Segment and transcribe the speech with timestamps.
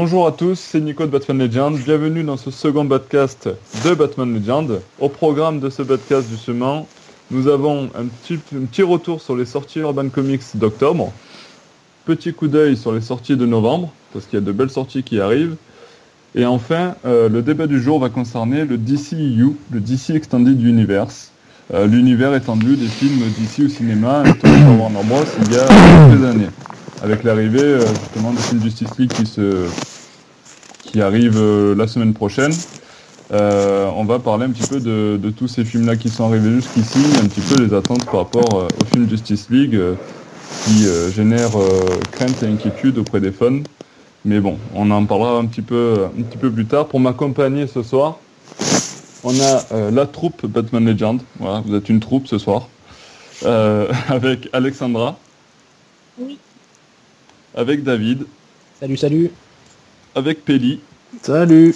[0.00, 1.76] Bonjour à tous, c'est Nico de Batman Legend.
[1.76, 3.48] Bienvenue dans ce second podcast
[3.84, 4.80] de Batman Legend.
[5.00, 6.86] Au programme de ce podcast justement,
[7.32, 11.12] nous avons un petit, retour sur les sorties Urban Comics d'octobre.
[12.04, 15.02] Petit coup d'œil sur les sorties de novembre, parce qu'il y a de belles sorties
[15.02, 15.56] qui arrivent.
[16.36, 21.32] Et enfin, euh, le débat du jour va concerner le DCEU, le DC Extended Universe.
[21.74, 25.24] Euh, L'univers étendu des films DC au cinéma, par Warner Bros.
[25.44, 26.50] il y a quelques années.
[27.02, 29.66] Avec l'arrivée euh, justement du film Justice League qui, se,
[30.90, 32.52] qui arrive euh, la semaine prochaine.
[33.30, 36.50] Euh, on va parler un petit peu de, de tous ces films-là qui sont arrivés
[36.50, 39.94] jusqu'ici, un petit peu les attentes par rapport euh, au film Justice League euh,
[40.64, 43.60] qui euh, génère euh, crainte et inquiétude auprès des fans.
[44.24, 46.88] Mais bon, on en parlera un petit peu, un petit peu plus tard.
[46.88, 48.18] Pour m'accompagner ce soir,
[49.24, 51.20] on a euh, la troupe Batman Legend.
[51.38, 52.68] Voilà, vous êtes une troupe ce soir.
[53.44, 55.18] Euh, avec Alexandra.
[56.18, 56.38] Oui.
[57.54, 58.24] Avec David.
[58.80, 59.30] Salut, salut.
[60.18, 60.80] Avec Pelli.
[61.22, 61.72] Salut.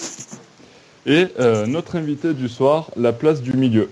[1.06, 3.88] Et euh, notre invité du soir, la place du milieu.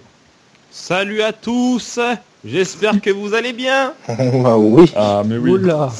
[0.72, 2.00] Salut à tous
[2.44, 4.90] J'espère que vous allez bien Ah oui.
[4.96, 5.90] Ah mais oui, Oula.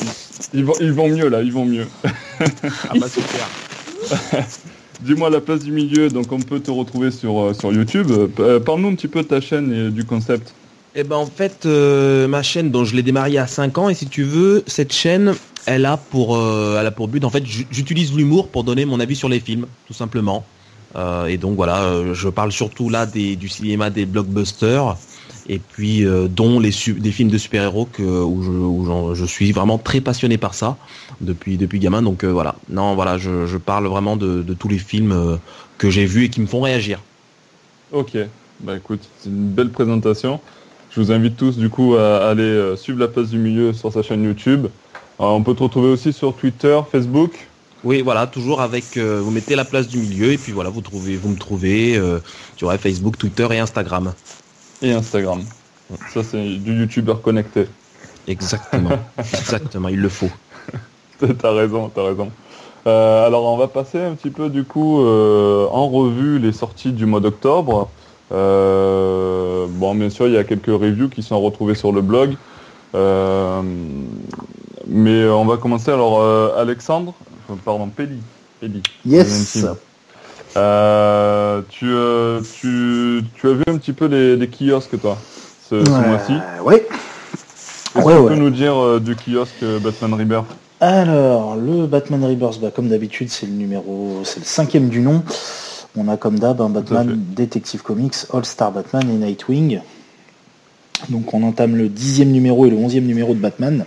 [0.52, 1.86] ils vont, ils vont mieux là, ils vont mieux.
[2.88, 3.48] Ah bah super
[5.02, 8.10] Dis-moi la place du milieu, donc on peut te retrouver sur, euh, sur YouTube.
[8.40, 10.52] Euh, Parle-nous un petit peu de ta chaîne et du concept.
[10.96, 13.78] Eh ben en fait, euh, ma chaîne, dont je l'ai démarrée il y a 5
[13.78, 15.34] ans, et si tu veux, cette chaîne,
[15.66, 19.00] elle a pour, euh, elle a pour but, en fait, j'utilise l'humour pour donner mon
[19.00, 20.44] avis sur les films, tout simplement.
[20.97, 24.97] Euh, et donc voilà, euh, je parle surtout là du cinéma des blockbusters,
[25.48, 30.55] et puis dont les des films de super-héros où, je, suis vraiment très passionné par
[30.55, 30.77] ça
[31.20, 32.02] depuis gamin.
[32.02, 35.39] Donc voilà, non voilà, je, parle vraiment de, tous les films
[35.78, 37.00] que j'ai vus et qui me font réagir.
[37.92, 38.17] Ok,
[38.61, 40.40] bah écoute, c'est une belle présentation.
[40.90, 44.02] Je vous invite tous du coup à aller suivre la place du milieu sur sa
[44.02, 44.67] chaîne YouTube.
[45.20, 47.33] Euh, on peut te retrouver aussi sur Twitter, Facebook.
[47.85, 48.97] Oui, voilà, toujours avec.
[48.97, 51.97] euh, vous mettez la place du milieu et puis voilà, vous trouvez, vous me trouvez
[51.97, 52.20] euh,
[52.57, 54.14] sur Facebook, Twitter et Instagram.
[54.81, 55.42] et Instagram.
[56.14, 57.67] Ça, c'est du youtubeur connecté.
[58.29, 60.31] Exactement, exactement, il le faut.
[61.39, 62.31] t'as raison, t'as raison.
[62.87, 67.05] Euh, alors, on va passer un petit peu, du coup, en revue les sorties du
[67.05, 67.91] mois d'octobre.
[68.31, 72.37] Bon, bien sûr, il y a quelques reviews qui sont retrouvées sur le blog.
[72.95, 73.63] Euh,
[74.90, 75.90] mais on va commencer.
[75.90, 77.14] Alors, euh, Alexandre,
[77.51, 78.18] euh, pardon, Pelli.
[78.61, 78.83] Pelli.
[79.06, 79.64] Yes.
[80.56, 85.17] Euh, tu, euh, tu, tu as vu un petit peu les, les kiosques, toi,
[85.68, 86.33] ce, ce mois-ci?
[86.33, 86.86] Euh, ouais.
[87.96, 88.28] Est-ce Ouais, que tu ouais.
[88.34, 90.46] peux nous dire euh, du kiosque euh, Batman Rebirth?
[90.80, 95.22] Alors, le Batman Rebirth, bah, comme d'habitude, c'est le numéro, c'est le cinquième du nom.
[95.96, 96.68] On a comme d'hab un.
[96.68, 99.80] Batman Detective Comics, All Star Batman et Nightwing.
[101.08, 103.86] Donc on entame le dixième numéro et le onzième numéro de Batman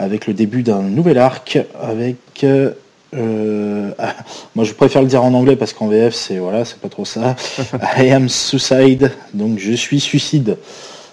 [0.00, 2.72] avec le début d'un nouvel arc avec euh,
[3.14, 4.14] euh, ah,
[4.54, 7.04] moi je préfère le dire en anglais parce qu'en VF c'est voilà c'est pas trop
[7.04, 7.36] ça.
[7.98, 9.12] I am suicide.
[9.34, 10.56] Donc je suis suicide.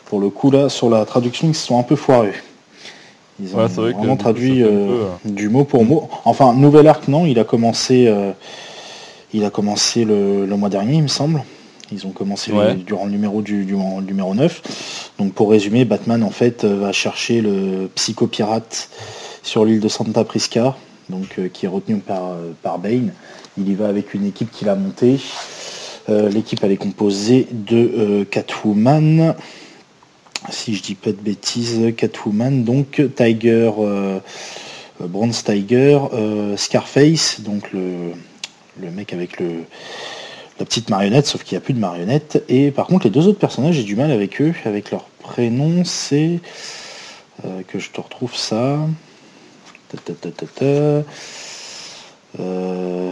[0.05, 2.33] Pour le coup là sur la traduction ils se sont un peu foirés
[3.41, 6.09] ils ont Ouais, vrai vraiment traduit euh, peu, du mot pour mot.
[6.23, 8.31] Enfin nouvel arc non il a commencé euh,
[9.33, 11.43] il a commencé le, le mois dernier il me semble
[11.91, 12.75] ils ont commencé Ouais.
[12.75, 17.41] durant le numéro du, numéro 9 donc pour résumer Batman en fait euh, va chercher
[17.41, 18.89] le psychopirate
[19.43, 20.75] sur l'île de Santa Prisca
[21.09, 23.13] donc euh, qui est retenu par, euh, par Bane.
[23.57, 25.19] Il y va avec une équipe qu'il a montée.
[26.09, 29.35] Euh, l'équipe elle est composée de euh, Catwoman.
[30.49, 33.71] Si je dis pas de bêtises Catwoman donc Tiger
[34.99, 35.99] Bronze Tiger
[36.57, 38.11] Scarface donc le,
[38.79, 39.63] le mec avec le
[40.59, 42.43] la petite marionnette, sauf qu'il n'y a plus de marionnette.
[42.49, 44.53] Et par contre, les deux autres personnages, j'ai du mal avec eux.
[44.65, 46.39] Avec leur prénom, c'est...
[47.45, 48.79] euh, que je te retrouve ça.
[49.89, 50.65] Ta, ta, ta, ta, ta.
[52.39, 53.11] Euh,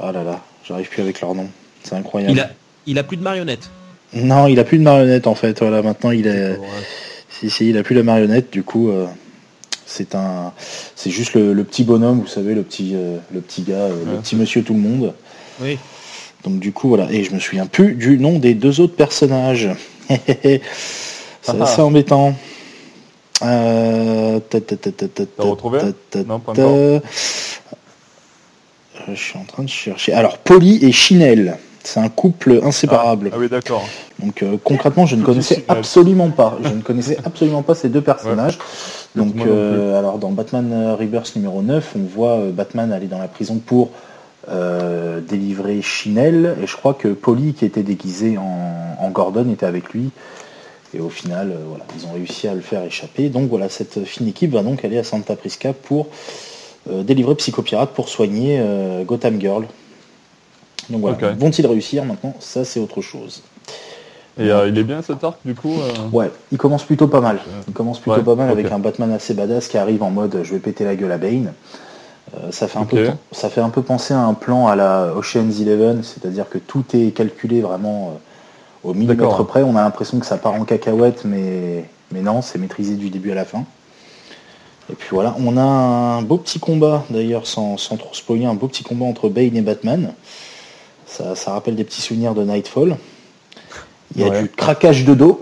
[0.00, 1.48] Ah là là, j'arrive plus avec leur nom.
[1.82, 2.32] C'est incroyable.
[2.32, 2.50] Il a,
[2.86, 3.70] il a plus de marionnettes.
[4.14, 5.60] Non, il a plus de marionnette en fait.
[5.60, 6.58] Voilà, maintenant il est...
[7.28, 8.90] Si, si, il a plus la marionnette, du coup...
[8.90, 9.06] euh,
[9.86, 10.52] C'est un,
[10.94, 14.04] c'est juste le, le petit bonhomme, vous savez, le petit, euh, le petit gars, euh,
[14.06, 15.14] le petit monsieur tout le monde.
[15.60, 15.78] Oui.
[16.44, 19.68] Donc du coup voilà, et je me souviens plus du nom des deux autres personnages.
[20.08, 20.60] c'est
[21.48, 21.54] Ah.
[21.62, 22.34] assez embêtant.
[23.42, 24.38] Euh,
[29.08, 30.12] Je suis en train de chercher.
[30.12, 33.30] Alors Polly et Chinelle, c'est un couple inséparable.
[33.32, 33.86] Ah oui, d'accord.
[34.18, 36.58] Donc euh, concrètement, je ne connaissais absolument pas.
[36.62, 38.58] Je ne connaissais absolument pas ces deux personnages.
[39.16, 43.18] Donc euh, alors dans Batman euh, Rebirth numéro 9, on voit euh, Batman aller dans
[43.18, 43.90] la prison pour
[44.50, 49.66] euh, délivrer Chinelle et je crois que Polly qui était déguisé en, en Gordon était
[49.66, 50.10] avec lui.
[50.92, 53.28] Et au final, euh, voilà, ils ont réussi à le faire échapper.
[53.28, 56.08] Donc voilà, cette fine équipe va donc aller à Santa Prisca pour
[56.90, 58.58] délivrer Psychopirate pour soigner
[59.06, 59.66] Gotham Girl.
[60.88, 62.34] Donc voilà, vont-ils réussir maintenant?
[62.40, 63.42] Ça c'est autre chose.
[64.40, 65.74] Et il est bien cet arc du coup
[66.10, 67.38] Ouais, il commence plutôt pas mal.
[67.68, 70.54] Il commence plutôt pas mal avec un Batman assez badass qui arrive en mode je
[70.54, 71.52] vais péter la gueule à Bane.
[72.50, 75.60] Ça, fait un peu, ça fait un peu penser à un plan à la Ocean's
[75.60, 78.18] Eleven, c'est-à-dire que tout est calculé vraiment
[78.84, 79.62] au millimètre près.
[79.62, 83.32] On a l'impression que ça part en cacahuète, mais, mais non, c'est maîtrisé du début
[83.32, 83.64] à la fin.
[84.90, 88.66] Et puis voilà, on a un beau petit combat, d'ailleurs, sans, trop spoiler, un beau
[88.66, 90.12] petit combat entre Bane et Batman.
[91.06, 92.96] Ça, rappelle des petits souvenirs de Nightfall.
[94.14, 95.40] Il y a du craquage de dos.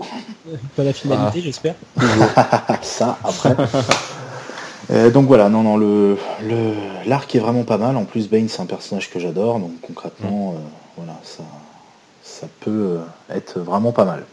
[0.75, 1.41] Pas la finalité, ah.
[1.43, 1.75] j'espère.
[2.81, 3.55] ça, après.
[4.91, 6.17] Euh, donc voilà, non, non, le
[7.05, 7.95] l'arc est vraiment pas mal.
[7.95, 10.59] En plus, Bane, c'est un personnage que j'adore, donc concrètement, euh,
[10.97, 11.43] voilà, ça,
[12.23, 14.23] ça peut euh, être vraiment pas mal.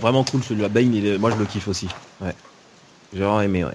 [0.00, 0.68] vraiment cool celui-là.
[0.68, 1.88] Bane, moi je le kiffe aussi.
[2.20, 2.34] Ouais.
[3.12, 3.70] J'ai vraiment aimé, ouais.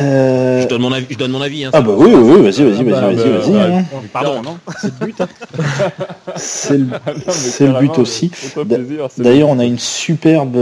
[0.00, 1.06] Euh, je donne mon avis.
[1.10, 3.56] Je donne mon avis hein, ah bah oui, oui, vas-y, vas-y, vas-y, ah vas-y, vas-y.
[3.56, 3.84] Hein.
[4.12, 5.20] Pardon, non C'est le but.
[5.20, 5.28] Hein.
[6.36, 8.30] c'est le, le, but aussi.
[9.18, 10.56] D'ailleurs, on a une superbe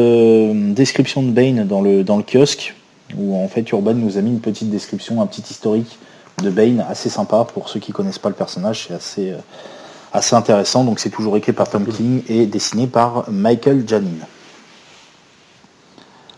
[0.74, 2.74] description de Bane dans le dans le kiosque
[3.16, 5.98] où en fait Urban nous a mis une petite description, un petit historique
[6.42, 8.86] de Bane assez sympa pour ceux qui connaissent pas le personnage.
[8.88, 9.34] C'est assez
[10.12, 10.84] assez intéressant.
[10.84, 14.26] Donc c'est toujours écrit par Tom King et dessiné par Michael Janin.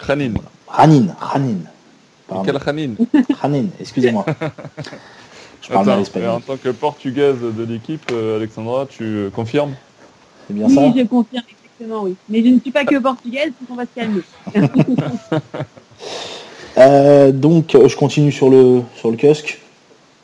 [0.06, 0.34] Janin.
[0.66, 1.58] Ranin, Ranin.
[2.44, 2.94] Quel Ranin
[3.40, 4.24] Ranin, excusez-moi.
[5.62, 6.30] Je parle mal espagnol.
[6.30, 9.74] En tant que portugaise de l'équipe, euh, Alexandra, tu euh, confirmes?
[10.46, 12.16] C'est bien ça Oui, je confirme, exactement, oui.
[12.28, 14.22] Mais je ne suis pas que portugaise, donc on va se calmer.
[16.78, 19.60] Euh, donc, je continue sur le, sur le kiosque.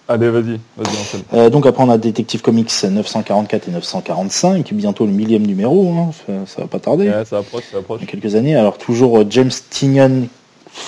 [0.08, 5.10] Allez, vas-y, vas-y, euh, donc après on a Detective Comics 944 et 945, bientôt le
[5.10, 6.10] millième numéro, hein,
[6.46, 7.10] ça, va pas tarder.
[7.24, 8.00] ça approche, ça approche.
[8.00, 8.54] Dans quelques années.
[8.54, 10.28] Alors toujours euh, James Tynion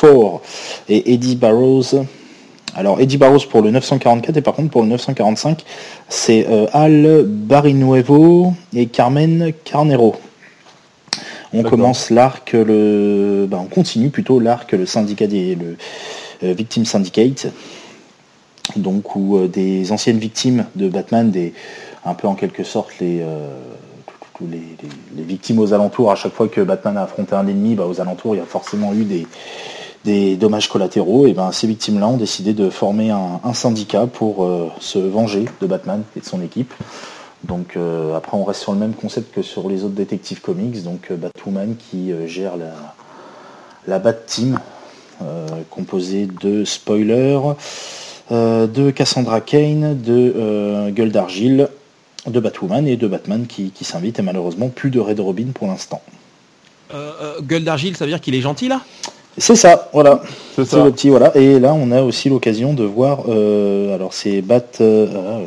[0.00, 0.40] 4
[0.88, 2.04] et Eddie Barrows.
[2.76, 5.64] Alors Eddie Barrows pour le 944 et par contre pour le 945
[6.08, 10.14] c'est euh, Al Barinuevo et Carmen Carnero.
[11.52, 17.48] On commence l'arc, le, ben, on continue plutôt l'arc, le syndicat des, le Victim Syndicate.
[18.76, 21.54] Donc où euh, des anciennes victimes de Batman, des,
[22.04, 23.48] un peu en quelque sorte les, euh,
[24.46, 28.00] les, victimes aux alentours, à chaque fois que Batman a affronté un ennemi, bah, aux
[28.00, 29.26] alentours il y a forcément eu des,
[30.04, 34.68] des dommages collatéraux, et ben ces victimes-là ont décidé de former un, syndicat pour euh,
[34.80, 36.72] se venger de Batman et de son équipe.
[37.44, 37.76] Donc
[38.16, 41.76] après on reste sur le même concept que sur les autres détectives comics, donc Batwoman
[41.76, 42.72] qui gère la,
[43.86, 44.58] la Bat Team,
[45.70, 47.38] composée de spoilers,
[48.30, 51.68] euh, de Cassandra Kane, de euh, Gueule d'Argile,
[52.26, 54.18] de Batwoman et de Batman qui, s'invite.
[54.18, 56.02] Et malheureusement plus de Red Robin pour l'instant.
[56.92, 58.82] Euh, Gueule d'Argile, ça veut dire qu'il est gentil là?
[59.38, 60.22] C'est ça, voilà.
[60.56, 61.36] C'est le petit, voilà.
[61.36, 63.20] Et là, on a aussi l'occasion de voir.
[63.28, 64.64] alors, c'est Bat.
[64.80, 64.82] Ah,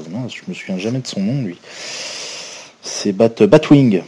[0.10, 1.58] non, je me souviens jamais de son nom, lui.
[2.82, 4.04] C'est Bat Batwing.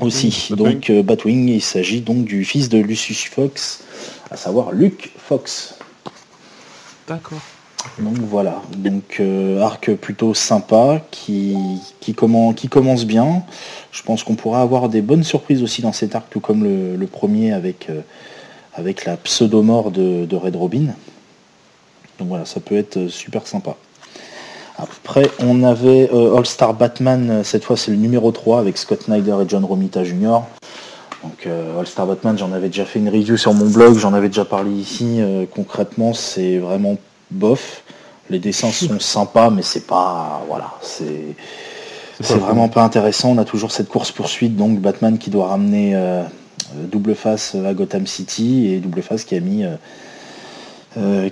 [0.00, 0.48] Aussi.
[0.50, 3.84] Donc, Batwing, il s'agit donc du fils de Lucius Fox,
[4.30, 5.74] à savoir Luke Fox.
[7.06, 7.40] D'accord.
[7.98, 11.54] Donc voilà, donc euh, arc plutôt sympa qui,
[12.00, 12.14] qui,
[12.56, 13.42] qui commence bien.
[13.92, 17.06] Je pense qu'on pourra avoir des bonnes surprises aussi dans cet arc, tout comme le,
[17.06, 18.00] premier avec, euh,
[18.74, 20.86] avec la pseudo-mort de, Red Robin.
[22.18, 23.76] Donc voilà, ça peut être super sympa.
[24.76, 29.02] Après, on avait euh, All Star Batman, cette fois c'est le numéro 3 avec Scott
[29.02, 30.40] Snyder et John Romita Jr.
[31.22, 34.28] Donc All Star Batman, j'en avais déjà fait une review sur mon blog, j'en avais
[34.28, 35.20] déjà parlé ici.
[35.54, 36.98] concrètement, c'est vraiment
[37.30, 37.82] bof.
[38.30, 40.44] Les dessins sont sympas, mais c'est pas.
[40.48, 41.34] Voilà, c'est.
[42.20, 43.30] C'est vraiment pas intéressant.
[43.30, 46.22] On a toujours cette course poursuite, donc Batman qui doit ramener euh,
[46.90, 49.76] double face à Gotham City et double face qui a mis euh,
[50.96, 51.28] euh,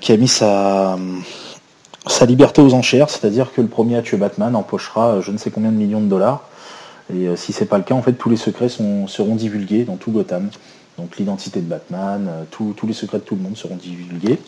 [2.07, 5.51] sa liberté aux enchères, c'est-à-dire que le premier à tuer Batman empochera je ne sais
[5.51, 6.49] combien de millions de dollars.
[7.15, 10.13] Et si c'est pas le cas, en fait, tous les secrets seront divulgués dans tout
[10.13, 10.49] Gotham.
[10.99, 14.39] Donc l'identité de Batman, tous les secrets de tout le monde seront divulgués.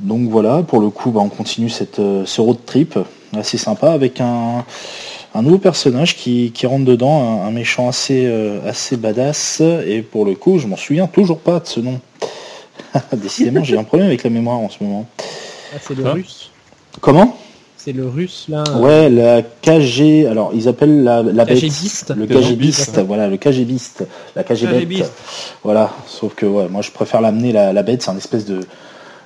[0.00, 2.98] Donc voilà, pour le coup, bah, on continue cette, euh, ce road trip
[3.34, 4.64] assez sympa avec un,
[5.42, 9.62] nouveau personnage qui, rentre dedans, un, méchant assez, euh, assez badass.
[9.86, 12.00] Et pour le coup, je m'en souviens toujours pas de ce nom.
[13.12, 15.06] Décidément, j'ai un problème avec la mémoire en ce moment.
[15.74, 16.50] Ah, c'est le russe.
[17.00, 17.36] Comment?
[17.76, 18.64] C'est le russe là.
[18.80, 20.26] Ouais, la KG.
[20.28, 21.62] Alors ils appellent la, la bête.
[21.62, 22.98] Le KGBiste.
[23.06, 24.04] Voilà, le KGBiste.
[24.34, 25.12] La KGBiste.
[25.62, 25.92] Voilà.
[26.08, 28.02] Sauf que ouais, moi je préfère l'amener la, la bête.
[28.02, 28.60] C'est un espèce de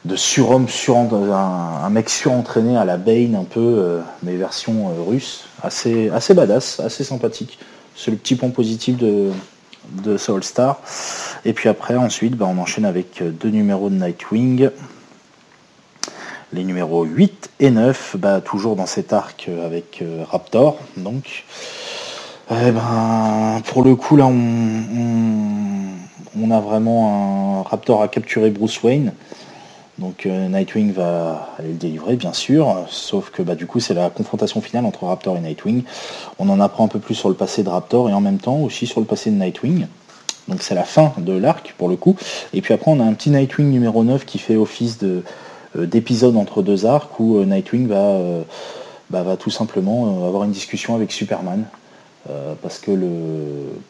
[0.04, 1.08] de surhomme, sur, un,
[1.84, 6.34] un, mec surentraîné à la Bane un peu, euh, mais version euh, russe, assez, assez
[6.34, 7.58] badass, assez sympathique.
[7.96, 9.30] C'est le petit point positif de,
[10.02, 10.80] de Soul Star.
[11.44, 14.70] Et puis après, ensuite, bah, on enchaîne avec deux numéros de Nightwing.
[16.52, 20.78] Les numéros 8 et 9, bah, toujours dans cet arc avec euh, Raptor.
[20.96, 21.44] Donc,
[22.50, 24.40] eh ben, pour le coup, là, on
[26.50, 29.12] a vraiment un Raptor à capturer Bruce Wayne.
[30.00, 32.86] Donc euh, Nightwing va aller le délivrer, bien sûr.
[32.88, 35.84] Sauf que bah, du coup, c'est la confrontation finale entre Raptor et Nightwing.
[36.38, 38.56] On en apprend un peu plus sur le passé de Raptor et en même temps
[38.56, 39.86] aussi sur le passé de Nightwing.
[40.48, 42.16] Donc c'est la fin de l'arc pour le coup.
[42.54, 45.22] Et puis après, on a un petit Nightwing numéro 9 qui fait office euh,
[45.76, 48.18] d'épisode entre deux arcs où euh, Nightwing va,
[49.10, 51.66] bah, va tout simplement avoir une discussion avec Superman.
[52.28, 52.90] Euh, parce que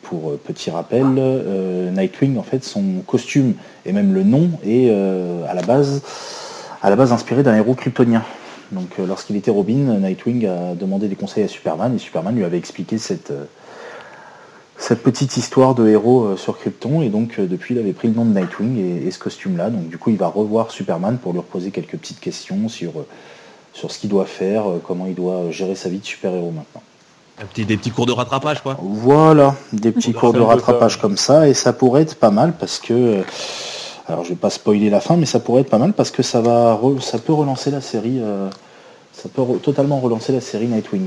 [0.02, 4.90] pour euh, petit rappel, euh, Nightwing en fait son costume et même le nom est
[4.90, 6.02] à la base
[6.80, 8.22] à la base inspiré d'un héros kryptonien.
[8.70, 12.56] Donc lorsqu'il était Robin, Nightwing a demandé des conseils à Superman et Superman lui avait
[12.56, 13.32] expliqué cette
[14.78, 18.24] cette petite histoire de héros sur Krypton et donc depuis il avait pris le nom
[18.24, 19.70] de Nightwing et, et ce costume là.
[19.70, 22.92] Donc du coup il va revoir Superman pour lui reposer quelques petites questions sur
[23.72, 26.82] sur ce qu'il doit faire, comment il doit gérer sa vie de super-héros maintenant.
[27.48, 28.76] Petit, des petits cours de rattrapage, quoi.
[28.82, 32.78] Voilà, des petits cours de rattrapage comme ça, et ça pourrait être pas mal parce
[32.78, 33.22] que, euh,
[34.06, 36.22] alors je vais pas spoiler la fin, mais ça pourrait être pas mal parce que
[36.22, 38.50] ça va, re- ça peut relancer la série, euh,
[39.12, 41.06] ça peut re- totalement relancer la série Nightwing.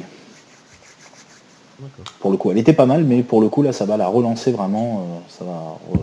[2.19, 4.07] Pour le coup, elle était pas mal, mais pour le coup là, ça va la
[4.07, 5.99] relancer vraiment, euh, ça va re-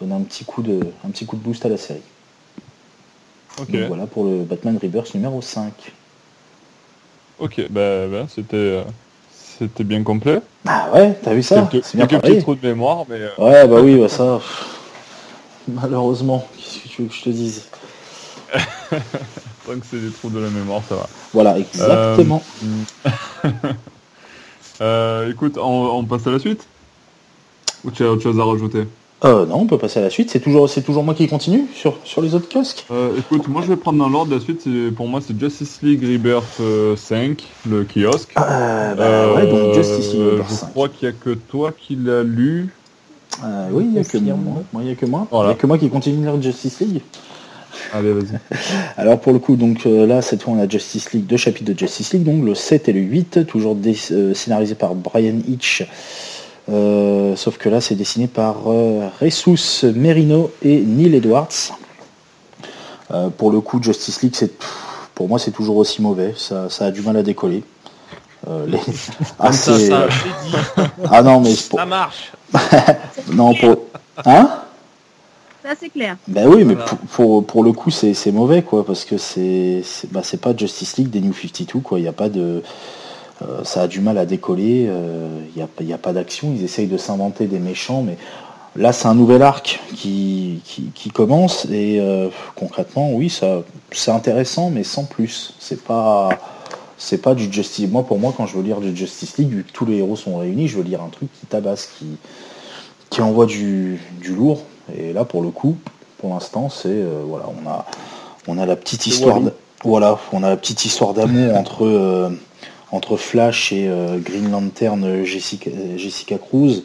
[0.00, 2.00] donner un petit coup de, un petit coup de boost à la série.
[3.60, 5.72] Ok, Donc voilà pour le Batman Rebirth numéro 5.
[7.38, 8.82] ok, bah, bah, c'était euh,
[9.62, 10.40] c'était bien complet.
[10.66, 13.28] Ah ouais, t'as vu ça quelques C'est bien quelques petits trous de mémoire, mais euh,
[13.38, 14.40] Ouais, bah oui, bah ça.
[15.68, 17.64] Malheureusement, qu'est-ce que tu veux que je te dise
[18.90, 21.08] tant que c'est des trous de la mémoire, ça va.
[21.32, 22.42] Voilà, exactement.
[24.80, 26.66] Euh, écoute, on, on passe à la suite?
[27.84, 28.86] Ou tu as autre chose à rajouter?
[29.24, 30.30] Euh, non, on peut passer à la suite.
[30.30, 32.84] C'est toujours, c'est toujours moi qui continue sur, sur les autres kiosques.
[32.90, 34.34] Euh, écoute, moi je vais prendre dans l'ordre.
[34.34, 38.32] La suite, c'est- pour moi, c'est Justice League Rebirth euh, 5, le kiosque.
[38.36, 40.70] Euh, bah ouais, donc Justice League Euh, numéro Je 5.
[40.70, 42.74] crois qu'il n'y a que toi qui l'as lu.
[43.44, 44.62] Euh, oui, il n'y a que moi.
[44.72, 45.22] Moi, il y a que moi.
[45.30, 45.50] Il Voilà.
[45.50, 47.00] y a que moi qui continue de lire Justice League.
[47.94, 48.38] Allez, vas-y.
[48.96, 51.72] Alors pour le coup, donc euh, là, cette fois, on a Justice League, deux chapitres
[51.72, 55.36] de Justice League, donc le 7 et le 8, toujours dé- euh, scénarisé par Brian
[55.48, 55.86] Hitch.
[56.70, 61.48] Euh, sauf que là, c'est dessiné par euh, Jesus Merino et Neil Edwards.
[63.10, 64.52] Euh, pour le coup, Justice League, c'est
[65.14, 66.34] pour moi, c'est toujours aussi mauvais.
[66.36, 67.62] Ça, ça a du mal à décoller.
[68.48, 68.78] Euh, les-
[69.38, 70.06] Ah, Comme ça,
[71.10, 71.78] ah non, mais c'est pour...
[71.78, 72.32] ça marche.
[73.32, 73.76] non pour
[74.24, 74.50] hein?
[75.62, 76.16] Ça, c'est clair.
[76.26, 76.88] Ben oui, mais Voilà.
[76.88, 80.40] pour, pour, pour le coup, c'est c'est mauvais, quoi, parce que c'est c'est bah, c'est
[80.40, 82.00] pas Justice League des New 52, quoi.
[82.00, 82.62] Il y a pas de.
[83.42, 86.12] Euh, ça a du mal à décoller, euh, il n'y a, il y a pas
[86.12, 88.16] d'action, ils essayent de s'inventer des méchants, mais
[88.76, 94.10] là, c'est un nouvel arc qui, qui, qui commence, et euh, concrètement, oui, ça c'est
[94.10, 95.54] intéressant, mais sans plus.
[95.58, 96.30] C'est pas.
[96.98, 97.90] C'est pas du Justice.
[97.90, 100.14] Moi, pour moi, quand je veux lire du Justice League, vu que tous les héros
[100.14, 102.06] sont réunis, je veux lire un truc qui tabasse, qui,
[103.10, 104.62] qui envoie du, du lourd.
[104.96, 105.76] Et là, pour le coup,
[106.18, 107.86] pour l'instant, c'est euh, voilà, on a
[108.46, 109.40] on a la petite histoire,
[109.82, 112.30] voilà, on a la petite histoire d'amour entre euh,
[112.92, 116.84] entre Flash et euh, Green Lantern euh, Jessica, euh, Jessica Cruz.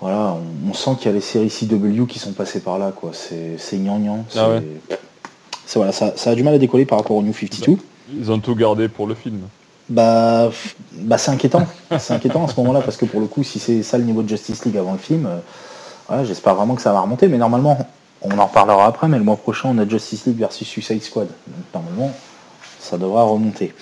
[0.00, 0.36] Voilà,
[0.66, 3.12] on, on sent qu'il y a les séries CW qui sont passées par là, quoi.
[3.14, 4.24] C'est gnangnan.
[4.36, 4.62] Ah ouais.
[5.74, 7.76] voilà, ça, ça a du mal à décoller par rapport au New 52.
[8.12, 9.42] Ils ont tout gardé pour le film.
[9.88, 10.50] Bah,
[10.92, 11.66] bah c'est inquiétant.
[11.98, 14.22] C'est inquiétant à ce moment-là parce que pour le coup, si c'est ça le niveau
[14.22, 15.38] de Justice League avant le film, euh,
[16.08, 17.28] voilà, j'espère vraiment que ça va remonter.
[17.28, 17.78] Mais normalement,
[18.22, 19.08] on en reparlera après.
[19.08, 21.28] Mais le mois prochain, on a Justice League versus Suicide Squad.
[21.46, 22.12] Donc normalement,
[22.80, 23.74] ça devra remonter.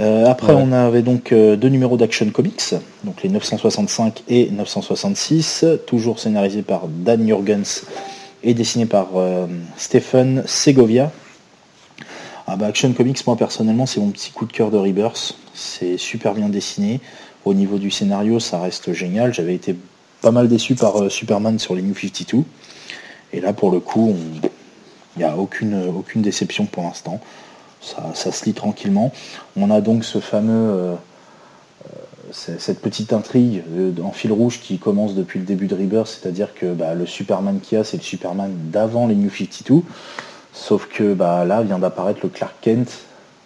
[0.00, 0.62] Euh, après, Ouais.
[0.64, 2.74] on avait donc euh, deux numéros d'Action Comics,
[3.04, 7.82] donc les 965 et 966, toujours scénarisés par Dan Jurgens
[8.44, 11.10] et dessiné par euh, Stephen Segovia.
[12.46, 15.36] Ah bah, Action Comics, moi personnellement, c'est mon petit coup de cœur de Rebirth.
[15.52, 17.00] C'est super bien dessiné.
[17.44, 19.34] Au niveau du scénario, ça reste génial.
[19.34, 19.74] J'avais été
[20.22, 22.44] pas mal déçu par Superman sur les New 52.
[23.32, 24.48] Et là, pour le coup, on-
[25.16, 27.20] il n'y a aucune, aucune déception pour l'instant.
[27.80, 29.12] Ça, se lit tranquillement.
[29.56, 30.94] On a donc ce fameux, euh,
[31.86, 36.08] euh, cette petite intrigue euh, en fil rouge qui commence depuis le début de Rebirth,
[36.08, 39.82] c'est-à-dire que bah, le Superman qu'il y a, c'est le Superman d'avant les New 52.
[40.52, 42.90] Sauf que bah, là vient d'apparaître le Clark Kent,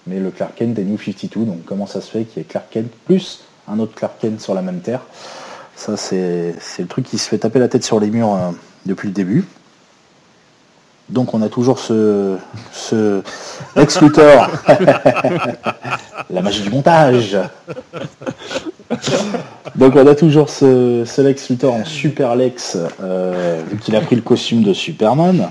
[0.07, 1.45] mais le Clark Kent des New 52.
[1.45, 4.41] Donc comment ça se fait qu'il y ait Clark Kent plus un autre Clark Kent
[4.41, 5.03] sur la même Terre?
[5.77, 8.37] Ça c'est le truc qui se fait taper la tête sur les murs
[8.87, 9.45] depuis le début.
[11.13, 12.37] Donc on a toujours ce,
[12.73, 13.23] ce
[13.77, 14.49] Lex Luthor.
[16.31, 17.39] la magie du montage.
[19.77, 24.01] Donc on a toujours ce, ce Lex Luthor en super Lex, euh, vu qu'il a
[24.01, 25.51] pris le costume de Superman.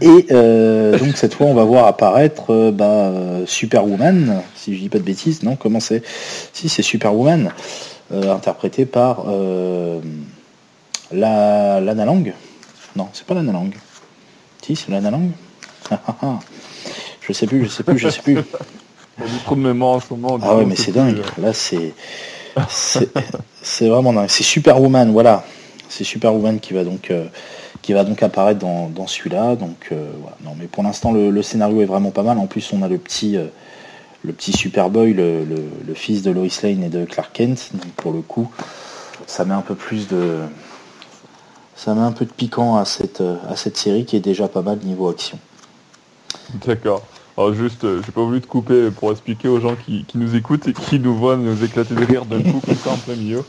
[0.00, 3.12] Et euh, donc cette fois, on va voir apparaître euh, bah,
[3.46, 6.02] Superwoman, si je dis pas de bêtises, non Comment c'est?
[6.52, 7.50] Si, c'est Superwoman,
[8.12, 9.24] euh, interprété par
[11.12, 12.32] la Lana Lang.
[12.96, 13.72] Non, c'est pas Lana Lang.
[14.76, 15.30] C'est Lana Lang.
[17.20, 18.38] je sais plus, je sais plus, je sais plus.
[18.38, 18.42] A
[19.44, 20.38] trop de mémoire en ce moment.
[20.42, 21.20] Ah ouais, mais c'est dingue.
[21.38, 21.94] Là, c'est
[22.68, 23.10] c'est
[23.62, 24.28] c'est vraiment dingue.
[24.28, 25.44] C'est Superwoman, voilà.
[25.88, 27.26] C'est Superwoman qui va donc euh,
[27.82, 29.56] qui va donc apparaître dans, dans celui-là.
[29.56, 30.36] Donc euh, voilà.
[30.44, 32.38] Non, mais pour l'instant, le, le scénario est vraiment pas mal.
[32.38, 33.46] En plus, on a le petit euh,
[34.22, 37.70] le petit Superboy, le, le, le fils de Lois Lane et de Clark Kent.
[37.74, 38.50] Donc pour le coup,
[39.26, 40.38] ça met un peu plus de
[41.82, 44.48] ça met un peu de piquant à cette euh, à cette série qui est déjà
[44.48, 45.38] pas mal niveau action.
[46.66, 47.02] D'accord.
[47.38, 50.34] Alors juste, euh, j'ai pas voulu te couper pour expliquer aux gens qui, qui nous
[50.36, 53.14] écoutent et qui nous voient nous éclater de rire d'un coup comme ça en plein
[53.14, 53.42] milieu.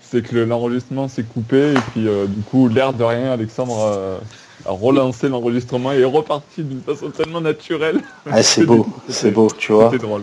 [0.00, 4.20] C'est que le- l'enregistrement s'est coupé et puis euh, du coup, l'air de rien, Alexandre
[4.64, 8.00] a, a relancé l'enregistrement et est reparti d'une façon tellement naturelle.
[8.30, 9.90] Ah, c'est beau, c'est beau, tu vois.
[9.90, 10.22] C'était drôle.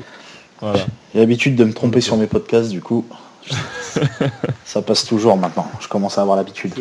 [0.61, 0.79] Voilà.
[1.13, 3.05] J'ai l'habitude de me tromper sur mes podcasts, du coup.
[4.65, 5.67] ça passe toujours maintenant.
[5.81, 6.73] Je commence à avoir l'habitude.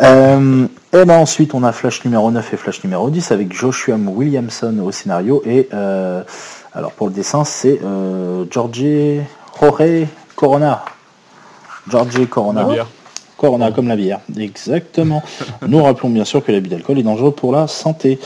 [0.00, 3.96] Euh, et ben ensuite, on a Flash numéro 9 et Flash numéro 10 avec Joshua
[3.96, 5.42] Williamson au scénario.
[5.44, 6.22] Et euh,
[6.72, 9.20] alors pour le dessin, c'est euh, Georgie
[9.60, 10.84] Jorge Corona.
[11.88, 12.62] Georgie Corona.
[12.62, 12.86] La bière.
[13.36, 14.20] Corona comme la bière.
[14.36, 15.22] Exactement.
[15.66, 18.18] Nous rappelons bien sûr que l'abus d'alcool est dangereux pour la santé.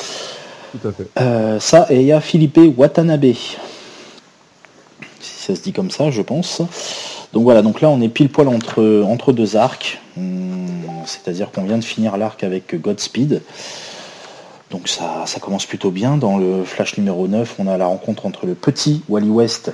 [0.72, 1.08] Tout à fait.
[1.20, 3.32] Euh, ça, et il y a Philippe Watanabe.
[3.34, 3.56] Si
[5.20, 6.62] ça se dit comme ça, je pense.
[7.32, 10.00] Donc voilà, donc là on est pile poil entre, entre deux arcs.
[11.06, 13.42] C'est-à-dire qu'on vient de finir l'arc avec Godspeed.
[14.70, 16.16] Donc ça, ça commence plutôt bien.
[16.16, 19.72] Dans le flash numéro 9, on a la rencontre entre le petit Wally West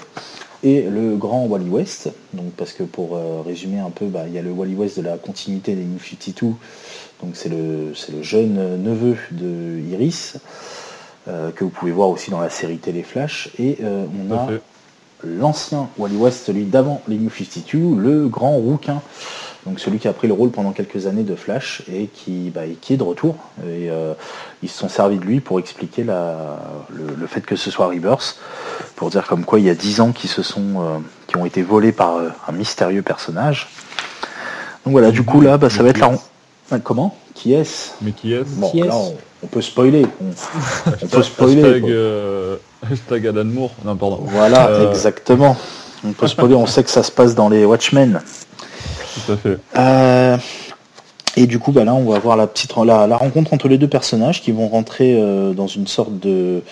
[0.65, 2.11] et le grand Wally West.
[2.33, 4.99] Donc parce que pour euh, résumer un peu, bah, il y a le Wally West
[4.99, 6.55] de la continuité des New 52.
[7.23, 10.39] Donc c'est le, le jeune neveu de Iris
[11.29, 13.51] euh, que vous pouvez voir aussi dans la série Télé Flash.
[13.59, 14.49] Et euh, on a.
[15.25, 19.03] l'ancien Wally West, celui d'avant les New 52, le grand rouquin.
[19.67, 22.65] Donc celui qui a pris le rôle pendant quelques années de Flash et qui, bah,
[22.65, 23.37] et qui est de retour.
[23.65, 24.15] Et euh,
[24.63, 26.59] ils se sont servis de lui pour expliquer la,
[26.91, 28.39] le, le fait que ce soit Rebirth,
[28.97, 31.45] pour dire comme quoi il y a 10 ans qui se sont euh, qui ont
[31.45, 33.69] été volés par euh, un mystérieux personnage.
[34.85, 37.17] Donc voilà, du coup là, bah, ça va être la Comment?
[37.35, 37.93] Qui est-ce?
[38.03, 38.51] Mais qui est-ce?
[38.57, 38.89] Bon, Qui est-ce?
[38.89, 38.95] là,
[39.43, 40.07] on, peut spoiler.
[40.21, 41.65] On, on peut spoiler.
[41.65, 42.57] Hashtag, euh,
[42.91, 43.71] hashtag Alan Moore.
[43.85, 44.21] Non, pardon.
[44.23, 45.57] Voilà, Euh, exactement.
[46.05, 48.21] On peut spoiler, on sait que ça se passe dans les Watchmen.
[49.27, 49.59] Tout à fait.
[49.77, 50.37] Euh,
[51.37, 53.79] et du coup, bah là, on va voir la petite la, la rencontre entre les
[53.79, 56.63] deux personnages qui vont rentrer euh, dans une sorte de,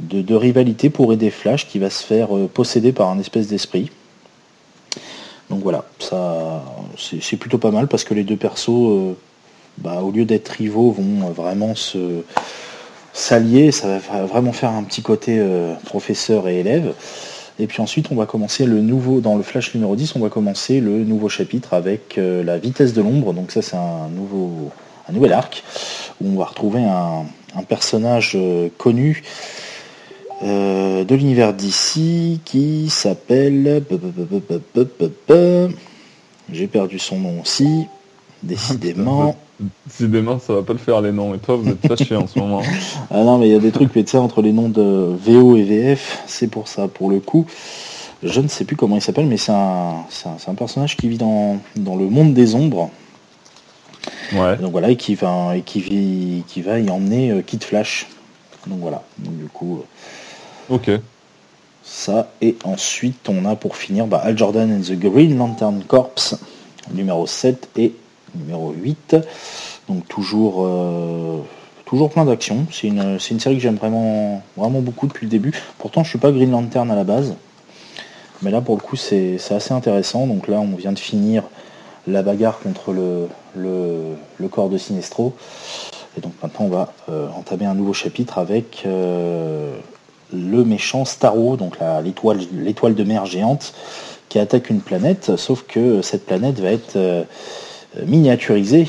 [0.00, 3.90] de, de rivalité pour aider Flash qui va se faire posséder par un espèce d'esprit.
[5.48, 6.64] Donc voilà, ça
[6.98, 9.14] c'est plutôt pas mal parce que les deux persos,
[9.78, 12.22] bah, au lieu d'être rivaux, vont euh, vraiment se
[13.12, 13.72] s'allier.
[13.72, 16.94] Ça va vraiment faire un petit côté euh, professeur et élève.
[17.58, 20.28] Et puis ensuite, on va commencer le nouveau, dans le flash numéro 10, on va
[20.28, 23.32] commencer le nouveau chapitre avec euh, la vitesse de l'ombre.
[23.32, 24.70] Donc ça, c'est un nouveau,
[25.08, 25.64] un nouvel arc
[26.20, 27.24] où on va retrouver un,
[27.68, 29.22] personnage euh, connu
[30.42, 33.82] euh, de l'univers d'ici qui s'appelle...
[36.52, 37.86] J'ai perdu son nom aussi.
[38.42, 39.34] Décidément.
[39.86, 41.34] Décidément, ça va pas le faire les noms.
[41.34, 42.62] Et toi, vous êtes fâché en ce moment.
[43.10, 45.16] Ah non, mais il y a des trucs, mais tu sais, entre les noms de
[45.18, 47.46] VO et VF, c'est pour ça, pour le coup.
[48.22, 50.96] Je ne sais plus comment il s'appelle, mais c'est un, c'est un, c'est un personnage
[50.96, 52.90] qui vit dans, dans le monde des ombres.
[54.34, 54.56] Ouais.
[54.56, 58.06] Donc voilà, et qui va, et qui vit, qui va y emmener euh, Kid Flash.
[58.66, 59.02] Donc voilà.
[59.18, 59.78] Donc du coup,
[60.70, 60.90] euh, Ok.
[61.84, 62.30] ça.
[62.42, 66.14] Et ensuite, on a pour finir bah, Al Jordan and the Green Lantern Corps,
[66.92, 67.92] numéro 7 et
[68.36, 69.16] numéro 8.
[69.88, 71.40] Donc toujours, euh,
[71.84, 72.66] toujours plein d'actions.
[72.70, 75.52] C'est une, une série que j'aime vraiment, vraiment beaucoup depuis le début.
[75.78, 77.34] Pourtant, je suis pas Green Lantern à la base.
[78.42, 80.26] Mais là, pour le coup, c'est assez intéressant.
[80.26, 81.44] Donc là, on vient de finir
[82.06, 85.34] la bagarre contre le, le, le corps de Sinestro.
[86.16, 89.76] Et donc maintenant, on va euh, entamer un nouveau chapitre avec euh,
[90.32, 93.74] le méchant Starro, donc l'étoile l'étoile de mer géante,
[94.28, 95.36] qui attaque une planète.
[95.36, 96.96] Sauf que cette planète va être
[98.04, 98.88] miniaturisée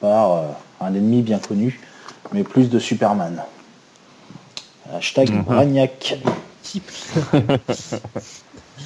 [0.00, 0.42] par euh,
[0.80, 1.80] un ennemi bien connu,
[2.32, 3.42] mais plus de Superman.
[4.94, 5.44] Hashtag.
[5.44, 6.18] Bragnac.
[6.62, 6.90] Type.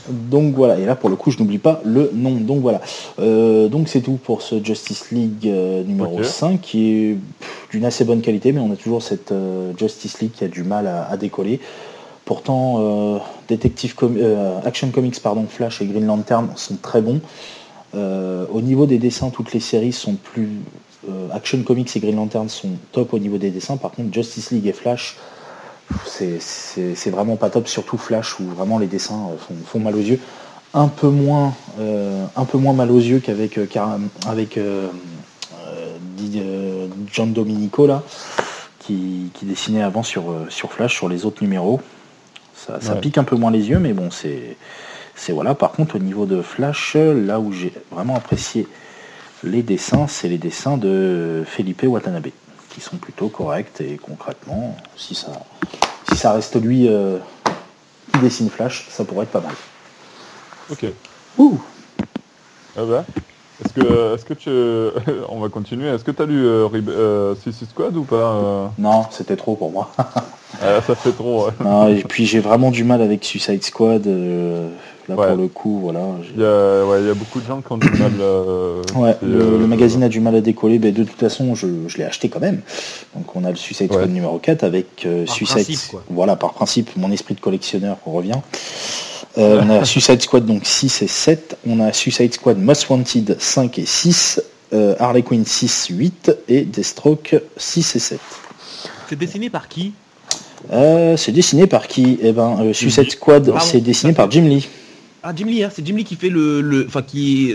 [0.09, 2.33] Donc voilà, et là pour le coup je n'oublie pas le nom.
[2.33, 2.81] Donc voilà.
[3.21, 6.25] Euh, donc c'est tout pour ce Justice League euh, numéro Ok.
[6.25, 7.17] 5 qui est
[7.71, 10.63] d'une assez bonne qualité, mais on a toujours cette euh, Justice League qui a du
[10.63, 11.61] mal à, à décoller.
[12.25, 17.21] Pourtant, euh, Detective Com- euh, Action Comics, pardon, Flash et Green Lantern sont très bons.
[17.95, 20.49] Euh, au niveau des dessins, toutes les séries sont plus
[21.09, 23.77] euh, Action Comics et Green Lantern sont top au niveau des dessins.
[23.77, 25.17] Par contre, Justice League et Flash,
[26.07, 30.01] c'est- vraiment pas top, surtout Flash où vraiment les dessins euh, font, font mal aux
[30.01, 30.19] yeux.
[30.73, 33.59] Un peu moins, euh, un peu moins mal aux yeux qu'avec
[34.27, 34.59] avec
[37.13, 38.03] John Dominico là,
[38.81, 41.81] qui, qui dessinait avant sur, sur Flash sur les autres numéros.
[42.57, 43.01] Ça, ça Ouais.
[43.01, 44.57] pique un peu moins les yeux, mais bon, c'est
[45.17, 45.55] c'est voilà.
[45.55, 48.67] Par contre, au niveau de Flash, là où j'ai vraiment apprécié
[49.43, 52.29] les dessins, c'est les dessins de Felipe Watanabe,
[52.71, 55.33] qui sont plutôt corrects et concrètement, si ça,
[56.11, 57.19] si ça reste lui euh,
[58.13, 59.53] qui dessine Flash, ça pourrait être pas mal.
[60.71, 60.87] Ok.
[61.39, 61.61] Ouh
[62.77, 63.05] Ah bah.
[63.65, 64.51] Est-ce que, est-ce que tu,
[65.29, 65.89] on va continuer.
[65.89, 68.67] Est-ce que tu as lu euh, Rib- euh, Suicide Squad ou pas euh?
[68.79, 69.93] Non, c'était trop pour moi.
[70.63, 71.47] Ah, Ça fait trop.
[71.47, 71.53] ouais.
[71.61, 74.07] Non, et puis j'ai vraiment du mal avec Suicide Squad.
[75.09, 75.27] Là Ouais.
[75.29, 76.01] pour le coup, voilà.
[76.35, 78.13] Il y a, ouais, il y a beaucoup de gens qui ont du mal.
[78.21, 81.19] euh, Ouais, et, le, euh, le magazine a du mal à décoller, mais de toute
[81.19, 82.61] façon, je, je l'ai acheté quand même.
[83.15, 83.97] Donc on a le Suicide Ouais.
[83.97, 85.99] Squad numéro 4 avec euh, Par Suicide principe.
[86.11, 88.39] Voilà, par principe, mon esprit de collectionneur revient.
[89.39, 93.37] Euh, on a Suicide Squad donc 6 et 7, on a Suicide Squad Most Wanted
[93.39, 94.41] 5 et 6,
[94.73, 98.19] euh, Harley Quinn 6, 8 et Deathstroke 6 et 7.
[99.09, 99.93] C'est dessiné par qui?
[100.73, 102.19] Euh, c'est dessiné par qui?
[102.23, 103.11] Eh ben, euh, Suicide.
[103.11, 104.67] Squad, c'est dessiné par Jim Lee.
[105.27, 107.55] Ah Jim Lee, hein, c'est Jim Lee qui fait le, le, enfin qui,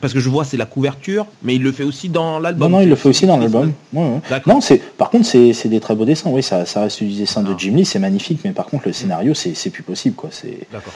[0.00, 2.70] parce que je vois c'est la couverture, mais il le fait aussi dans Non, l'album.
[2.70, 3.72] non, il le fait aussi dans l'album.
[3.92, 4.20] Ouais.
[4.46, 6.30] Non, c'est par contre c'est des très beaux dessins.
[6.30, 7.56] Oui, ça, ça reste du dessin de Ah.
[7.58, 10.30] Jim Lee, c'est magnifique, mais par contre le scénario c'est plus possible quoi.
[10.32, 10.92] C'est D'accord.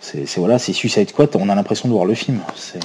[0.00, 1.28] c'est voilà, c'est Suicide Squad.
[1.34, 2.38] On a l'impression de voir le film.
[2.56, 2.80] C'est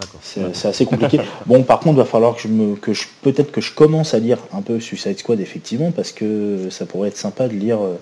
[0.00, 0.20] D'accord.
[0.22, 1.20] c'est assez compliqué.
[1.46, 4.18] bon, par contre, va falloir que je me que je peut-être que je commence à
[4.18, 8.00] lire un peu Suicide Squad effectivement parce que ça pourrait être sympa de lire euh,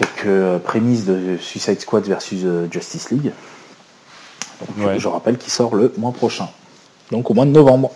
[0.00, 3.32] quelques euh, prémices de Suicide Squad versus euh, Justice League.
[4.60, 4.98] Donc, Ouais.
[4.98, 6.48] Je rappelle qu'il sort le mois prochain.
[7.10, 7.90] Donc au mois de novembre,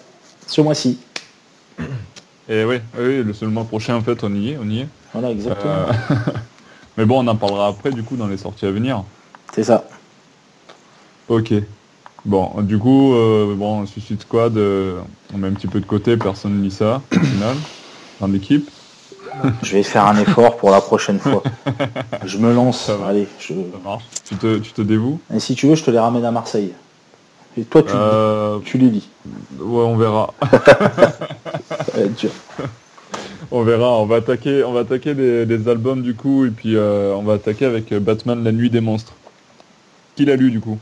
[0.46, 0.98] ce mois-ci.
[2.48, 4.88] Et oui, oui, le seul mois prochain en fait, on y est, on y est.
[5.12, 5.72] Voilà, exactement.
[5.72, 5.92] Euh,
[6.98, 9.02] Mais bon, on en parlera après du coup dans les sorties à venir.
[9.54, 9.84] C'est ça.
[11.28, 11.54] Ok.
[12.26, 15.00] Bon, du coup, euh, bon, Suicide Squad, euh,
[15.32, 17.56] on met un petit peu de côté, personne ne lit ça, au final,
[18.20, 18.68] dans l'équipe.
[19.62, 21.42] Je vais faire un effort pour la prochaine fois.
[22.24, 22.90] Je me lance.
[23.06, 23.54] Allez, je...
[23.54, 24.04] Ça marche.
[24.24, 26.72] Tu te, tu te dévoues Et si tu veux, je te les ramène à Marseille.
[27.56, 29.08] Et toi, tu, euh, tu les lis.
[29.60, 30.34] Ouais, on verra.
[30.50, 30.78] Ça
[31.94, 32.30] va être dur.
[33.50, 33.92] On verra.
[34.00, 37.22] On va attaquer, on va attaquer les, les albums du coup, et puis euh, on
[37.22, 39.12] va attaquer avec euh, Batman La Nuit des Monstres.
[40.16, 40.78] Qui l'a lu du coup?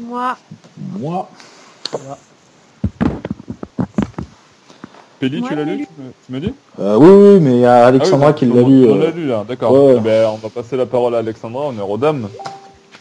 [0.00, 0.36] Moi,
[0.98, 1.28] Moi,
[5.18, 5.86] Pédi, tu l'as lu lu.
[5.86, 6.54] tu me- Tu me dis?
[6.78, 8.86] Euh, oui, oui, mais il y a Alexandra Ah oui, qui l'a on- lu.
[8.88, 9.72] On euh, l'a lu là, d'accord.
[9.72, 9.94] ouais.
[9.96, 12.28] Eh ben, on va passer la parole à Alexandra, honneur aux dames.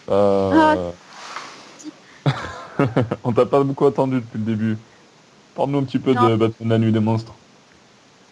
[0.09, 0.91] Euh,
[3.23, 4.77] on t'a pas beaucoup attendu depuis le début.
[5.53, 6.35] Parle-nous un petit peu de.
[6.35, 7.33] Batman La Nuit des Monstres.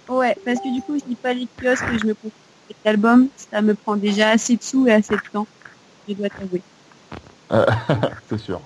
[0.10, 2.32] ouais, parce que du coup, je lis pas les kiosques et je me construis
[2.69, 3.28] cet album.
[3.52, 5.48] Ça me prend déjà assez de sous et assez de temps.
[6.08, 6.62] Je dois t'avouer.
[8.30, 8.62] C'est sûr.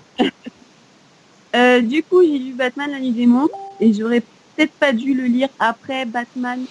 [1.56, 4.22] Euh, du coup, j'ai lu Batman la nuit des monstres et j'aurais
[4.60, 6.65] peut-être pas dû le lire après Batman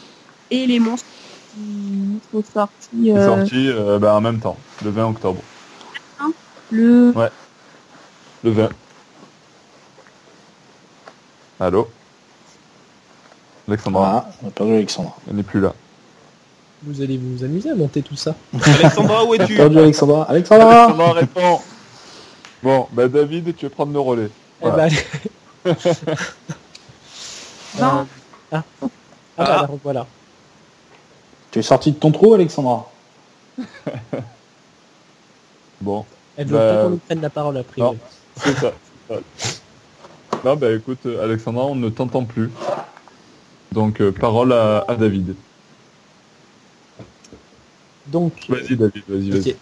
[0.50, 1.08] et les monstres
[1.54, 5.40] qui sont sortis euh, sorti euh, ben, en même temps, le 20 octobre.
[6.70, 7.14] le
[8.44, 8.68] Le 20.
[11.60, 11.88] Allô?
[13.66, 15.16] Alexandra, Ah, on a perdu Alexandra.
[15.28, 15.72] elle n'est plus là.
[16.82, 18.34] Vous allez vous amuser à monter tout ça.
[18.62, 19.56] Alexandra, où es-tu?
[19.56, 20.24] Perdu Alexandra.
[20.24, 21.60] Alexandra Alexandra répond
[22.62, 24.30] Bon, bah David, tu veux prendre le relais.
[24.62, 24.98] Eh ben, allez.
[27.78, 28.00] Non.
[28.00, 28.04] Euh,
[28.52, 28.62] ah.
[28.82, 28.88] Ah,
[29.44, 30.06] bah, alors, voilà.
[31.50, 32.90] Tu es sorti de ton trou, Alexandra?
[35.80, 36.04] Bon,
[36.36, 37.80] Elle veut Bah, pas qu'on lui prenne la parole après.
[37.80, 37.96] non.
[38.36, 38.72] c'est ça.
[40.44, 42.50] Non, bah écoute, Alexandra, on ne t'entend plus.
[43.72, 45.34] Donc, euh, parole à, à David.
[48.06, 49.56] Donc, Vas-y, David, vas-y, vas-y.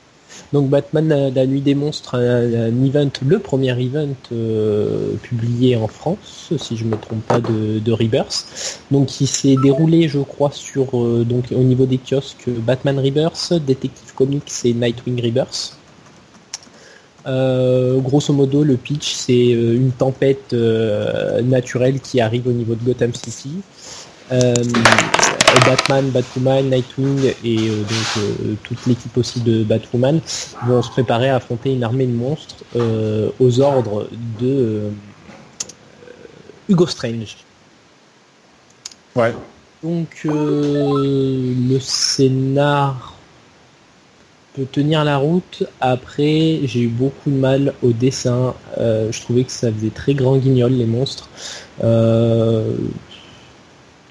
[0.53, 5.88] Donc Batman, euh, la nuit des monstres, un, event, le premier event euh, publié en
[5.88, 8.81] France, si je me trompe pas, de, Rebirth.
[8.90, 13.53] Donc il s'est déroulé, je crois, sur euh, donc au niveau des kiosques Batman Rebirth,
[13.66, 15.77] Detective Comics et Nightwing Rebirth.
[17.27, 20.55] Grosso modo, le pitch, c'est une tempête
[21.42, 23.62] naturelle qui arrive au niveau de Gotham City.
[25.64, 30.20] Batman, Batwoman, Nightwing et euh, donc euh, toute l'équipe aussi de Batwoman
[30.66, 34.09] vont se préparer à affronter une armée de monstres euh, aux ordres
[34.40, 34.90] de euh,
[36.68, 37.37] Hugo Strange.
[39.14, 39.35] Ouais.
[39.82, 43.14] Donc euh, le scénar
[44.54, 45.64] peut tenir la route.
[45.80, 48.54] Après, j'ai eu beaucoup de mal au dessin.
[48.78, 51.28] Euh, je trouvais que ça faisait très grand guignol les monstres.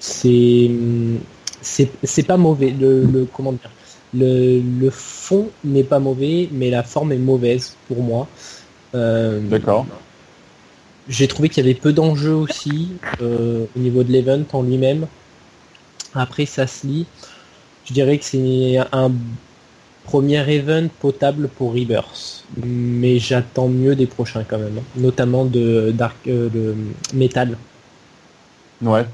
[0.06, 0.70] C'est
[2.02, 2.70] c'est pas mauvais.
[2.70, 3.70] Le, le- comment dire
[4.14, 8.28] le, le fond n'est pas mauvais, mais la forme est mauvaise pour moi.
[8.94, 9.84] Euh, D'accord.
[11.08, 15.06] j'ai trouvé qu'il y avait peu d'enjeux aussi euh, au niveau de l'event en lui-même.
[16.14, 17.06] Après, ça se lit.
[17.84, 19.10] Je dirais que c'est un
[20.04, 22.44] premier event potable pour Rebirth.
[22.64, 24.78] Mais j'attends mieux des prochains quand même.
[24.78, 24.84] hein.
[24.96, 26.74] Notamment de Dark euh, de
[27.12, 27.58] Metal.
[28.82, 29.04] Ouais.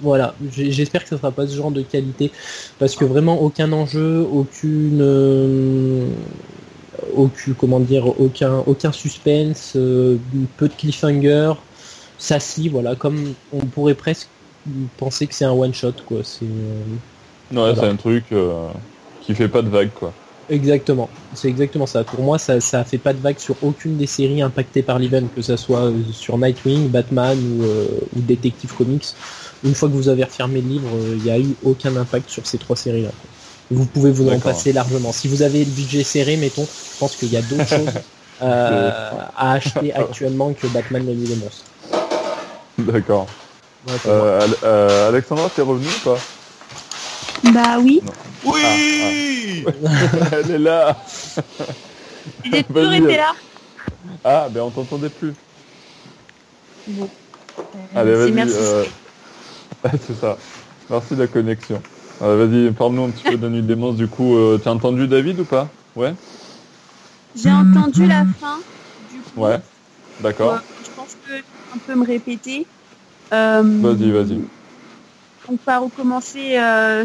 [0.00, 2.30] Voilà, j'espère que ce sera pas ce genre de qualité
[2.78, 6.08] parce que vraiment aucun enjeu, aucune, euh,
[7.12, 10.18] aucun comment dire, aucun, aucun suspense, euh,
[10.56, 11.52] peu de cliffhanger,
[12.16, 14.30] ça lit, voilà, comme on pourrait presque
[14.96, 16.22] penser que c'est un one shot quoi.
[16.24, 16.84] C'est euh,
[17.50, 18.32] Ouais, c'est un truc
[19.20, 20.18] qui fait pas de vague, quoi.
[20.48, 22.04] exactement, c'est exactement ça.
[22.04, 25.28] Pour moi, ça, ça fait pas de vague sur aucune des séries impactées par l'event,
[25.28, 27.66] que ça soit sur Nightwing, Batman ou,
[28.12, 29.04] ou Detective Comics.
[29.64, 32.30] Une fois que vous avez refermé le livre, euh, il n'y a eu aucun impact
[32.30, 33.10] sur ces trois séries-là.
[33.70, 35.12] Vous pouvez vous en passer largement.
[35.12, 37.92] Si vous avez le budget serré, mettons, je pense qu'il y a d'autres choses
[38.40, 38.90] euh,
[39.36, 41.64] à acheter actuellement que Batman la nuit des monstres.
[42.78, 43.26] D'accord.
[44.06, 46.18] Euh, Al- euh, Alexandra, t'es revenu ou pas?
[47.52, 48.00] Bah oui.
[48.44, 49.64] Oui
[50.32, 50.96] Elle est là
[52.44, 53.16] J'ai toujours Vas-y, été euh.
[53.16, 53.32] là.
[54.24, 55.34] Ah, ben on t'entendait plus.
[56.86, 57.08] Bon.
[57.94, 58.88] Allez, C'est vas-y.
[60.00, 60.38] c'est ça.
[60.88, 61.82] Merci de la connexion.
[62.22, 64.34] Euh, vas-y, parle-nous un petit peu de nuit des monstres, du coup.
[64.36, 65.70] euh, T'as entendu David ou pas?
[65.94, 66.14] Ouais
[67.34, 68.62] J'ai entendu la fin.
[68.98, 69.60] Du coup, Ouais.
[70.20, 70.54] D'accord.
[70.54, 72.68] euh, je pense que je vais un peu me répéter.
[73.32, 74.50] Euh, Vas-y, vas-y.
[75.46, 76.54] On va recommencer.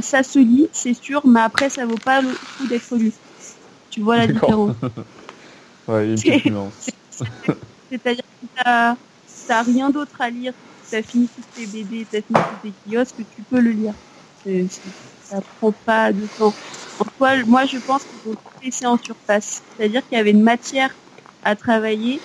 [0.01, 3.13] ça se lit, c'est sûr, mais après ça vaut pas le coup d'être lu.
[3.89, 4.75] Tu vois la différence.
[5.87, 6.85] Ouais, il y a une petite nuance.
[7.91, 8.47] C'est-à-dire que
[9.47, 10.53] t'as rien d'autre à lire.
[10.93, 13.95] T'as fini toutes tes BD, t'as fini tous tes kiosques, tu peux le lire.
[14.35, 14.67] C'est-
[15.17, 16.55] ça prend pas de temps.
[16.99, 17.05] En
[17.47, 19.63] moi je pense qu'il faut tout laisser en surface.
[19.75, 20.95] C'est-à-dire qu'il y avait une matière
[21.43, 22.23] à travailler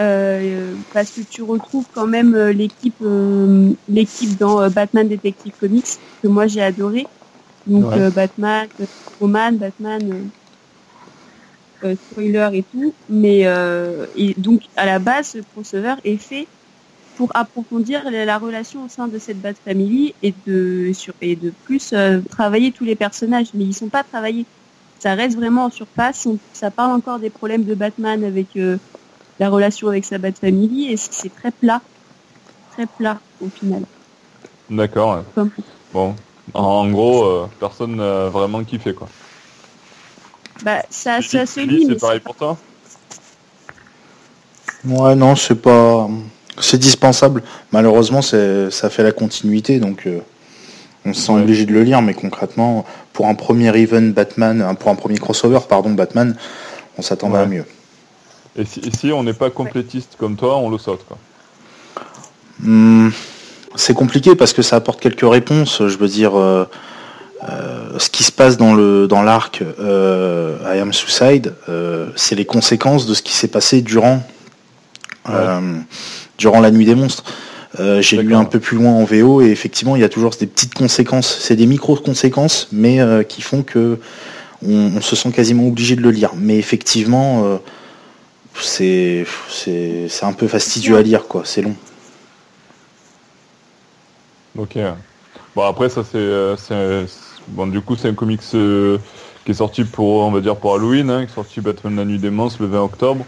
[0.00, 5.86] euh, parce que tu retrouves quand même euh, l'équipe euh, l'équipe dans Batman Detective Comics
[6.20, 7.08] que moi j'ai adoré.
[7.66, 7.98] Donc Ouais.
[7.98, 8.68] euh, Batman,
[9.20, 10.32] Roman, Batman,
[12.10, 12.96] spoiler et tout.
[13.08, 13.42] Mais
[14.14, 16.48] et donc à la base, ce crossover est fait
[17.16, 21.36] pour approfondir la, la relation au sein de cette Bat Family et de sur et
[21.36, 23.48] de plus euh, travailler tous les personnages.
[23.54, 24.46] Mais ils sont pas travaillés.
[24.98, 26.26] Ça reste vraiment en surface.
[26.26, 28.78] On- ça parle encore des problèmes de Batman avec euh,
[29.38, 31.82] la relation avec sa Bat Family et c'est très plat,
[32.70, 33.82] très plat au final.
[34.70, 35.16] D'accord.
[35.16, 35.22] ouais.
[35.34, 35.50] Comme-
[35.92, 36.14] Bon.
[36.54, 39.08] En, en gros, euh, personne n'a vraiment kiffé, quoi.
[40.62, 42.56] Bah ça, ça se lit, c'est pareil pour toi?
[44.84, 46.08] Ouais, non, c'est pas.
[46.60, 47.42] C'est dispensable.
[47.72, 50.18] Malheureusement, ça fait la continuité, donc euh,
[51.06, 51.40] on se sent Ouais.
[51.42, 52.02] obligé de le lire.
[52.02, 56.36] Mais concrètement, pour un premier event Batman, hein, pour un premier crossover, pardon, Batman,
[56.98, 57.46] on s'attendait à Ouais.
[57.48, 57.64] mieux.
[58.56, 61.16] Et si, et si on n'est pas complétiste comme toi, on le saute, quoi.
[62.60, 63.08] Hmm,
[63.74, 65.78] c'est compliqué parce que ça apporte quelques réponses.
[65.88, 66.66] Je veux dire, euh,
[67.48, 72.34] euh, ce qui se passe dans le dans l'arc euh, I Am Suicide, euh, c'est
[72.34, 74.22] les conséquences de ce qui s'est passé durant
[75.30, 75.60] euh,
[76.42, 77.24] durant la nuit des monstres.
[77.78, 80.32] Euh, J'ai lu un peu plus loin en VO et effectivement, il y a toujours
[80.38, 81.38] des petites conséquences.
[81.40, 83.98] C'est des micro conséquences, mais euh, qui font que
[84.66, 86.32] on, on se sent quasiment obligé de le lire.
[86.36, 87.58] Mais effectivement, euh,
[88.60, 91.42] c'est c'est un peu fastidieux à lire, quoi.
[91.44, 91.76] C'est long.
[94.58, 94.76] Ok.
[95.54, 97.06] Bon après ça c'est
[97.48, 101.10] bon du coup c'est un comics qui est sorti pour on va dire pour Halloween,
[101.10, 103.24] hein, qui est sorti Batman la nuit des monstres le 20 octobre.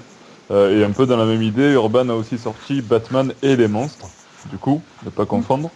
[0.55, 3.69] Euh, et un peu dans la même idée, Urban a aussi sorti Batman et les
[3.69, 4.09] monstres.
[4.51, 5.71] Du coup, ne pas confondre.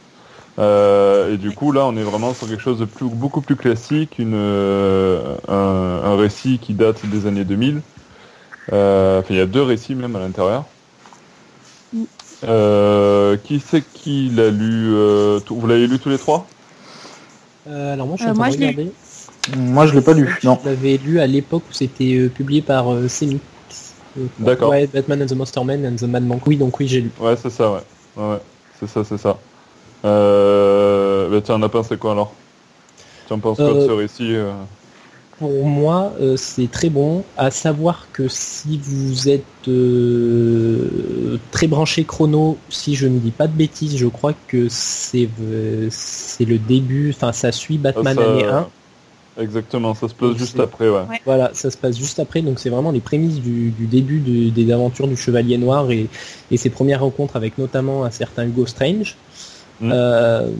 [0.59, 3.57] Euh, et du coup là on est vraiment sur quelque chose de plus, beaucoup plus
[3.57, 7.83] classique, une, euh, un, un récit qui date des années 2000.
[8.73, 10.67] Euh, enfin il y a deux récits même à l'intérieur.
[11.93, 12.05] Mm.
[12.49, 16.53] Euh, qui c'est qui l'a lu euh, Vous l'avez lu tous les trois?
[17.69, 18.93] Euh, alors moi je suis Euh, en train moi, de je l'ai regarder.
[19.57, 20.39] Moi, je l'ai pas lu.
[20.45, 20.61] Non.
[20.63, 23.41] Je l'avais lu à l'époque où c'était euh, publié par euh, Semi.
[24.19, 24.71] Euh, D'accord.
[24.71, 26.47] Ouais, Batman and the Monster Man and the Mad Monk.
[26.47, 27.11] Oui, donc oui, j'ai lu.
[27.21, 27.81] Ouais, c'est ça, ouais.
[28.17, 28.39] Ouais.
[28.81, 29.39] C'est ça, c'est ça.
[30.05, 31.29] Euh...
[31.31, 32.33] Bah, tiens, on a pensé quoi alors?
[33.27, 34.53] Tu en penses quoi de Euh, ce récit euh?
[35.39, 37.23] Pour moi, euh, c'est très bon.
[37.37, 43.47] À savoir que si vous êtes euh, très branché chrono, si je ne dis pas
[43.47, 47.11] de bêtises, je crois que c'est euh, c'est le début.
[47.15, 48.69] Enfin, ça suit Batman ça- année 1.
[49.39, 51.03] Exactement, ça se passe Donc, juste après, ouais.
[51.09, 51.21] Ouais.
[51.25, 54.51] Voilà, ça se passe juste après, donc c'est vraiment les prémices du, du début de-
[54.51, 56.09] des aventures du Chevalier Noir et,
[56.51, 59.17] et ses premières rencontres avec notamment un certain Ghost Strange.
[59.81, 60.51] Euh,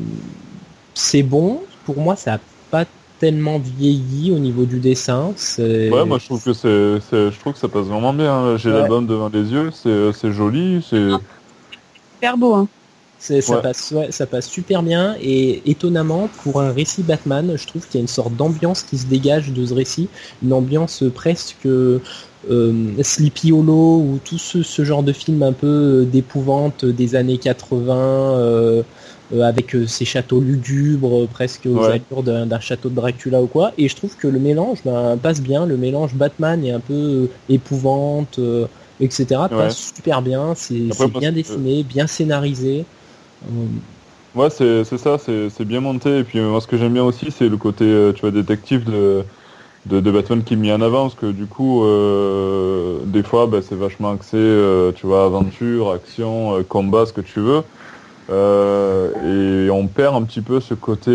[0.95, 2.39] c'est bon, pour moi ça a
[2.71, 2.85] pas
[3.19, 5.35] tellement vieilli au niveau du dessin.
[5.59, 8.57] Ouais, moi je trouve que c'est, c'est- je trouve que ça passe vraiment bien.
[8.57, 8.79] J'ai Ouais.
[8.79, 11.09] l'album devant les yeux, c'est, c'est joli, c'est.
[12.15, 12.69] Super beau, hein.
[13.19, 17.85] Ça, passe, ouais, ça passe super bien et étonnamment pour un récit Batman, je trouve
[17.87, 20.09] qu'il y a une sorte d'ambiance qui se dégage de ce récit,
[20.43, 21.99] une ambiance presque euh,
[23.03, 27.39] Sleepy Hollow ou tout ce, ce genre de film un peu euh, d'épouvante des années
[27.39, 28.83] 80 euh,
[29.33, 32.01] euh, avec euh, ces châteaux lugubres presque aux Ouais.
[32.11, 33.73] allures d'un château de Dracula ou quoi.
[33.77, 37.29] Et je trouve que le mélange ben, passe bien, le mélange Batman est un peu
[37.49, 38.67] épouvante, euh,
[39.01, 39.49] etc.
[39.49, 42.87] passe super bien, c'est bien dessiné, bien scénarisé.
[44.35, 46.19] Ouais, c'est, ça, c'est, bien monté.
[46.19, 48.31] Et puis euh, moi, ce que j'aime bien aussi, c'est le côté, euh, tu vois,
[48.31, 49.25] détective de,
[49.87, 53.63] de, Batman qui est mis en avant, parce que du coup, euh, des fois, bah,
[53.63, 54.39] c'est vachement axé,
[54.97, 57.63] tu vois, aventure, action, combat, ce que tu veux.
[58.31, 61.11] Et on perd un petit peu ce côté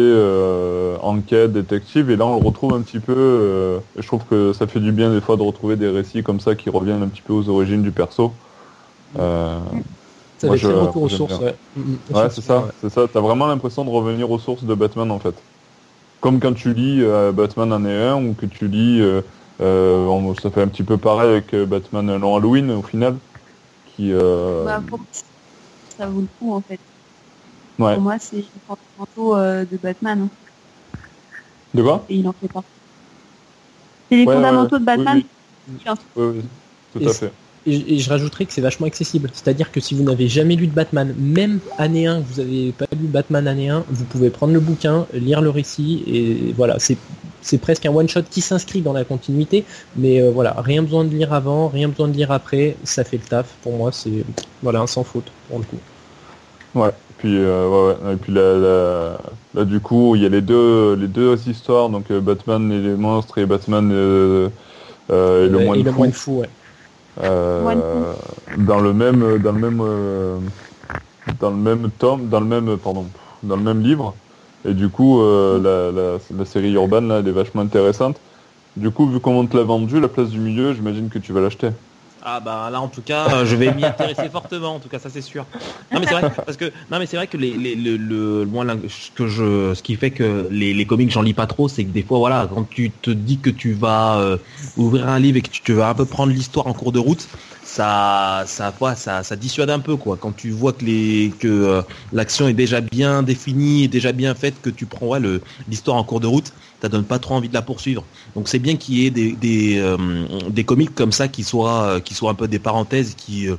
[1.02, 3.80] enquête, détective, et là on le retrouve un petit peu.
[3.96, 6.56] je trouve que ça fait du bien des fois de retrouver des récits comme ça
[6.56, 8.34] qui reviennent un petit peu aux origines du perso.
[10.44, 11.48] Ça Moi, va être je- un retour aux j'aime sources, bien.
[11.48, 11.58] ouais.
[11.76, 13.08] Mm, mm, Ouais, c'est ça, c'est ça.
[13.08, 15.42] T'as vraiment l'impression de revenir aux sources de Batman en fait.
[16.20, 19.22] Comme quand tu lis euh, Batman année 1 ou que tu lis, euh,
[19.62, 23.20] euh, on- ça fait un petit peu pareil avec euh, Batman Long Halloween au final,
[23.86, 25.00] qui, euh, Bah, pour
[25.98, 26.80] ça vaut le coup, en fait.
[27.80, 27.96] ouais.
[27.96, 30.22] Pour moi, c'est le porte-manteau euh, de Batman.
[30.24, 30.30] hein,
[31.74, 32.06] De quoi?
[32.10, 32.70] Et il en fait partie.
[34.12, 34.80] C'est les fondamentaux ouais.
[34.80, 35.22] de Batman.
[35.68, 36.44] Oui, il en- Oui, oui,
[36.92, 37.34] tout Et à c'est- fait.
[37.66, 39.30] Et, et je rajouterais que c'est vachement accessible.
[39.34, 42.86] C'est-à-dire que si vous n'avez jamais lu de Batman, même année 1, vous n'avez pas
[43.00, 46.98] lu Batman année 1, vous pouvez prendre le bouquin, lire le récit, et voilà, c'est
[47.42, 49.66] c'est presque un one-shot qui s'inscrit dans la continuité,
[49.98, 53.18] mais euh, voilà, rien besoin de lire avant, rien besoin de lire après, ça fait
[53.18, 53.58] le taf.
[53.62, 54.24] Pour moi, c'est
[54.62, 55.80] voilà, un sans faute, pour le coup.
[56.74, 56.92] Ouais.
[57.18, 58.14] Puis euh, ouais, ouais.
[58.14, 59.18] Et puis là, là,
[59.54, 62.80] là, du coup, il y a les deux, les deux histoires, donc euh, Batman et
[62.82, 64.50] les monstres et Batman euh,
[65.10, 65.98] et le Ouais, moine et le fou.
[65.98, 66.50] moine fou, ouais.
[67.22, 68.14] Euh,
[68.58, 70.40] dans le même dans le même euh,
[71.40, 73.06] dans le même tome dans le même pardon
[73.44, 74.16] dans le même livre.
[74.66, 78.20] Et du coup euh, la, la, la série urbaine là elle est vachement intéressante.
[78.76, 81.34] Du coup vu comment on te l'a vendu la place du milieu j'imagine que tu
[81.34, 81.70] vas l'acheter
[82.26, 84.98] Ah bah là en tout cas euh, je vais m'y intéresser fortement en tout cas
[84.98, 85.46] ça c'est sûr.
[85.92, 87.98] Non mais c'est vrai que- parce que non mais c'est vrai que les, les- le,
[87.98, 91.34] le moi là, ce que je ce qui fait que les, les comics j'en lis
[91.34, 94.38] pas trop c'est que des fois voilà quand tu te dis que tu vas euh,
[94.78, 97.00] ouvrir un livre et que tu, tu vas un peu prendre l'histoire en cours de
[97.00, 97.30] route
[97.62, 101.82] ça ça ça ça dissuade un peu quoi quand tu vois que les que euh,
[102.12, 105.98] l'action est déjà bien définie et déjà bien faite que tu prends ouais, le l'histoire
[105.98, 108.76] en cours de route ça donne pas trop envie de la poursuivre donc c'est bien
[108.78, 109.98] qu'il y ait des des, euh,
[110.50, 113.56] des comics comme ça qui soient euh, qui soient un peu des parenthèses qui euh,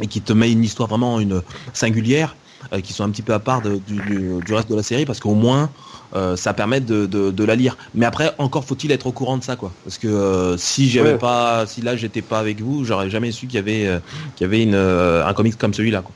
[0.00, 1.42] et qui te met une histoire vraiment une
[1.74, 2.36] singulière
[2.72, 4.82] euh, qui sont un petit peu à part de- du, du- du reste de la
[4.82, 5.72] série parce qu'au moins
[6.14, 9.38] euh, ça permet de, de, de la lire mais après encore faut-il être au courant
[9.38, 11.18] de ça quoi parce que euh, si j'avais Ouais.
[11.18, 14.00] pas si là j'étais pas avec vous j'aurais jamais su qu'il y avait euh,
[14.36, 16.14] qu'il y avait une euh, un comics comme celui-là quoi.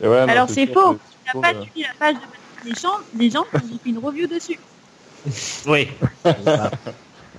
[0.00, 0.80] Et ouais, non, Alors, c'est faux.
[0.92, 3.98] faux, n'as pas lu la page de Batman des gens, les gens, j'ai fait une
[3.98, 4.58] review dessus.
[5.66, 5.88] Oui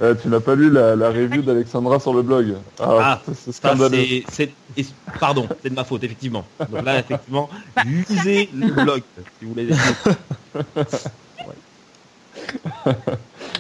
[0.01, 3.51] euh, tu n'as pas lu la, la review d'Alexandra sur le blog ah, Ah, c'est-
[3.51, 3.75] Ça,
[5.19, 6.45] pardon, c'est de ma faute, effectivement.
[6.69, 7.49] Donc là, effectivement,
[7.85, 9.03] lisez le blog,
[9.39, 9.69] si vous voulez.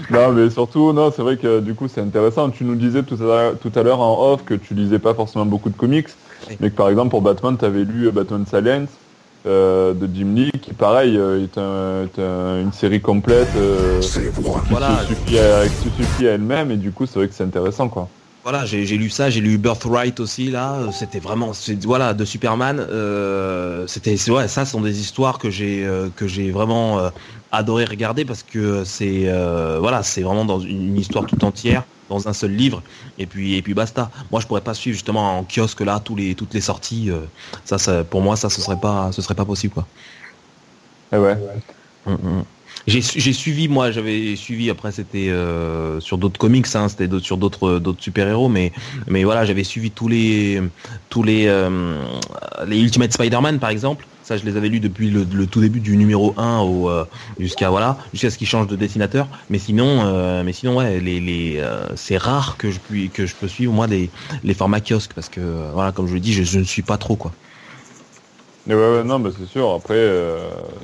[0.09, 2.49] Non, mais surtout, non, c'est vrai que du coup, c'est intéressant.
[2.49, 5.13] Tu nous disais tout à l'heure- tout à l'heure en off que tu lisais pas
[5.13, 6.07] forcément beaucoup de comics,
[6.49, 6.57] Oui.
[6.59, 8.89] mais que par exemple pour Batman, tu avais lu euh, Batman Silence
[9.45, 14.09] euh, de Jim Lee, qui pareil euh, est, un- est un- une série complète euh,
[14.71, 17.27] qui Voilà, se suffit à, qui se suffit à elle-même, et du coup, c'est vrai
[17.29, 18.13] que c'est intéressant, quoi.
[18.43, 20.89] voilà, j'ai, j'ai lu ça, j'ai lu Birthright aussi là.
[20.91, 22.79] C'était vraiment, c'est, voilà, de Superman.
[22.79, 27.09] euh, c'était, c'est, ouais, ça sont des histoires que j'ai, euh, que j'ai vraiment euh,
[27.51, 32.27] adoré regarder parce que c'est, euh, voilà, c'est vraiment dans une, histoire tout entière dans
[32.27, 32.83] un seul livre
[33.17, 34.09] et puis et puis basta.
[34.31, 37.09] Moi, je pourrais pas suivre justement en kiosque là tous les toutes les sorties.
[37.11, 37.27] euh,
[37.65, 39.89] ça, ça, pour moi, ça, ce serait pas, ce serait pas possible quoi.
[41.13, 41.35] Et ouais.
[42.05, 42.45] Mm, mm.
[42.87, 47.07] J'ai su- j'ai suivi moi j'avais suivi après c'était euh, sur d'autres comics hein, c'était
[47.07, 48.71] d'autres- sur d'autres d'autres super héros mais
[49.07, 50.61] mais voilà j'avais suivi tous les
[51.09, 52.01] tous les euh,
[52.67, 55.79] les Ultimate Spider-Man par exemple ça je les avais lus depuis le, le tout début
[55.79, 57.03] du numéro 1 au euh,
[57.39, 61.19] jusqu'à voilà jusqu'à ce qu'ils changent de dessinateur mais sinon euh, mais sinon ouais les
[61.19, 64.11] les euh, c'est rare que je puis que je peux suivre moi les
[64.43, 66.97] les formats kiosques parce que voilà comme je le dis je, je ne suis pas
[66.97, 67.31] trop quoi
[68.67, 69.73] Mais ouais, ouais, non, bah, c'est sûr.
[69.73, 70.37] Après, euh,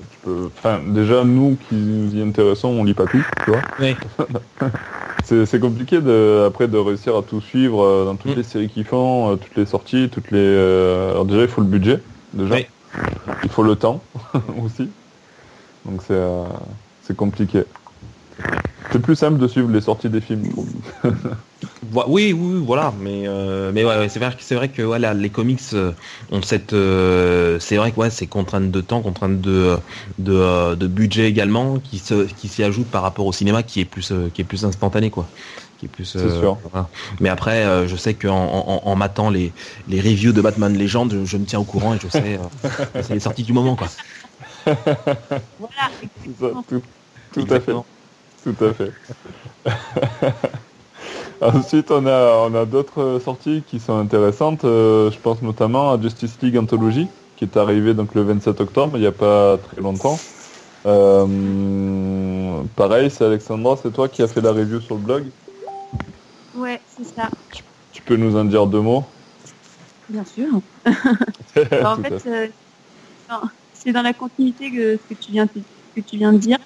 [0.09, 0.49] tu peux.
[0.57, 3.61] Enfin, déjà, nous qui nous y intéressons, on lit pas tout, tu vois.
[5.23, 8.37] C'est compliqué de, après de réussir à tout suivre euh, dans toutes Mm.
[8.37, 10.57] les séries qu'ils font, euh, toutes les sorties, toutes les.
[11.11, 12.01] Alors déjà, il faut le budget,
[12.33, 12.55] déjà.
[12.55, 12.65] Oui.
[13.43, 14.01] Il faut le temps
[14.63, 14.89] aussi.
[15.85, 16.45] Donc c'est euh,
[17.01, 17.63] c'est compliqué.
[18.91, 20.43] C'est plus simple de suivre les sorties des films.
[21.93, 23.71] Oui, oui, oui, voilà, mais euh,
[24.09, 24.19] c'est
[24.55, 25.93] vrai, que- voilà, les comics euh,
[26.31, 29.77] ont cette, euh, c'est vrai c'est contrainte de temps, contrainte de
[30.17, 33.85] de, de budget également, qui se qui s'y ajoute par rapport au cinéma, qui est
[33.85, 35.31] plus qui est plus instantané quoi,
[35.77, 36.05] qui est plus.
[36.05, 36.59] C'est sûr.
[36.71, 36.89] voilà.
[37.19, 39.53] Mais après, euh, je sais qu'en en, en, en matant les
[39.87, 42.69] les reviews de Batman Legend, je, je me tiens au courant et je sais, euh,
[43.01, 43.93] c'est les sorties du moment quoi.
[45.57, 45.91] Voilà,
[46.67, 46.83] tout,
[47.31, 47.83] tout à fait.
[48.43, 48.95] Tout à fait.
[51.41, 54.63] Ensuite, on a, on a d'autres sorties qui sont intéressantes.
[54.65, 58.97] Euh, je pense notamment à Justice League Anthology, qui est arrivé donc le 27 octobre,
[58.97, 60.27] il n'y a pas très longtemps.
[60.85, 65.31] Euh, pareil, c'est Alexandra, c'est toi qui as fait la review sur le blog?
[66.55, 67.29] Ouais, c'est ça,
[67.91, 69.05] Tu peux nous en dire deux mots?
[70.09, 70.61] Bien sûr.
[71.71, 72.47] Alors, en fait, euh,
[73.73, 76.57] c'est dans la continuité que ce que tu viens, que tu viens de dire.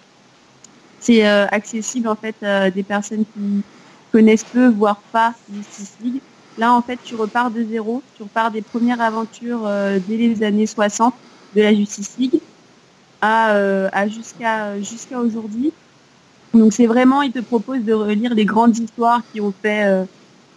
[0.99, 3.63] C'est euh, accessible en fait à des personnes qui
[4.11, 6.23] connaissent peu, voire pas Justice League.
[6.57, 8.03] Là, en fait, tu repars de zéro.
[8.13, 11.15] Tu repars des premières aventures euh, dès les années 60
[11.53, 12.41] de la Justice League
[13.21, 15.73] à, euh, à jusqu'à jusqu'à aujourd'hui.
[16.53, 20.05] Donc, c'est vraiment, ils te proposent de relire les grandes histoires qui ont fait euh,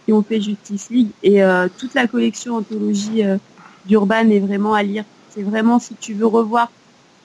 [0.05, 3.37] qui ont fait Justice League et euh, toute la collection anthologie euh,
[3.85, 5.05] d'Urban est vraiment à lire.
[5.29, 6.69] C'est vraiment si tu veux revoir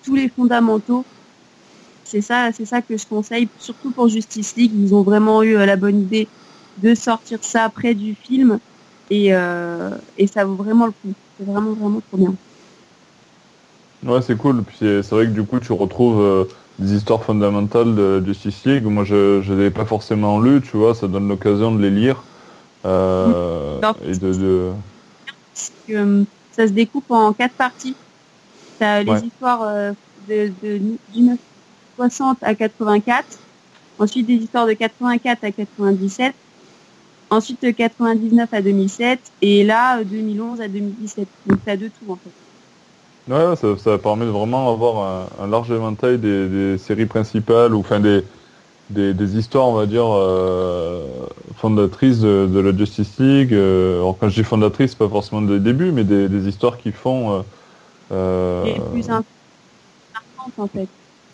[0.04, 1.04] tous les fondamentaux,
[2.04, 4.72] c'est ça, c'est ça que je conseille, surtout pour Justice League.
[4.74, 6.28] Ils ont vraiment eu euh, la bonne idée
[6.82, 8.58] de sortir ça après du film
[9.10, 11.12] et, euh, et ça vaut vraiment le coup.
[11.38, 12.34] C'est vraiment vraiment trop bien.
[14.06, 14.62] Ouais, c'est cool.
[14.62, 16.44] Puis c'est c'est vrai que du coup, tu retrouves euh,
[16.78, 18.84] des histoires fondamentales de Justice League.
[18.84, 20.94] Moi, je ne les ai pas forcément lues, tu vois.
[20.94, 22.22] Ça donne l'occasion de les lire.
[22.84, 24.72] Euh, et de, de...
[25.86, 27.96] Que, euh, ça se découpe en quatre parties.
[28.78, 29.20] Tu as les Ouais.
[29.24, 29.92] histoires euh,
[30.28, 30.78] de, de
[31.14, 33.26] 1960 à 84,
[33.98, 36.34] ensuite des histoires de 84 à 97,
[37.30, 41.28] ensuite de 99 à 2007, et là, euh, 2011 à 2017.
[41.46, 42.34] Donc tu as de tout en fait.
[43.28, 47.74] Ouais, ça, ça permet de vraiment avoir un, un large éventail des, des séries principales
[47.74, 48.22] ou enfin des,
[48.90, 51.04] des, des histoires, on va dire, euh,
[51.56, 53.52] fondatrices de, de la Justice League.
[53.52, 56.90] Euh, alors quand je dis fondatrices, pas forcément des débuts, mais des, des histoires qui
[56.90, 57.32] font.
[57.34, 57.40] euh,
[58.12, 59.32] euh, Les plus importantes
[60.56, 60.88] en fait.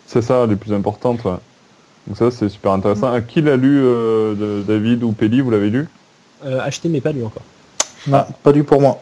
[0.07, 1.25] c'est ça, les plus importantes.
[1.25, 1.37] ouais.
[2.09, 3.13] Donc ça, c'est super intéressant.
[3.13, 5.87] À qui l'a lu, euh, de- David ou Pelli, vous l'avez lu?
[6.45, 7.43] Euh, acheté mais pas lu encore.
[8.07, 8.99] Non, pas du pour moi.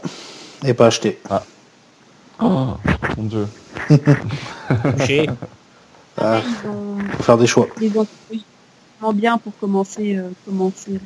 [0.65, 1.19] Et pas acheté.
[2.43, 2.77] Oh,
[3.17, 3.47] mon dieu.
[4.99, 5.29] Touché.
[6.19, 6.41] Ah.
[6.45, 7.67] Ils ont Faut faire des choix.
[7.67, 8.45] anthologies
[8.99, 10.99] vraiment bien pour commencer, euh, commencer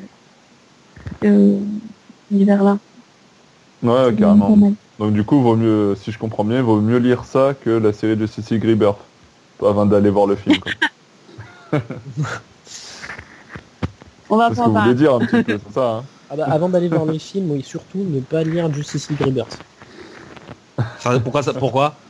[1.24, 2.78] euh, cet univers-là.
[3.82, 4.72] Ouais, C'est carrément.
[4.99, 7.93] Donc du coup, vaut mieux, si je comprends bien, vaut mieux lire ça que la
[7.93, 8.99] série de League Rebirth
[9.62, 10.57] avant d'aller voir le film.
[10.59, 10.72] quoi.
[14.28, 15.99] On va ce que vous voulez dire un petit peu, c'est ça.
[15.99, 19.20] Hein Ah bah, avant d'aller voir les films, oui, surtout ne pas lire Justice League
[19.20, 19.59] Rebirth.
[21.01, 22.01] Ça, pourquoi ça, pourquoi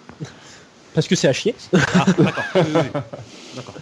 [0.94, 1.54] Parce que c'est à chier.
[1.72, 2.44] Ah, d'accord.
[2.56, 3.00] Oui, oui, oui.
[3.54, 3.74] D'accord.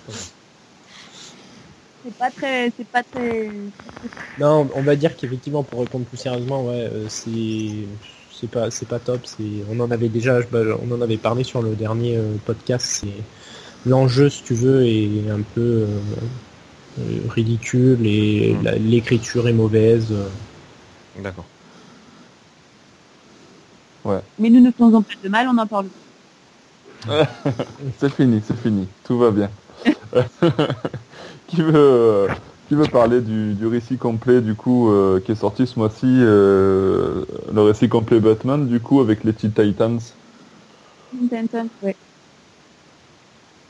[2.05, 3.51] C'est pas très, c'est pas très.
[4.39, 7.87] Non, on va dire qu'effectivement, pour répondre plus sérieusement, ouais, euh, c'est
[8.33, 9.21] c'est pas c'est pas top.
[9.25, 12.85] C'est on en avait déjà, bah, on en avait parlé sur le dernier euh, podcast.
[13.01, 13.23] C'est
[13.87, 15.87] l'enjeu, si tu veux, est un peu euh,
[17.01, 18.65] euh, ridicule et Mm.
[18.65, 20.09] la- l'écriture est mauvaise.
[20.13, 20.29] euh.
[21.23, 21.47] D'accord.
[24.39, 25.87] Mais nous ne faisons pas de mal, on en parle.
[27.99, 29.51] C'est fini, c'est fini, tout va bien.
[31.47, 32.29] qui veut, euh,
[32.69, 36.07] qui veut parler du, du récit complet du coup euh, qui est sorti ce mois-ci,
[36.07, 40.01] euh, le récit complet Batman du coup avec les Titans?
[41.15, 41.97] Intenton, ouais.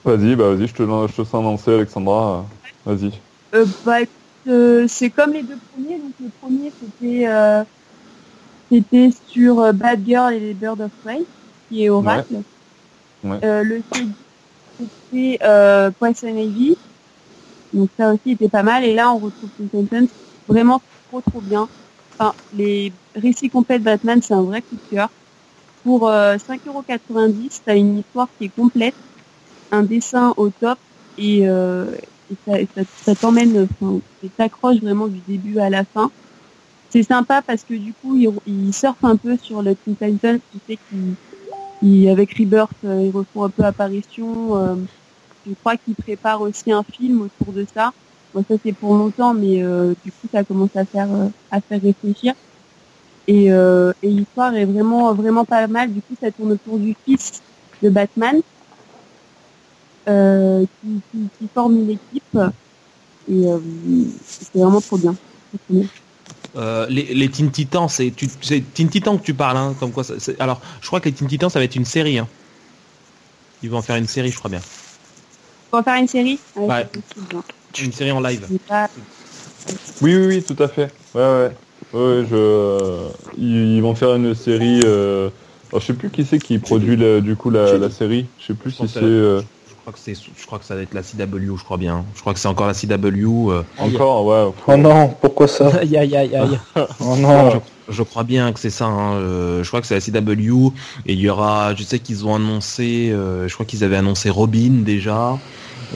[0.04, 2.44] Vas-y, bah vas-y, je te, je te sens lancer Alexandra.
[2.84, 3.12] Vas-y.
[3.54, 3.98] Euh, bah,
[4.86, 5.98] c'est comme les deux premiers.
[5.98, 7.64] Donc le premier c'était euh,
[8.70, 11.22] c'était sur euh, Bad Girl et les Birds of Prey,
[11.68, 12.42] qui est Oracle.
[13.22, 13.38] Ouais.
[13.42, 13.82] Euh, le
[14.78, 16.76] c'était euh, Poison Ivy.
[17.72, 18.84] Donc ça aussi était pas mal.
[18.84, 20.08] Et là on retrouve Intenton.
[20.48, 21.68] Vraiment trop trop bien.
[22.12, 25.10] Enfin, les récits complets de Batman, c'est un vrai coup de cœur.
[25.82, 28.94] Pour euh, 5,90€, t'as une histoire qui est complète,
[29.70, 30.78] un dessin au top
[31.18, 31.86] et, euh,
[32.30, 36.10] et ça, ça, ça t'emmène, enfin, et t'accroche vraiment du début à la fin.
[36.94, 40.38] C'est sympa parce que du coup, il, il surfe un peu sur le Teen Titans,
[40.52, 40.78] tu sais,
[41.80, 44.56] qui, avec Rebirth, euh, ils refont un peu apparition.
[44.56, 44.76] euh,
[45.44, 47.92] je crois qu'ils préparent aussi un film autour de ça.
[48.32, 51.08] Bon, ça c'est pour longtemps, mais euh, du coup ça commence à faire
[51.50, 52.34] à faire réfléchir.
[53.26, 55.92] Et, et l'histoire est vraiment vraiment pas mal.
[55.92, 57.42] Du coup, ça tourne autour du fils
[57.82, 58.40] de Batman
[60.06, 62.38] qui, forme une équipe.
[63.28, 63.46] Et
[64.28, 65.16] c'est vraiment trop bien.
[66.56, 69.90] Euh, les, les Teen Titans, c'est tu- c'est Teen Titans que tu parles, hein, comme
[69.90, 70.04] quoi.
[70.04, 72.18] ça- c'est- alors, je crois que les Teen Titans, ça va être une série.
[72.18, 72.28] Hein.
[73.62, 74.60] Ils vont en faire une série, je crois bien.
[75.70, 76.86] Pour faire une série Ouais.
[77.82, 78.46] Une série en live.
[80.00, 80.92] Oui, oui, oui, tout à fait.
[81.14, 81.50] Ouais, ouais.
[81.92, 83.08] Ouais, je...
[83.36, 84.80] Ils, ils vont faire une série.
[84.84, 85.30] Euh...
[85.70, 88.26] alors, je sais plus qui c'est qui produit le- du coup la, la série.
[88.38, 89.42] Je sais plus Je si c'est euh,
[89.84, 92.04] crois que c'est, je crois que ça va être la CW, je crois bien.
[92.14, 93.50] Je crois que c'est encore la CW.
[93.50, 94.24] euh, encore.
[94.26, 94.52] Ouais.
[94.66, 96.58] Oh non, pourquoi ça Aïe aïe aïe aïe.
[97.00, 98.86] Oh non Je crois bien que c'est ça.
[98.86, 100.68] hein, euh, je crois que c'est la CW.
[101.06, 104.30] Et il y aura, je sais qu'ils ont annoncé, euh, je crois qu'ils avaient annoncé
[104.30, 105.38] Robin déjà.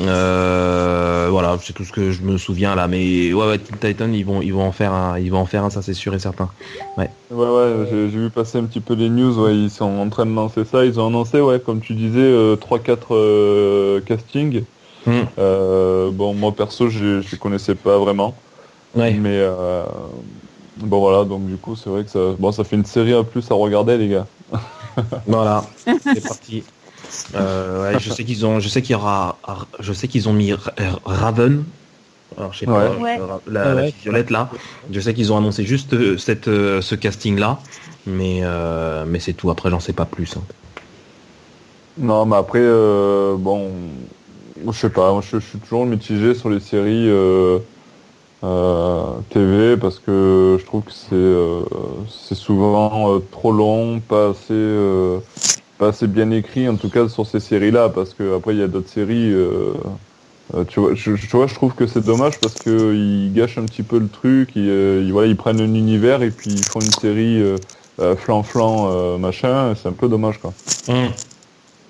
[0.01, 2.87] Euh, voilà, c'est tout ce que je me souviens là.
[2.89, 5.47] Mais ouais, ouais, Teen Titan, ils vont, ils vont en faire un, ils vont en
[5.47, 6.49] faire un, ça c'est sûr et certain.
[6.97, 10.09] Ouais, ouais, j'ai j'ai vu passer un petit peu les news, ouais, ils sont en
[10.09, 14.63] train de lancer ça, ils ont annoncé, ouais, comme tu disais, euh, 3-4 euh, castings.
[15.07, 15.23] Hmm.
[15.39, 18.35] Euh, bon, moi perso, je je les connaissais pas vraiment,
[18.95, 19.13] Ouais.
[19.13, 19.85] mais euh,
[20.77, 23.25] bon voilà, donc du coup, c'est vrai que ça, bon, ça fait une série à
[23.25, 24.27] plus à regarder, les gars.
[25.27, 26.65] Voilà, c'est parti.
[27.35, 29.37] Euh, ouais, je sais qu'ils ont, je sais qu'il y aura,
[29.81, 30.73] je sais qu'ils ont mis Ra-
[31.05, 31.65] Raven.
[32.37, 33.19] Alors je sais pas, Ouais.
[33.19, 33.91] Euh, la, Ah la ouais.
[33.91, 34.49] fille violette là.
[34.91, 37.59] Je sais qu'ils ont annoncé juste euh, cette, ce casting là,
[38.07, 39.51] mais euh, mais c'est tout.
[39.51, 40.37] Après j'en sais pas plus.
[40.37, 40.43] hein.
[41.99, 43.71] Non, mais après, euh, bon,
[44.65, 47.59] je sais pas, moi, je, je suis toujours mitigé sur les séries euh,
[48.45, 51.63] euh, TV parce que je trouve que c'est euh,
[52.09, 55.19] c'est souvent euh, trop long, pas assez, euh,
[55.79, 58.63] pas assez bien écrit, en tout cas sur ces séries-là, parce que après il y
[58.63, 59.33] a d'autres séries.
[59.33, 59.75] euh,
[60.55, 63.59] euh, tu vois, je, tu vois, je trouve que c'est dommage parce que ils gâchent
[63.59, 64.53] un petit peu le truc.
[64.57, 68.17] Ils, euh, ils- voilà, ils prennent un univers et puis ils font une série euh,
[68.17, 69.75] flan-flan euh, machin.
[69.75, 70.57] C'est un peu dommage, quoi.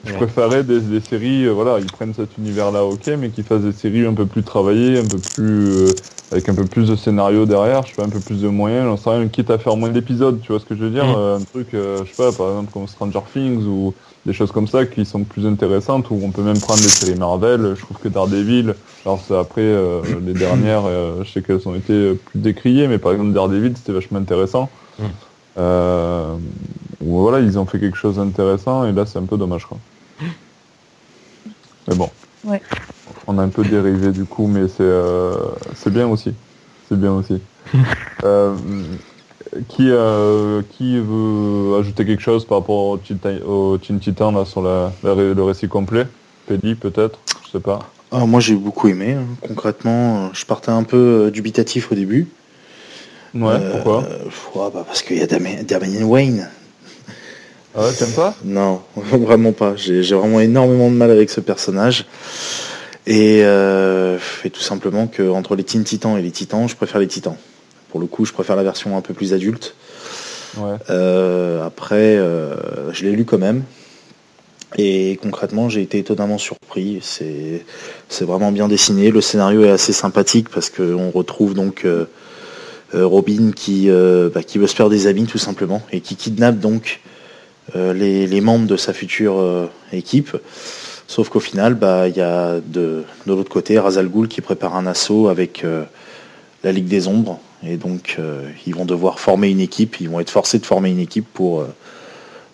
[0.05, 0.17] Je Ouais.
[0.17, 3.73] préférais des, des séries, euh, voilà, ils prennent cet univers-là, ok, mais qu'ils fassent des
[3.73, 5.87] séries un peu plus travaillées, un peu plus euh,
[6.31, 8.97] avec un peu plus de scénario derrière, je fais un peu plus de moyens, j'en
[8.97, 11.15] sais rien, quitte à faire moins d'épisodes, tu vois ce que je veux dire, Mm.
[11.17, 13.93] euh, un truc, euh, je sais pas, par exemple comme Stranger Things ou
[14.25, 17.17] des choses comme ça qui sont plus intéressantes, où on peut même prendre des séries
[17.19, 17.75] Marvel.
[17.77, 18.75] Je trouve que Daredevil,
[19.05, 22.99] alors c'est après euh, les dernières, euh, je sais qu'elles ont été plus décriées, mais
[22.99, 24.69] par exemple Daredevil, c'était vachement intéressant.
[25.01, 25.05] Mm.
[27.03, 29.79] Euh, voilà, ils ont fait quelque chose d'intéressant et là c'est un peu dommage quoi.
[31.87, 32.11] Mais bon.
[32.45, 32.61] Ouais.
[33.27, 35.35] On a un peu dérivé du coup, mais c'est euh,
[35.75, 36.33] c'est bien aussi.
[36.89, 37.41] C'est bien aussi.
[38.25, 38.53] Euh,
[39.69, 44.33] qui euh, qui veut ajouter quelque chose par rapport au Teen, Ti- au Teen Titan
[44.33, 46.05] là sur la, la ré- le récit complet?
[46.49, 47.79] Pédi peut-être, je sais pas.
[48.11, 49.13] Ah, moi j'ai beaucoup aimé.
[49.13, 49.23] hein.
[49.47, 52.27] Concrètement, euh, je partais un peu euh, dubitatif au début.
[53.35, 56.49] Ouais, Euh, pourquoi ouais, bah, Parce qu'il y a Damien, Damien Wayne.
[57.79, 58.35] Ah ouais, t'aimes pas?
[58.45, 59.75] Non, vraiment pas.
[59.77, 62.07] J'ai vraiment énormément de mal avec ce personnage.
[63.07, 67.01] Et, euh, et tout simplement que entre les Teen Titans et les Titans, je préfère
[67.01, 67.37] les Titans.
[67.91, 69.75] Pour le coup, je préfère la version un peu plus adulte.
[70.57, 70.77] Ouais.
[70.91, 73.63] Euh, après, euh, je l'ai lu quand même.
[74.77, 76.99] Et concrètement, j'ai été étonnamment surpris.
[77.01, 79.11] C'est vraiment bien dessiné.
[79.11, 81.87] Le scénario est assez sympathique parce qu'on retrouve donc
[82.95, 86.17] euh, Robin qui, euh, bah, qui veut se faire des amis tout simplement et qui
[86.17, 87.01] kidnappe donc
[87.75, 90.37] les, les membres de sa future euh, équipe.
[91.09, 94.43] Sauf qu'au final, bah, il y a de, de l'autre côté Ra's al Ghul qui
[94.43, 95.85] prépare un assaut avec euh,
[96.63, 97.41] la Ligue des Ombres.
[97.67, 100.01] Et donc, euh, ils vont devoir former une équipe.
[100.01, 101.75] Ils vont être forcés de former une équipe pour, euh,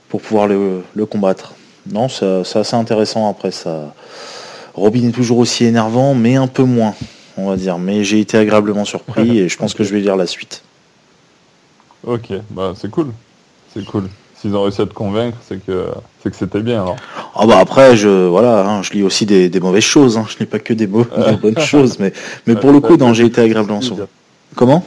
[0.08, 1.54] pour pouvoir le, le combattre.
[1.90, 3.28] Non, c'est assez intéressant.
[3.28, 3.92] Après, ça,
[4.74, 6.94] Robin est toujours aussi énervant, mais un peu moins,
[7.36, 7.78] on va dire.
[7.78, 10.62] Mais j'ai été agréablement surpris et je pense que je vais lire la suite.
[12.06, 13.08] Ok, bah c'est cool.
[13.74, 14.08] C'est cool.
[14.44, 15.86] S'ils ont réussi à te convaincre, c'est que
[16.22, 16.96] c'est que c'était bien alors.
[17.34, 20.18] Ah bah après, je voilà, hein, je lis aussi des, des mauvaises choses.
[20.18, 20.26] Hein.
[20.28, 21.06] Je lis pas que des, bonnes
[21.60, 22.12] choses, mais
[22.46, 24.04] mais pour le coup, non, j'ai été agréablement surpris.
[24.54, 24.84] Comment?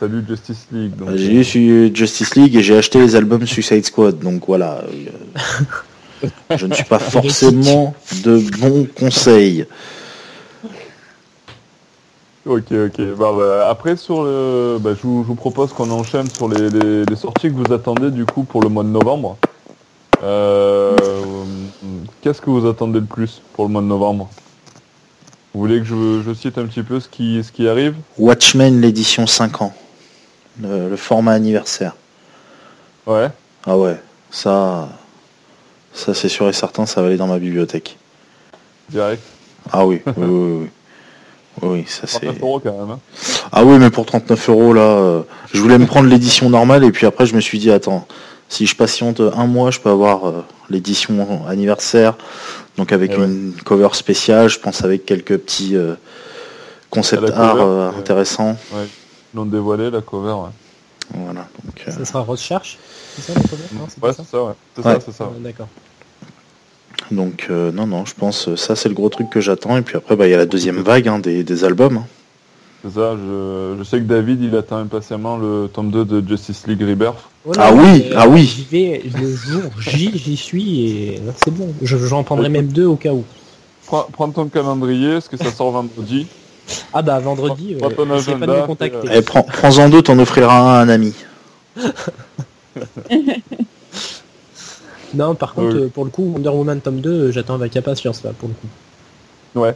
[0.00, 1.10] T'as lu Justice League donc.
[1.14, 4.82] J'ai lu sur Justice League et j'ai acheté les albums Suicide Squad, donc voilà.
[6.24, 6.26] euh,
[6.56, 9.64] je ne suis pas forcément de bons conseils.
[12.44, 13.00] Ok, ok.
[13.16, 16.70] Bah, bah, après, sur le, bah, je, vous, je vous propose qu'on enchaîne sur les,
[16.70, 19.36] les- les sorties que vous attendez du coup pour le mois de novembre.
[20.22, 20.96] Euh,
[22.20, 24.28] Qu'est-ce que vous attendez le plus pour le mois de novembre?
[25.54, 27.94] Vous voulez que je, je cite un petit peu ce qui, ce qui arrive?
[28.18, 29.74] Watchmen, l'édition 5 ans.
[30.60, 31.94] Le, le format anniversaire.
[33.06, 33.28] Ouais.
[33.66, 34.88] Ah ouais, ça,
[35.92, 37.98] Ça, c'est sûr et certain, ça va aller dans ma bibliothèque.
[38.88, 39.22] Direct?
[39.72, 40.68] Ah oui, oui, oui, oui.
[41.60, 41.68] Oui.
[41.80, 42.20] Oui, ça c'est.
[42.20, 42.90] 39 euros quand même.
[42.92, 42.98] hein.
[43.52, 45.22] Ah oui, mais pour 39 euros là, euh,
[45.52, 48.06] je voulais me prendre l'édition normale et puis après je me suis dit attends,
[48.48, 52.14] si je patiente un mois, je peux avoir euh, l'édition anniversaire,
[52.76, 53.24] donc avec Eh ouais.
[53.26, 55.94] une cover spéciale, je pense avec quelques petits euh,
[56.90, 58.56] concept À la art cover, euh, intéressants.
[58.72, 58.86] Ouais.
[59.32, 60.32] Ils l'ont dévoilé la cover.
[60.32, 60.50] Ouais,
[61.14, 61.46] Voilà.
[61.64, 62.76] Donc, euh, Ça sera Rose Charge
[63.16, 64.22] C'est ça le problème Non, c'est ouais ça?
[64.24, 64.52] c'est ça, ouais.
[64.76, 64.92] C'est Ouais.
[64.94, 65.24] ça, c'est ça.
[65.24, 65.68] Ouais, D'accord.
[67.12, 69.82] Donc euh, non, non, je pense euh, ça c'est le gros truc que j'attends et
[69.82, 72.02] puis après bah il y a la deuxième vague hein, des, des albums.
[72.84, 76.66] C'est ça, je, je sais que David, il attend impatiemment le tome 2 de Justice
[76.66, 77.18] League Rebirth.
[77.44, 78.42] Voilà, Ah oui, euh, ah oui.
[78.44, 81.72] J'y vais le jour J, j'y suis et là, c'est bon.
[81.80, 83.22] Je- J'en prendrai même deux au cas où.
[83.86, 86.26] Prends, prends ton calendrier, parce que ça sort vendredi.
[86.92, 89.16] Ah bah vendredi, Prends euh, pas de me contacter.
[89.16, 91.14] Et prends, prends-en deux, t'en offriras un à un ami.
[95.14, 98.22] Non, par contre, euh, pour le coup, Wonder Woman tome 2, euh, j'attends avec impatience
[98.24, 99.60] là, pour le coup.
[99.60, 99.74] Ouais.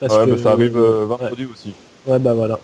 [0.00, 1.72] Parce ouais, que, mais ça arrive euh, vendredi aussi.
[2.06, 2.58] Ouais, bah voilà.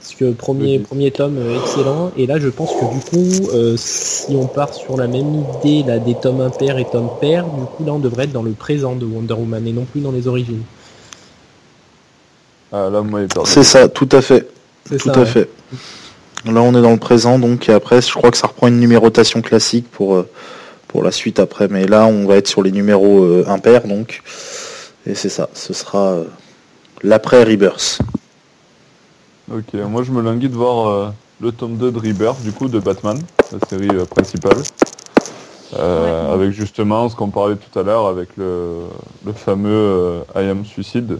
[0.00, 3.76] Parce que premier, premier tome euh, excellent, et là je pense que du coup, euh,
[3.76, 7.64] si on part sur la même idée là, des tomes impairs et tomes pairs, du
[7.66, 10.10] coup là on devrait être dans le présent de Wonder Woman et non plus dans
[10.10, 10.62] les origines.
[12.72, 13.20] Ah, là, moi.
[13.44, 14.48] C'est ça, tout à fait.
[14.88, 15.26] C'est Tout ça, à ouais.
[15.26, 15.50] fait.
[16.46, 18.80] Là, on est dans le présent, donc et après, je crois que ça reprend une
[18.80, 20.28] numérotation classique pour, euh,
[20.92, 21.66] pour la suite après.
[21.68, 24.22] Mais là, on va être sur les numéros euh, impairs, donc.
[25.06, 26.24] Et c'est ça, ce sera euh,
[27.02, 27.98] l'après Rebirth.
[29.52, 31.08] Ok, moi, je me languis de voir euh,
[31.40, 33.18] le tome 2 de Rebirth, du coup, de Batman,
[33.50, 34.58] la série euh, principale.
[34.58, 34.62] Euh,
[35.72, 36.32] Ouais.
[36.34, 38.82] Avec justement ce qu'on parlait tout à l'heure, avec le,
[39.24, 41.16] le fameux euh, I am suicide.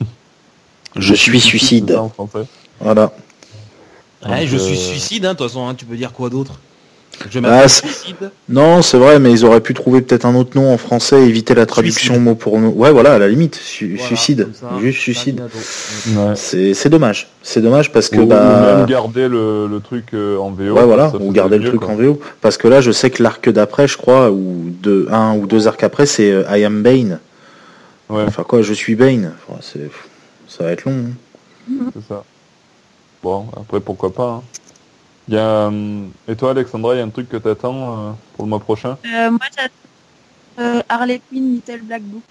[0.96, 1.90] Je suis suicide.
[1.92, 2.46] ça en français.
[2.80, 3.12] Voilà.
[4.26, 6.58] Ouais, Donc, je suis suicide, hein, de toute façon, hein, tu peux dire quoi d'autre?
[7.30, 8.30] Je Ah, suicide.
[8.48, 11.54] Non, c'est vrai, mais ils auraient pu trouver peut-être un autre nom en français, éviter
[11.54, 12.24] la traduction Suicide.
[12.24, 12.70] mot pour mot.
[12.70, 15.40] Ouais, voilà, à la limite, su- Voilà, suicide, ça, juste suicide.
[15.40, 16.32] Ouais.
[16.36, 17.28] C'est c'est dommage.
[17.42, 18.76] C'est dommage parce que Ou, ou bah.
[18.76, 20.72] même garder le, le truc euh, en VO.
[20.74, 21.90] Ouais, voilà, ou garder le mieux, truc quoi.
[21.90, 22.20] en VO.
[22.40, 25.66] Parce que là, je sais que l'arc d'après, je crois, ou deux, un ou deux
[25.66, 27.18] arcs après, c'est euh, I am Bane.
[28.08, 29.32] Ouais, Enfin quoi, je suis Bane.
[29.48, 29.90] Enfin, c'est,
[30.48, 31.04] ça va être long.
[31.70, 31.90] hein.
[31.94, 32.24] c'est ça.
[33.22, 34.40] Bon, après, pourquoi pas.
[34.40, 34.42] hein.
[35.28, 38.12] Il y a, hum, et toi, Alexandra, il y a un truc que t'attends euh,
[38.34, 38.96] pour le mois prochain?
[39.04, 39.74] Euh, moi, j'attends
[40.60, 42.22] euh, Harley Quinn Little Black Book.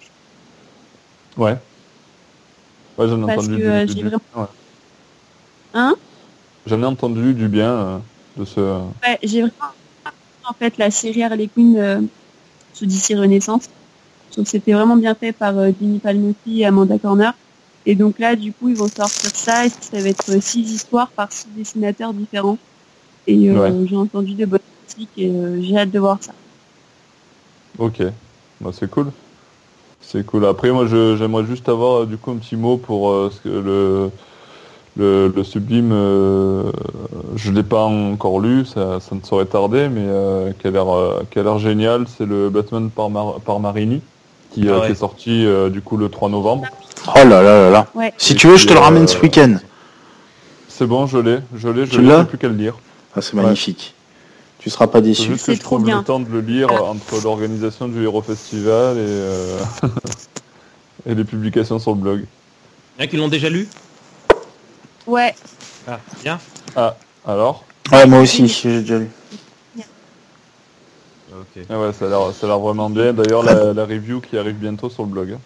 [1.37, 1.57] Ouais.
[2.97, 4.45] Ouais, j'en ai Parce entendu que, du, euh, du- j'ai du- vraiment- ouais.
[5.75, 5.95] Hein?
[6.65, 7.97] J'en ai entendu du bien euh,
[8.37, 8.59] de ce.
[9.03, 9.53] Ouais, j'ai vraiment
[10.49, 12.01] en fait la série Harley Quinn euh,
[12.73, 13.65] sous DC Renaissance.
[14.35, 17.33] Que c'était vraiment bien fait par euh, Jimmy Palmiotti et Amanda Corner.
[17.87, 20.61] Et donc là, du coup, ils vont sortir ça et ça va être euh, six
[20.73, 22.57] histoires par six dessinateurs différents.
[23.27, 23.87] Et euh, Ouais.
[23.89, 26.31] j'ai entendu de bonnes critiques et euh, j'ai hâte de voir ça.
[27.77, 28.01] Ok,
[28.61, 29.11] bah, c'est cool.
[30.01, 30.45] C'est cool.
[30.45, 34.09] Après, moi, je- j'aimerais juste avoir euh, du coup un petit mot pour euh, le,
[34.95, 35.91] le, le sublime.
[35.91, 36.71] euh,
[37.35, 40.89] je l'ai pas encore lu, ça, ça ne saurait tarder, mais euh, qui a l'air
[40.89, 42.05] euh, qui a l'air génial.
[42.07, 44.01] C'est le Batman par, Mar- par Marini,
[44.51, 44.85] qui, Ah ouais.
[44.85, 46.63] qui est sorti euh, du coup le 3 novembre.
[47.07, 47.87] Oh là là là là.
[47.93, 48.13] Ouais.
[48.17, 49.57] Si Et tu veux, je te le ramène euh, ce week-end.
[50.69, 52.75] C'est bon, je l'ai, je l'ai, je l'as j'ai plus qu'à le lire.
[53.15, 53.93] Ah, c'est magnifique.
[54.59, 55.23] Tu seras pas déçu.
[55.27, 55.99] juste que C'est je trop trouve bien.
[55.99, 56.83] le temps de le lire Ah.
[56.83, 59.59] entre l'organisation du Hero Festival et, euh,
[61.05, 62.25] et les publications sur le blog.
[62.97, 63.67] Il y en a qui l'ont déjà lu?
[65.05, 65.33] Ouais.
[65.87, 66.39] Ah, bien.
[67.25, 67.63] Alors?
[67.91, 69.09] Ouais, moi aussi, j'ai déjà lu.
[71.31, 71.63] Ok.
[71.69, 72.09] Ah ouais, ça a
[72.47, 73.13] l'air, vraiment bien.
[73.13, 75.37] D'ailleurs, la, la review qui arrive bientôt sur le blog.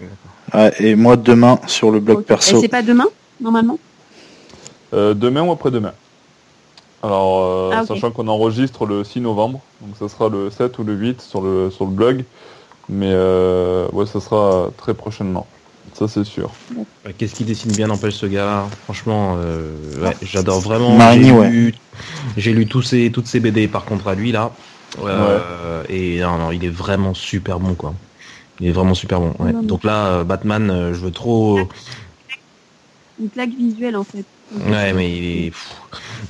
[0.00, 0.04] hein.
[0.52, 2.22] Ouais, et moi, demain, sur le blog Ok.
[2.24, 2.60] Et perso.
[2.60, 3.06] c'est pas demain,
[3.40, 3.78] normalement?
[4.92, 5.92] Euh, demain ou après-demain?
[7.04, 10.84] Alors, euh, Ah, sachant qu'on enregistre le 6 novembre, donc ça sera le 7 ou
[10.84, 12.24] le 8 sur le, sur le blog.
[12.88, 15.46] Mais euh, ouais, ça sera très prochainement.
[15.92, 16.50] Ça, c'est sûr.
[16.76, 19.70] Ouais, Qu'est-ce qui dessine bien n'empêche ce gars Franchement, euh,
[20.02, 20.98] ouais, j'adore vraiment.
[21.12, 21.50] J'ai ouais.
[21.50, 21.74] lu,
[22.36, 24.50] j'ai lu tous ses, toutes ses BD par contre à lui là.
[25.04, 27.94] Euh, Et non, non, il est vraiment super bon quoi.
[28.60, 29.34] Il est vraiment super bon.
[29.40, 29.52] ouais.
[29.52, 29.62] Non, non.
[29.62, 31.58] Donc là, Batman, euh, je veux trop.
[33.20, 34.24] Une claque visuelle, en fait.
[34.66, 35.52] Ouais, mais il est.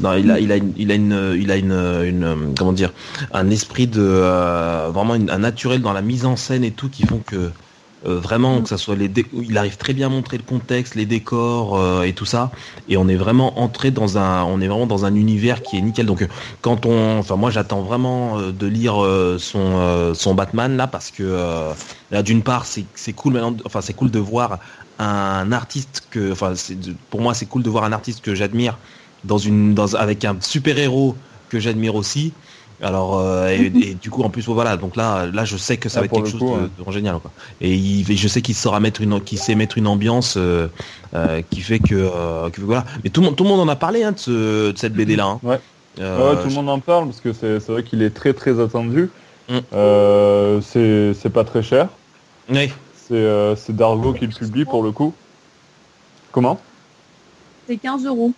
[0.00, 2.92] Non, il a, il a, une, il a une, il a une, comment dire,
[3.32, 7.06] un esprit de, euh, vraiment un naturel dans la mise en scène et tout qui
[7.06, 7.50] font que
[8.06, 11.06] euh, vraiment que ça soit les, il arrive très bien à montrer le contexte, les
[11.06, 12.50] décors euh, et tout ça,
[12.88, 15.80] et on est vraiment entré dans un, on est vraiment dans un univers qui est
[15.80, 16.04] nickel.
[16.06, 16.26] Donc
[16.60, 18.96] quand on, enfin moi j'attends vraiment de lire
[19.38, 21.72] son, son Batman là parce que
[22.10, 24.58] là d'une part c'est, c'est cool enfin c'est cool de voir
[24.98, 26.52] un artiste que, enfin,
[27.10, 28.78] pour moi, c'est cool de voir un artiste que j'admire
[29.24, 31.16] dans une, dans, avec un super héros
[31.48, 32.32] que j'admire aussi.
[32.82, 35.88] Alors euh, et, et du coup en plus voilà donc là là je sais que
[35.88, 37.30] ça Ah, va être quelque chose coup, de, génial quoi.
[37.60, 40.66] Et, il, je sais qu'il saura mettre une qu'il sait mettre une ambiance euh,
[41.14, 42.84] euh, qui fait que, que voilà.
[43.04, 44.92] Mais tout le monde tout le monde en a parlé hein, de, ce, de cette
[44.92, 45.38] BD là.
[45.42, 45.60] Ouais.
[46.00, 48.60] Euh, Ouais, tout le monde en parle parce que c'est vrai qu'il est très très
[48.60, 49.08] attendu.
[49.48, 49.58] Mm.
[50.60, 51.88] C'est pas très cher.
[52.50, 52.70] Oui.
[53.06, 55.12] C'est euh, c'est Dargo qui le publie pour le coup.
[56.32, 56.58] Comment?
[57.68, 58.32] C'est 15 euros.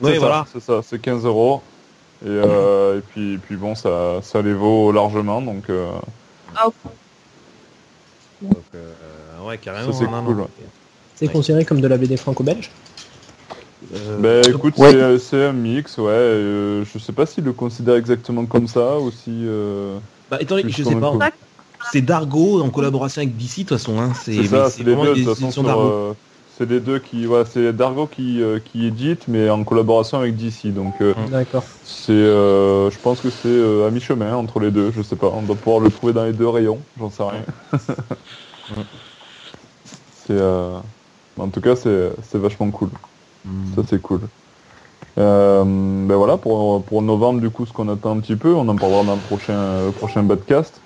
[0.00, 0.46] Oui, C'est ça, voilà.
[0.52, 1.62] C'est ça, c'est 15 euros.
[2.24, 5.90] Et, euh, et puis, et puis bon, ça, ça les vaut largement, donc euh,
[6.56, 6.74] Ah, ok.
[8.42, 8.92] Donc, euh,
[9.46, 9.92] ouais carrément.
[9.92, 10.46] Ça, c'est cool, ouais.
[11.16, 12.70] C'est considéré comme de la BD franco-belge?
[13.94, 15.18] Euh, Ben écoute, Ouais.
[15.18, 16.10] c'est- un mix, ouais.
[16.10, 19.30] euh, je sais pas s'il le considère exactement comme ça ou si.
[19.30, 19.98] euh,
[20.30, 21.12] bah, étant donné je sais pas.
[21.92, 23.98] C'est Dargo en collaboration avec DC de toute façon.
[24.00, 24.12] Hein.
[24.14, 25.14] C'est ça, c'est c'est les deux.
[25.14, 26.12] De euh,
[26.56, 30.36] c'est les deux qui, voilà, c'est Dargo qui, euh, qui édite, mais en collaboration avec
[30.36, 30.72] DC.
[30.72, 31.30] Donc euh, Mm.
[31.30, 31.64] D'accord.
[31.84, 34.92] c'est, euh, je pense que c'est euh, à mi-chemin entre les deux.
[34.92, 36.78] Je sais pas, on doit pouvoir le trouver dans les deux rayons.
[36.98, 37.44] J'en sais rien.
[40.26, 40.78] c'est, euh,
[41.38, 42.90] en tout cas, c'est, c'est vachement cool.
[43.44, 43.74] Mm.
[43.74, 44.20] Ça c'est cool.
[45.18, 48.68] Euh, ben voilà pour, pour novembre du coup ce qu'on attend un petit peu, on
[48.68, 50.83] en parlera dans le prochain euh, prochain podcast.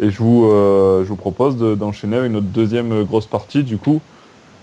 [0.00, 3.78] Et je vous euh, je vous propose de- d'enchaîner avec notre deuxième grosse partie du
[3.78, 4.00] coup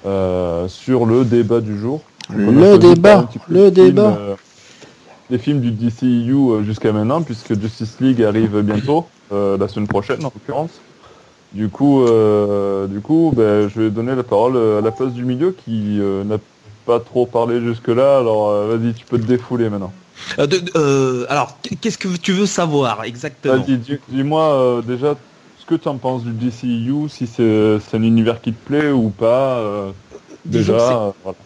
[0.06, 2.02] euh, sur le débat du jour.
[2.30, 4.18] Le débat, le des films, débat.
[4.18, 4.36] euh,
[5.30, 9.88] des films du DCEU euh, jusqu'à maintenant puisque Justice League arrive bientôt euh, la semaine
[9.88, 10.82] prochaine en l'occurrence.
[11.54, 15.24] Du coup, euh, du coup, ben, je vais donner la parole à la place du
[15.26, 16.38] milieu qui euh, n'a
[16.86, 18.20] pas trop parlé jusque-là.
[18.20, 19.94] Alors, vas-y, tu peux te défouler maintenant.
[20.40, 25.16] Euh, de- euh, alors, qu'est-ce que tu veux savoir exactement dis- dis-moi euh, déjà
[25.56, 29.10] ce que tu en penses du DCU, si c'est un univers qui te plaît ou
[29.12, 29.94] pas.
[30.46, 31.38] déjà, voilà.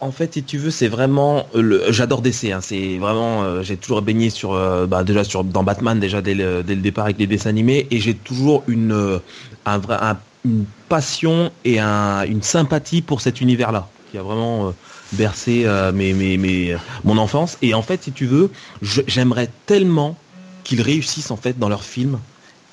[0.00, 1.90] En fait, si tu veux, c'est vraiment le.
[1.90, 2.52] J'adore DC.
[2.52, 3.42] Hein, c'est vraiment.
[3.44, 4.52] euh, j'ai toujours baigné sur.
[4.52, 7.50] euh, bah, déjà sur dans Batman déjà dès le, dès le départ avec les dessins
[7.50, 9.18] animés et j'ai toujours une euh,
[9.64, 14.74] un vrai un- une passion et un, une sympathie pour cet univers-là qui a vraiment
[15.14, 17.56] bercé euh, mes, mes, mes- mon enfance.
[17.62, 18.50] Et en fait, si tu veux,
[18.82, 20.16] j'aimerais tellement
[20.64, 22.20] qu'ils réussissent en fait dans leurs films.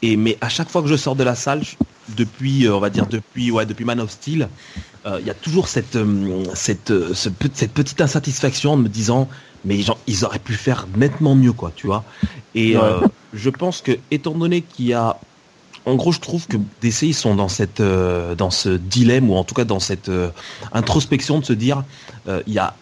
[0.01, 1.61] Et mais à chaque fois que je sors de la salle,
[2.15, 4.49] depuis euh, on va dire depuis ouais depuis Man of Steel,
[5.05, 5.97] euh, il y a toujours cette
[6.55, 9.29] cette ce pe- cette petite insatisfaction en me disant
[9.63, 12.05] mais genre, ils auraient pu faire nettement mieux quoi, tu vois.
[12.55, 12.81] Et Ouais.
[12.83, 15.19] euh, je pense que étant donné qu'il y a
[15.86, 19.36] en gros, je trouve que DC ils sont dans cette euh, dans ce dilemme ou
[19.36, 20.29] en tout cas dans cette euh,
[20.73, 21.84] introspection de se dire
[22.27, 22.75] euh, il y a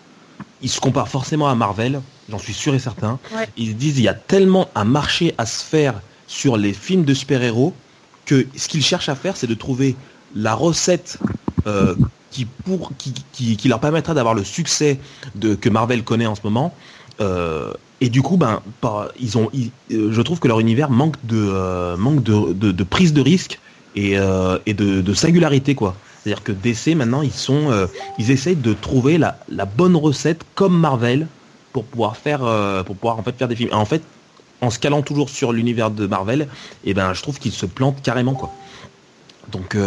[0.62, 3.18] ils se comparent forcément à Marvel, j'en suis sûr et certain.
[3.34, 3.48] Ouais.
[3.56, 7.14] Ils disent il y a tellement un marché à se faire sur les films de
[7.14, 7.74] super-héros
[8.26, 9.96] que ce qu'ils cherchent à faire, c'est de trouver
[10.36, 11.18] la recette
[12.32, 15.00] qui, pour, qui, qui, qui leur permettra d'avoir le succès
[15.36, 16.74] de, que Marvel connaît en ce moment.
[17.22, 18.62] Euh, et du coup, ben,
[19.20, 23.14] ils ont, euh, je trouve que leur univers manque de, euh, manque de, de, prise
[23.14, 23.60] de risque
[23.96, 25.96] et, euh, et de, de singularité, quoi.
[26.24, 27.88] C'est-à-dire que DC maintenant, ils sont,
[28.18, 31.28] ils essayent de trouver la, la bonne recette comme Marvel
[31.72, 32.40] pour pouvoir faire,
[32.86, 33.70] pour pouvoir en fait faire des films.
[33.72, 34.04] Et en fait,
[34.60, 36.50] en se calant toujours sur l'univers de Marvel,
[36.84, 38.52] et ben, je trouve qu'ils se plantent carrément, quoi.
[39.50, 39.78] Donc,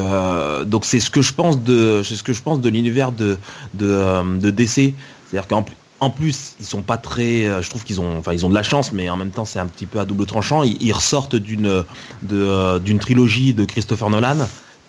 [0.66, 3.36] donc c'est ce que je pense de, c'est ce que je pense de l'univers de,
[3.74, 4.94] de, de DC.
[5.28, 8.32] C'est-à-dire qu'en plus, en plus, ils sont pas très, euh, je trouve qu'ils ont, enfin,
[8.32, 10.26] ils ont de la chance, mais en même temps, c'est un petit peu à double
[10.26, 10.64] tranchant.
[10.64, 11.84] Ils, ils ressortent d'une,
[12.32, 14.48] euh, d'une trilogie de Christopher Nolan,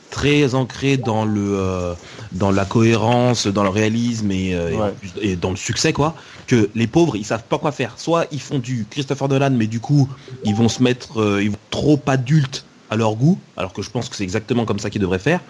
[0.10, 1.94] très ancrée dans le, euh,
[2.32, 5.36] dans la cohérence, dans le réalisme et, Ouais.
[5.36, 6.16] dans le succès, quoi.
[6.48, 7.94] Que les pauvres, ils savent pas quoi faire.
[7.98, 10.10] Soit ils font du Christopher Nolan, mais du coup,
[10.46, 14.10] ils vont se mettre, ils vont trop adultes à leur goût, alors que je pense
[14.10, 15.42] que c'est exactement comme ça qu'ils devraient faire.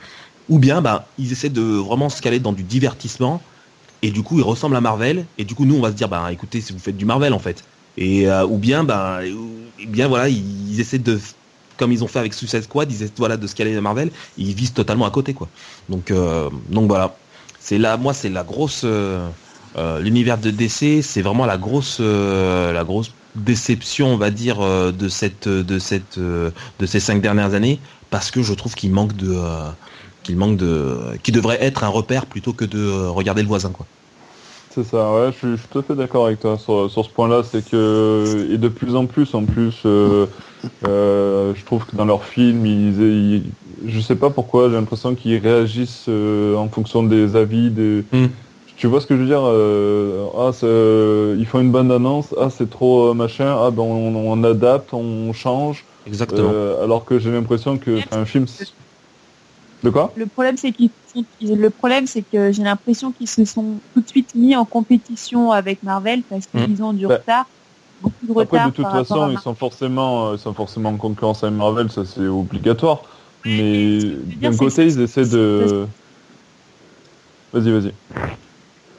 [0.49, 3.41] Ou bien, bah, ils essaient de vraiment se caler dans du divertissement,
[4.03, 6.09] et du coup, ils ressemblent à Marvel, et du coup, nous, on va se dire,
[6.09, 7.63] bah, écoutez, si vous faites du Marvel, en fait.
[7.97, 9.21] Et, euh, ou bien, bah,
[9.87, 11.17] bien, voilà, ils, essaient de,
[11.77, 14.11] comme ils ont fait avec Suicide Squad, ils essaient, voilà, de se caler à Marvel,
[14.37, 15.47] ils visent totalement à côté, quoi.
[15.87, 17.15] Donc, euh, donc voilà.
[17.61, 19.29] C'est là, moi, c'est la grosse, euh,
[20.01, 24.59] l'univers de DC, c'est vraiment la grosse, la grosse déception, on va dire,
[24.91, 27.79] de cette, de cette, de ces cinq dernières années,
[28.09, 29.39] parce que je trouve qu'il manque de,
[30.23, 30.97] qu'il manque de,
[31.27, 33.85] devrait être un repère plutôt que de regarder le voisin, quoi.
[34.73, 37.05] C'est ça, ouais, je suis, je suis tout à fait d'accord avec toi sur, sur
[37.05, 37.43] ce point-là.
[37.43, 40.27] C'est que, et de plus en plus, en plus, euh,
[40.87, 45.13] euh, je trouve que dans leurs films, ils, ils- je sais pas pourquoi, j'ai l'impression
[45.13, 47.69] qu'ils réagissent euh, en fonction des avis.
[47.71, 48.07] Des...
[48.11, 48.43] Mm.
[48.75, 50.51] Tu vois ce que je veux dire euh, Ah,
[51.37, 54.93] ils font une bande annonce, ah, c'est trop euh, machin, ah, ben on, on adapte,
[54.93, 55.87] on change.
[56.05, 56.49] Exactement.
[56.49, 58.45] Euh, alors que j'ai l'impression que un film.
[59.83, 60.91] De quoi Le problème, c'est qu'ils,
[61.39, 64.65] ils- le problème, c'est que j'ai l'impression qu'ils se sont tout de suite mis en
[64.65, 67.19] compétition avec Marvel parce qu'ils ont du Bah.
[67.19, 67.45] retard.
[67.99, 68.67] beaucoup de Après, retard.
[68.67, 71.89] de toute par façon, ils sont forcément, euh, ils sont forcément en concurrence avec Marvel,
[71.91, 73.03] ça c'est obligatoire.
[73.45, 75.87] Mais d'un côté, ils essaient de.
[77.51, 77.97] Vas-y, vas-y.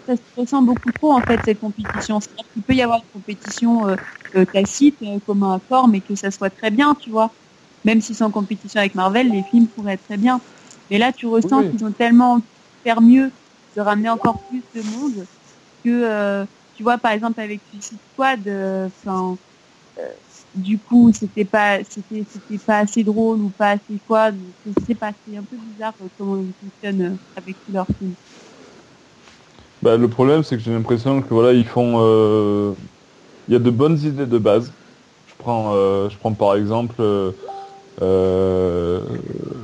[0.07, 2.21] ça se ressent beaucoup trop en fait cette compétition.
[2.21, 3.97] C'est-à-dire qu'il peut y avoir une compétition euh,
[4.37, 7.37] euh, tacite, euh, comme un accord, mais que ça soit très bien, tu vois.
[7.85, 10.43] Même si c'est en compétition avec Marvel, les films pourraient être très bien.
[10.95, 11.71] Mais là, tu ressens Oui.
[11.71, 12.41] qu'ils ont tellement
[12.85, 13.33] faire mieux,
[13.75, 15.27] de ramener encore plus de monde,
[15.83, 18.89] que euh, tu vois, par exemple avec Suicide Squad, euh,
[19.99, 20.03] euh,
[20.55, 24.31] du coup, c'était pas, c'était, c'était pas assez drôle ou pas assez quoi.
[24.87, 28.15] sais pas, c'est un peu bizarre comment ils fonctionnent avec tous leurs films.
[29.83, 31.95] Bah, le problème, c'est que j'ai l'impression que voilà, ils font.
[31.99, 32.73] euh,
[33.49, 34.75] Il y a de bonnes idées de base.
[35.27, 37.33] Je prends, euh, je prends par exemple euh,
[38.03, 39.01] euh,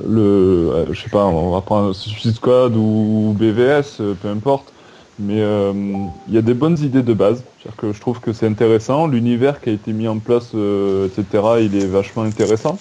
[0.07, 4.71] le, euh, je sais pas, on va prendre Suicide Squad ou BVS, euh, peu importe.
[5.19, 5.71] Mais euh,
[6.27, 7.43] il y a des bonnes idées de base.
[7.77, 9.05] Que je trouve que c'est intéressant.
[9.07, 12.79] L'univers qui a été mis en place, euh, etc., il est vachement intéressant.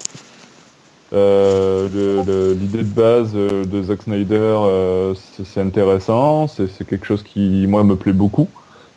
[1.12, 4.56] L'idée de base de Zack Snyder,
[5.44, 8.48] c'est intéressant, c'est quelque chose qui, moi, me plaît beaucoup.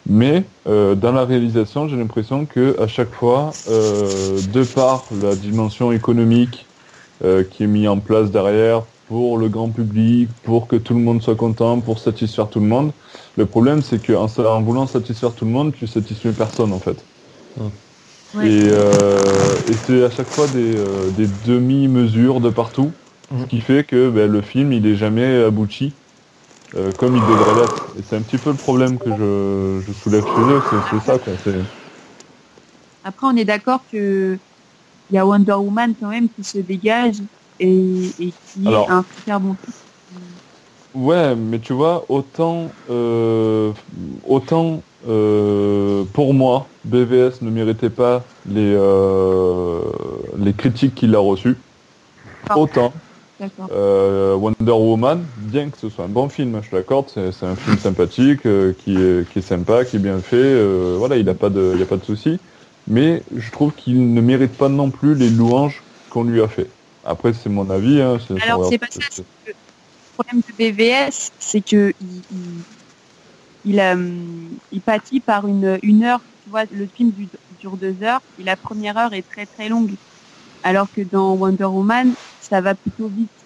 [0.06, 5.36] Mais euh, dans la réalisation, j'ai l'impression que à chaque fois, euh, de par la
[5.36, 6.70] dimension économique
[7.24, 11.02] euh, qui est mise en place derrière pour le grand public, pour que tout le
[11.02, 12.94] monde soit content, pour satisfaire tout le monde,
[13.38, 17.08] le problème c'est qu'en en voulant satisfaire tout le monde, tu satisfais personne en fait.
[17.56, 17.74] Ouais.
[18.40, 23.00] Et, euh, et c'est à chaque fois des, euh, des demi-mesures de partout,
[23.36, 23.48] ce Mhm.
[23.48, 26.00] qui fait que ben, le film il est jamais abouti
[26.76, 27.86] euh, comme il devrait l'être.
[27.98, 30.62] Et c'est un petit peu le problème que je, je soulève chez eux,
[30.92, 31.34] c'est- ça quoi.
[33.06, 34.38] Après, on est d'accord que
[35.12, 37.18] il y a Wonder Woman quand même qui se dégage
[37.60, 39.74] et, et qui Alors- est un super bon film.
[40.96, 43.72] Ouais, mais tu vois, autant, euh,
[44.28, 49.82] autant euh, pour moi, BVS ne méritait pas les, euh,
[50.38, 51.58] les critiques qu'il a reçues.
[52.56, 52.94] Autant.
[53.72, 55.20] Euh, Wonder Woman,
[55.50, 58.96] bien que ce soit un bon film, je l'accorde, c'est un film sympathique, euh, qui,
[58.96, 61.82] est, qui est sympa, qui est bien fait, euh, voilà, il n'a pas de, il
[61.82, 62.40] a pas de souci.
[62.88, 66.70] Mais je trouve qu'il ne mérite pas non plus les louanges qu'on lui a fait.
[67.06, 68.02] Après, c'est mon avis.
[68.02, 69.54] Hein, Alors, c'est pas ça, le
[70.18, 72.64] problème de BVS, c'est que il, il,
[73.66, 76.22] il, euh, il pâtit par une, une heure.
[76.44, 77.30] Tu vois, le film du-
[77.60, 79.96] dure deux heures et la première heure est très très longue.
[80.64, 83.46] Alors que dans Wonder Woman, ça va plutôt vite.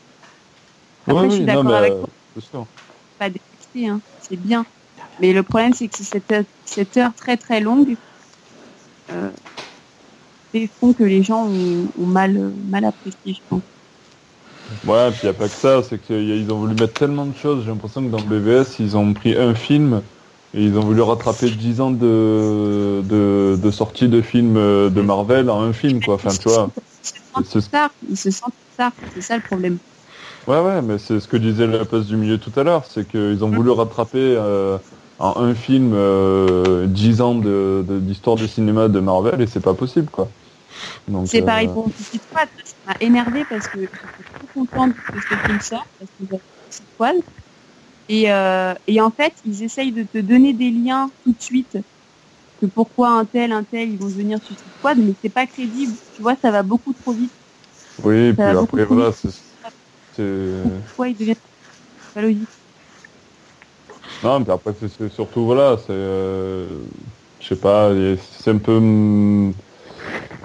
[1.07, 2.69] Après, je suis d'accord mais, avec euh, toi.
[3.17, 4.65] pas détester, hein, c'est bien.
[5.19, 7.97] Mais le problème, c'est que c'est cette, heure- cette heure très très longue
[9.11, 9.31] euh,
[10.51, 13.63] et font que les gens ont, ont mal, mal apprécié, je pense.
[14.83, 17.33] Ouais, puis il n'y a pas que ça, c'est qu'ils ont voulu mettre tellement de
[17.35, 17.63] choses.
[17.63, 20.03] J'ai l'impression que dans BVS, ils ont pris un film
[20.53, 25.01] et ils ont voulu rattraper 10 ans de, de, de sortie de films euh, de
[25.01, 26.15] Marvel en un film, quoi.
[26.15, 26.73] Enfin, tu vois.
[27.03, 29.79] Ils se sentent C'est- tard, ils se sentent tard, c'est ça le problème.
[30.47, 33.05] Ouais, ouais, mais c'est ce que disait la place du milieu tout à l'heure, c'est
[33.07, 34.79] qu'ils ont voulu rattraper euh,
[35.17, 39.59] en un film euh, 10 ans de- de- d'histoire du cinéma de Marvel et c'est
[39.61, 40.31] pas possible, quoi.
[41.23, 45.19] C'est euh, pareil pour Suicide Squad, ça m'a énervé parce que j'étais trop contente que
[45.19, 46.23] ce film sorte, parce que
[46.69, 47.17] Squad.
[48.09, 51.77] Et, euh, et en fait, ils essayent de te donner des liens tout de suite,
[52.57, 55.97] que pourquoi un tel, un tel, ils vont devenir Suicide Squad, mais c'est pas crédible.
[56.11, 57.35] Tu vois, ça va beaucoup trop vite.
[58.03, 59.29] Oui, puis ça beaucoup après, voilà, c'est.
[60.61, 61.41] Pourquoi ils deviennent
[62.13, 62.51] pas logique.
[64.23, 65.87] Non, mais après, c'est- surtout, voilà, c'est.
[65.91, 66.85] euh,
[67.39, 68.77] je sais pas, c'est un peu.
[68.77, 69.53] hum,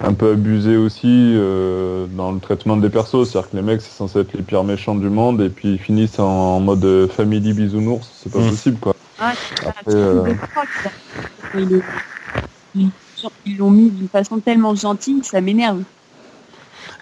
[0.01, 3.29] un peu abusé aussi euh, dans le traitement des persos.
[3.31, 5.79] C'est-à-dire que les mecs, c'est censé être les pires méchants du monde et puis ils
[5.79, 6.25] finissent en,
[6.57, 8.11] en mode euh, family bisounours.
[8.21, 8.43] C'est pas Mm.
[8.43, 8.93] possible, quoi.
[9.25, 9.33] Ah,
[9.65, 10.33] Après, euh.
[12.75, 15.83] Ils l'ont mis d'une façon tellement gentille, ça m'énerve.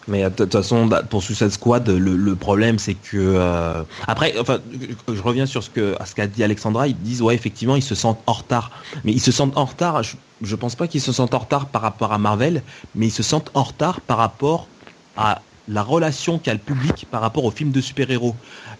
[0.08, 3.84] Mais euh, de toute façon, bah, pour Suicide Squad, le, le problème c'est que euh,
[4.08, 4.60] après, enfin,
[5.08, 6.88] je je reviens sur ce que à ce qu'a dit Alexandra.
[6.88, 8.70] Ils disent ouais, effectivement, ils se sentent en retard.
[9.04, 10.04] Mais ils se sentent en retard.
[10.04, 12.62] Je, je pense pas qu'ils se sentent en retard par rapport à Marvel,
[12.94, 14.68] mais ils se sentent en retard par rapport
[15.18, 18.36] à la relation qu'a le public par rapport aux films de super-héros.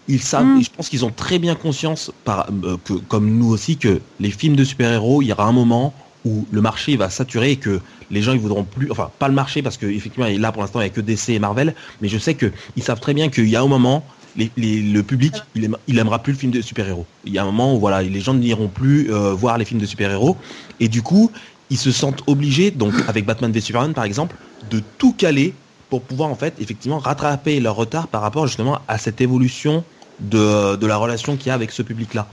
[0.08, 0.60] Ils savent, Mm.
[0.60, 4.00] et je pense qu'ils ont très bien conscience, par, euh, que, comme nous aussi, que
[4.20, 5.94] les films de super-héros, il y aura un moment
[6.24, 7.80] où le marché va saturer et que
[8.10, 10.78] les gens ils voudront plus, enfin pas le marché parce que effectivement là pour l'instant
[10.80, 13.28] il n'y a que DC et Marvel, mais je sais que ils savent très bien
[13.28, 14.04] qu'il y a un moment
[14.36, 17.06] les, les- le public il, aime- il aimera plus le film de super-héros.
[17.24, 19.80] Il y a un moment où voilà les gens n'iront plus euh, voir les films
[19.80, 20.36] de super-héros
[20.78, 21.32] et du coup
[21.70, 24.36] ils se sentent obligés donc avec Batman v Superman par exemple
[24.70, 25.54] de tout caler
[25.92, 29.84] pour pouvoir en fait effectivement rattraper leur retard par rapport justement à cette évolution
[30.20, 32.28] de, de la relation qu'il y a avec ce public-là.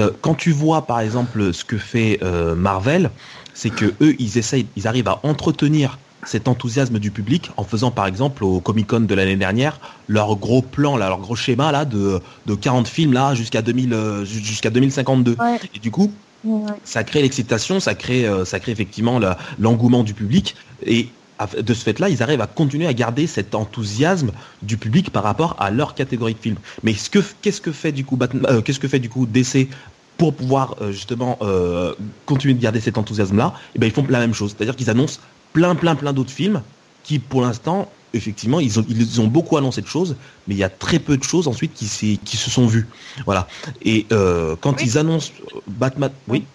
[0.00, 3.12] Euh, quand tu vois par exemple ce que fait euh, Marvel,
[3.54, 5.96] c'est que eux, ils essayent, ils arrivent à entretenir
[6.26, 10.34] cet enthousiasme du public en faisant par exemple au Comic Con de l'année dernière leur
[10.34, 14.24] gros plan là, leur gros schéma là de, de 40 films là jusqu'à 2000 euh,
[14.24, 15.60] jusqu'à 2052 Ouais.
[15.72, 16.10] et du coup
[16.44, 16.72] Ouais.
[16.84, 19.18] ça crée l'excitation ça crée euh, ça crée effectivement
[19.58, 21.08] l'engouement du public et
[21.46, 24.32] de ce fait-là, ils arrivent à continuer à garder cet enthousiasme
[24.62, 26.58] du public par rapport à leur catégorie de films.
[26.82, 29.26] Mais ce que qu'est-ce que fait du coup Batman- euh, qu'est-ce que fait du coup
[29.26, 29.68] DC
[30.16, 31.94] pour pouvoir euh, justement euh,
[32.26, 33.54] continuer de garder cet enthousiasme-là?
[33.74, 35.20] Eh ben ils font la même chose, c'est-à-dire qu'ils annoncent
[35.52, 36.62] plein plein plein d'autres films
[37.02, 40.16] qui pour l'instant effectivement ils ont, ils ont beaucoup annoncé de choses
[40.46, 42.88] mais il y a très peu de choses ensuite qui, se sont vues.
[43.26, 43.48] Voilà.
[43.82, 44.86] Et euh, quand Oui.
[44.86, 45.32] ils annoncent
[45.66, 46.46] Batman oui?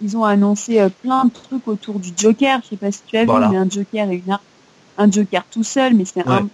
[0.00, 2.60] Ils ont annoncé euh, plein de trucs autour du Joker.
[2.64, 3.48] Je sais pas si tu as Voilà.
[3.48, 4.38] vu, mais un Joker et une
[4.96, 6.48] un Joker tout seul, mais c'est un.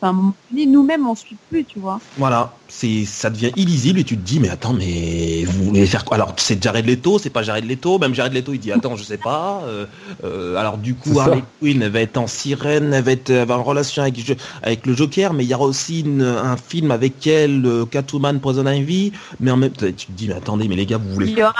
[0.00, 1.98] Enfin, nous-mêmes, on suit plus, tu vois.
[2.16, 6.04] Voilà, c'est ça devient illisible et tu te dis mais attends mais vous voulez faire
[6.04, 6.14] quoi?
[6.16, 9.02] Alors c'est Jared Leto, c'est pas Jared Leto, même Jared Leto il dit attends je
[9.02, 9.62] sais pas.
[9.64, 9.86] euh,
[10.24, 11.18] euh, alors du coup.
[11.18, 14.02] Harley Quinn elle va être en sirène, elle va être elle va avoir en relation
[14.02, 14.14] avec,
[14.62, 18.40] avec le Joker, mais il y aura aussi une- un film avec elle, euh, Catwoman,
[18.40, 21.10] Poison Ivy, mais en même temps tu te dis mais attendez mais les gars vous
[21.10, 21.54] voulez Il y aura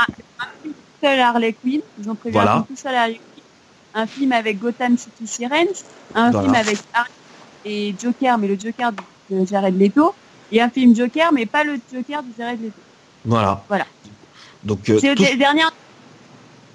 [1.03, 1.81] seul Harley Quinn.
[2.03, 2.53] Ils ont prévu Voilà.
[2.53, 3.45] un film tout seul à Harley Quinn.
[3.95, 5.85] Un film avec Gotham City Sirens.
[6.15, 6.43] Un Voilà.
[6.45, 7.11] film avec Harley
[7.65, 8.93] et Joker, mais le Joker
[9.31, 10.15] de Jared Leto.
[10.53, 12.75] Et un film Joker, mais pas le Joker de Jared Leto.
[13.25, 13.63] voilà.
[13.69, 13.87] Voilà.
[14.65, 15.63] Donc euh, C'est tout- le dernier.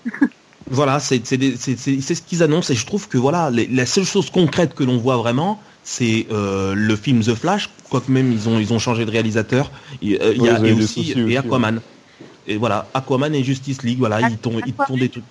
[0.70, 3.50] Voilà, c'est c'est des- c'est- c'est- c'est ce qu'ils annoncent et je trouve que voilà,
[3.52, 7.70] les- la seule chose concrète que l'on voit vraiment, c'est euh, le film The Flash,
[7.90, 9.70] quoique même ils ont ils ont changé de réalisateur.
[10.02, 11.82] Il, euh, y a et aussi et aussi, Aquaman.
[12.48, 15.24] Et voilà, Aquaman et Justice League, voilà, ils tombent ils des trucs.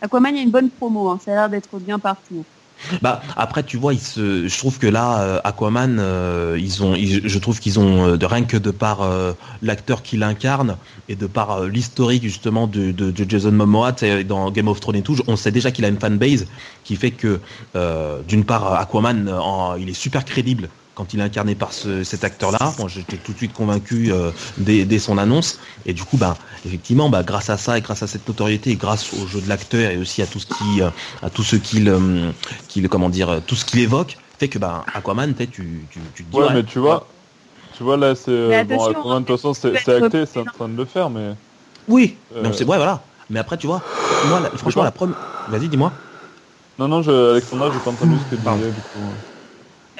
[0.00, 1.08] Aquaman, il y a une bonne promo.
[1.08, 1.18] hein.
[1.24, 2.44] Ça a l'air d'être bien partout.
[3.02, 6.94] Bah après tu vois, ils se, je trouve que là euh, Aquaman, euh, ils ont,
[6.94, 10.76] ils- je trouve qu'ils ont euh, de rien que de par euh, l'acteur qui l'incarne
[11.08, 13.90] et de par euh, l'historique justement de, de, de Jason Momoa
[14.24, 16.46] dans Game of Thrones et tout, on sait déjà qu'il a une fanbase
[16.84, 17.40] qui fait que
[17.74, 21.72] euh, d'une part Aquaman, euh, en- il est super crédible quand il est incarné par
[21.72, 22.58] ce- cet acteur-là.
[22.80, 25.60] Moi, j'étais tout de suite convaincu euh, dès, dès son annonce.
[25.86, 28.76] Et du coup, bah, effectivement, bah, grâce à ça et grâce à cette notoriété, et
[28.76, 30.90] grâce au jeu de l'acteur et aussi à tout ce qui, euh,
[31.22, 32.32] à tout ce qu'il, euh,
[32.66, 36.00] qu'il, comment dire, euh, tout ce qu'il évoque, fait que bah, Aquaman, tu, tu, tu,
[36.16, 36.36] tu te dis.
[36.36, 37.06] Ouais, mais tu vois,
[37.76, 40.74] tu vois là, c'est bon, Aquaman, de toute façon, c'est acté, c'est en train de
[40.76, 41.34] le faire, mais
[41.86, 42.18] Oui.
[42.32, 43.04] Euh, Non, c'est ouais, voilà.
[43.30, 43.82] Mais après, tu vois,
[44.30, 45.16] moi, la- franchement, la première.
[45.48, 45.92] Vas-y, dis-moi.
[46.80, 48.58] non, non, je, Alexandra, pas entendu ce que tu Pardon.
[48.58, 49.14] disais du coup.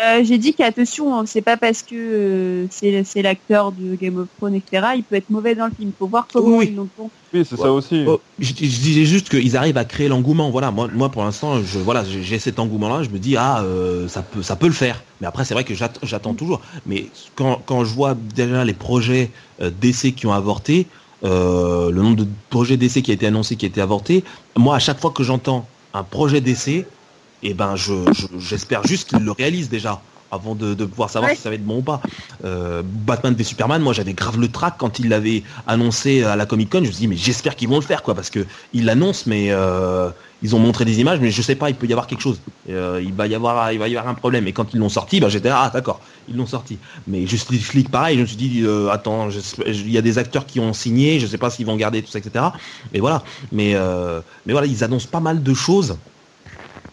[0.01, 4.29] Euh, J'ai dit qu'attention, hein, c'est pas parce que euh, c'est l'acteur de Game of
[4.39, 4.87] Thrones, etc.
[4.97, 5.91] Il peut être mauvais dans le film.
[5.99, 6.69] Faut voir comment Oui.
[6.71, 7.11] ils l'ont tourné.
[7.35, 8.05] Oui, c'est ça aussi.
[8.07, 10.51] Oh, je, je disais juste qu'ils arrivent à créer l'engouement.
[10.51, 13.03] Voilà, moi, moi pour l'instant, je, voilà, j'ai cet engouement-là.
[13.03, 15.03] Je me dis ah, euh, ça peut, ça peut le faire.
[15.21, 16.61] Mais après, c'est vrai que j'att- j'attends toujours.
[16.87, 19.31] Mais quand, quand je vois déjà les projets
[19.61, 20.87] euh, d'essais qui ont avorté,
[21.25, 24.23] euh, le nombre de projets d'essais qui a été annoncé, qui a été avorté,
[24.57, 26.87] moi, à chaque fois que j'entends un projet d'essai,
[27.43, 31.30] eh ben, je, je- j'espère juste qu'ils le réalisent déjà avant de, de pouvoir savoir
[31.30, 31.36] Ouais.
[31.36, 32.03] si ça va être bon ou pas.
[32.45, 36.45] Euh, Batman v Superman, moi j'avais grave le trac quand il l'avait annoncé à la
[36.45, 36.80] Comic Con.
[36.80, 39.22] Je me suis dit mais j'espère qu'ils vont le faire quoi parce que ils l'annoncent
[39.26, 40.11] mais euh,
[40.43, 42.41] ils ont montré des images mais je sais pas il peut y avoir quelque chose.
[42.68, 44.91] Euh, il va y avoir il va y avoir un problème et quand ils l'ont
[44.91, 46.76] sorti bah j'étais ah d'accord ils l'ont sorti.
[47.07, 49.30] Mais Justice League pareil je me suis dit attends
[49.66, 52.11] il y a des acteurs qui ont signé je sais pas s'ils vont garder tout
[52.11, 52.45] ça etc.
[52.93, 55.97] Et voilà mais euh, mais voilà ils annoncent pas mal de choses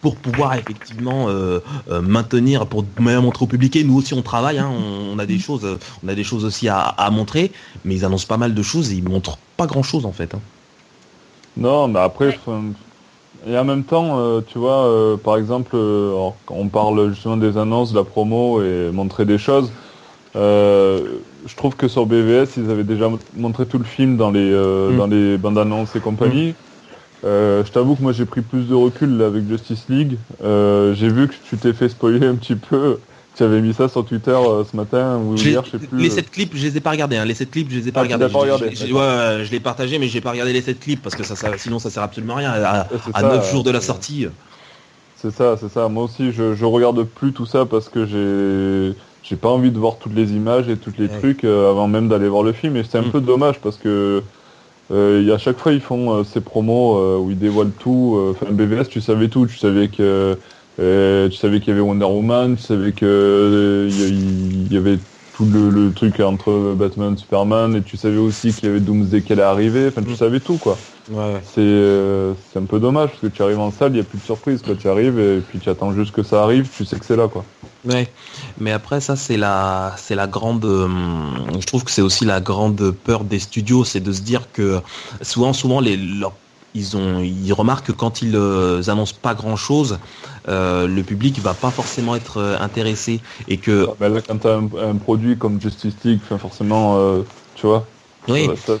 [0.06, 1.58] pour pouvoir effectivement euh,
[1.90, 3.74] euh, maintenir, pour même montrer au public.
[3.74, 6.22] Et nous aussi on travaille, hein, on, on a des choses, euh, on a des
[6.24, 7.52] choses aussi à, à montrer,
[7.84, 10.34] mais ils annoncent pas mal de choses et ils montrent pas grand chose en fait.
[10.34, 10.42] hein.
[11.56, 12.30] Non, mais après,
[13.46, 17.10] et en même temps, euh, tu vois, euh, par exemple, euh, alors, quand on parle
[17.12, 19.70] justement des annonces, de la promo et montrer des choses.
[20.36, 24.30] euh, je trouve que sur BVS, ils avaient déjà mo- montré tout le film dans
[24.32, 24.96] les euh, Mm.
[24.98, 26.54] dans les bandes annonces et compagnie.
[27.26, 30.16] Euh, je t'avoue que moi j'ai pris plus de recul là, avec Justice League.
[30.44, 32.98] Euh, j'ai vu que tu t'es fait spoiler un petit peu.
[33.36, 35.98] Tu avais mis ça sur Twitter euh, ce matin ou les- hier, je sais plus.
[35.98, 36.14] les euh.
[36.14, 37.16] 7 clips, je les ai pas regardés.
[37.16, 37.24] Hein.
[37.26, 38.24] Les 7 clips, je les ai pas Ah, regardés.
[38.26, 40.78] pas Je- regardé, je- je- ouais, je l'ai partagé, mais j'ai pas regardé les 7
[40.80, 42.50] clips parce que ça, ça- sinon ça sert absolument à rien.
[42.52, 44.26] À, Ouais, c'est à ça, 9 jours de la sortie.
[45.16, 45.88] C'est ça, c'est ça.
[45.88, 49.78] Moi aussi, je, je regarde plus tout ça parce que j'ai j'ai pas envie de
[49.78, 51.18] voir toutes les images et tous les Ouais.
[51.18, 52.76] trucs avant même d'aller voir le film.
[52.76, 53.10] Et c'est un Mm.
[53.10, 54.22] peu dommage parce que
[54.92, 57.38] euh, il y a à chaque fois ils font euh, ces promos euh, où ils
[57.38, 58.14] dévoilent tout.
[58.16, 59.46] euh, Enfin, BVS, tu savais tout.
[59.46, 60.38] Tu savais que
[60.78, 62.56] euh, tu savais qu'il y avait Wonder Woman.
[62.56, 65.00] Tu savais que euh, il y, avait
[65.32, 67.74] tout le, le truc entre Batman, Superman.
[67.76, 69.88] Et tu savais aussi qu'il y avait Doomsday qui allait arriver.
[69.88, 70.16] Enfin, tu Mm.
[70.16, 70.86] savais tout quoi.
[71.08, 71.42] Ouais.
[71.42, 74.04] C'est euh, c'est un peu dommage parce que tu arrives en salle, il n'y a
[74.04, 74.62] plus de surprise.
[74.62, 74.76] Quoi.
[74.76, 77.28] Tu arrives et puis tu attends juste que ça arrive, tu sais que c'est là.
[77.28, 77.55] quoi.
[77.84, 78.12] Ouais,
[78.56, 80.88] mais après ça c'est la c'est la grande euh,
[81.60, 84.80] je trouve que c'est aussi la grande peur des studios, c'est de se dire que
[85.22, 86.40] souvent souvent les leurs-
[86.74, 89.98] ils ont, ils remarquent que quand ils euh, annoncent pas grand chose,
[90.48, 93.88] euh, le public va pas forcément être euh, intéressé et que.
[93.98, 97.22] Ah, là, quand t'as un, un produit comme Justice League, forcément, euh,
[97.54, 97.86] tu vois.
[98.28, 98.50] Oui.
[98.66, 98.78] ça-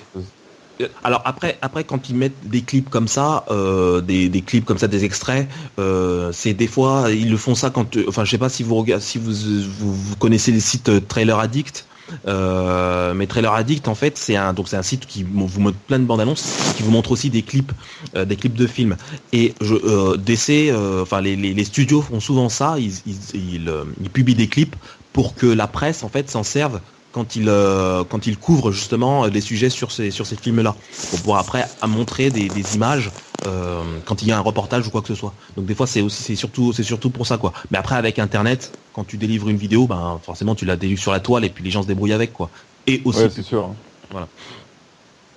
[1.04, 5.04] Alors après, quand ils mettent des clips comme ça, euh, des, clips comme ça, des
[5.04, 5.48] extraits,
[5.78, 8.62] euh, c'est des fois ils le font ça quand, euh, enfin je sais pas si
[8.62, 11.86] vous si vous, connaissez les sites euh, Trailer Addict.
[12.28, 16.20] Euh, mais Trailer Addict en fait c'est un site qui vous montre plein de bandes
[16.20, 16.44] annonces
[16.76, 17.72] qui vous montre aussi des clips
[18.14, 18.96] euh, de films
[19.32, 24.76] et je euh, euh, les, studios font souvent ça ils, euh, ils publient des clips
[25.12, 26.80] pour que la presse en fait s'en serve
[27.16, 30.60] quand ils euh, quand ils couvrent justement euh, des sujets sur ces sur ces films
[30.62, 30.76] là
[31.08, 33.12] pour pouvoir après à montrer des, des images
[33.46, 35.34] euh, quand il y a un reportage ou quoi que ce soit.
[35.56, 37.52] Donc des fois c'est aussi c'est surtout c'est surtout pour ça quoi.
[37.70, 41.12] Mais après avec internet quand tu délivres une vidéo ben forcément tu la délivres sur
[41.12, 42.50] la toile et puis les gens se débrouillent avec quoi.
[42.86, 43.78] Et aussi Ouais, c'est sûr.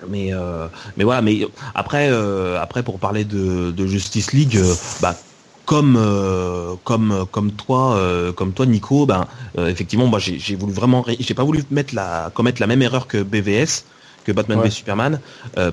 [0.08, 1.42] mais euh, mais voilà mais
[1.76, 4.58] après euh, après pour parler de, de Justice League
[5.00, 5.29] bah
[5.70, 9.28] comme euh, comme comme toi euh, comme toi Nico ben
[9.60, 13.06] euh, effectivement moi j'ai voulu vraiment j'ai pas voulu mettre la commettre la même erreur
[13.06, 13.84] que BVS
[14.26, 14.66] que Batman Ouais.
[14.66, 15.22] v Superman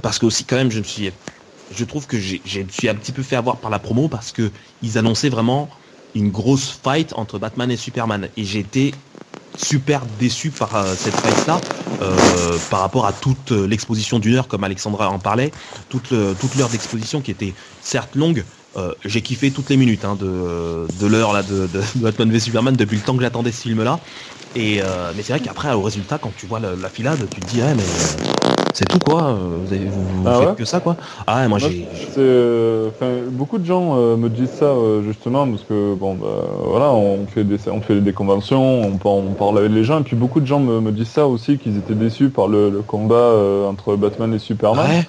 [0.02, 1.10] parce que aussi quand même je me suis
[1.78, 4.06] je trouve que j'ai je me suis un petit peu fait avoir par la promo
[4.08, 4.50] parce que
[4.82, 5.70] ils annonçaient vraiment
[6.14, 8.92] une grosse fight entre Batman et Superman et j'ai été
[9.56, 10.72] super déçu par
[11.02, 11.58] cette fight là
[12.70, 15.52] par rapport à toute l'exposition d'une heure comme Alexandra en parlait
[15.88, 18.44] toute le- toute l'heure d'exposition qui était certes longue
[18.76, 22.30] euh, j'ai kiffé toutes les minutes hein, de, de l'heure là de, de, de Batman
[22.30, 24.00] v Superman depuis le temps que j'attendais ce film là
[24.54, 27.40] et euh, mais c'est vrai qu'après au résultat quand tu vois la, la filade tu
[27.40, 28.16] te dis ouais mais euh,
[28.74, 29.32] c'est tout quoi.
[29.32, 30.96] Vous, avez, vous, vous Ah faites ouais que ça quoi.
[31.26, 31.86] Ah moi Moi, j'ai
[32.88, 36.26] enfin, beaucoup de gens euh, me disent ça justement parce que bon bah
[36.64, 40.00] voilà on fait des on fait des conventions on, par- on parle avec les gens
[40.00, 42.68] et puis beaucoup de gens me, me disent ça aussi qu'ils étaient déçus par le,
[42.70, 43.32] le combat
[43.68, 44.86] entre Batman et Superman.
[44.86, 45.08] Ouais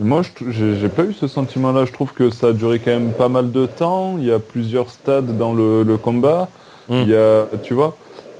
[0.00, 3.12] moi j'ai pas eu ce sentiment là je trouve que ça a duré quand même
[3.12, 6.48] pas mal de temps il y a plusieurs stades dans le, le combat
[6.88, 6.94] Mm.
[7.02, 7.96] il y a tu vois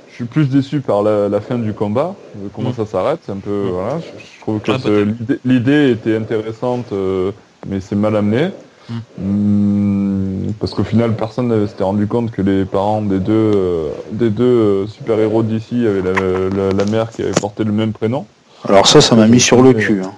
[0.09, 2.15] je suis plus déçu par la, la fin du combat
[2.55, 2.75] comment Mm.
[2.75, 3.71] ça s'arrête c'est un peu Mm.
[3.71, 7.31] voilà je, je trouve que Ah, l'idée- était intéressante euh,
[7.69, 8.49] mais c'est mal amené
[10.59, 14.31] parce qu'au final personne ne s'était rendu compte que les parents des deux euh, des
[14.31, 17.93] deux euh, super héros d'ici avaient la, la- la mère qui avait porté le même
[17.93, 18.27] prénom
[18.69, 20.03] Alors ça, ça m'a mis sur le cul.
[20.05, 20.13] hein.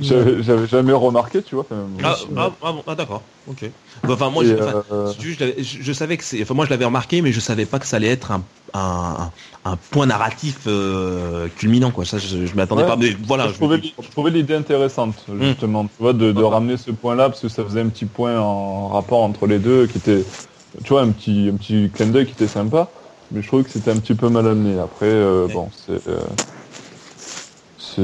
[0.00, 1.66] J'avais jamais remarqué tu vois
[2.04, 3.64] ah, ah, ah bon, ah, d'accord ok
[4.06, 6.42] enfin moi enfin, euh, Si tu veux, je, l'avais- je- je savais que c'est.
[6.42, 8.42] Enfin, moi, je l'avais remarqué, mais je savais pas que ça allait être un,
[8.74, 9.30] un,
[9.64, 12.04] un point narratif euh, culminant, quoi.
[12.04, 12.88] Ça, je, m'attendais Ouais.
[12.88, 12.96] pas.
[12.96, 13.48] Mais voilà.
[13.48, 13.80] je, trouvais,
[14.12, 17.80] trouvais l'idée intéressante, justement, tu vois, de, de ramener ce point-là, parce que ça faisait
[17.80, 20.22] un petit point en rapport entre les deux, qui était,
[20.84, 22.88] tu vois, un petit, un petit clin d'œil qui était sympa,
[23.30, 24.78] mais je trouvais que c'était un petit peu mal amené.
[24.78, 25.54] Après, euh, Ouais.
[25.54, 26.06] bon, c'est,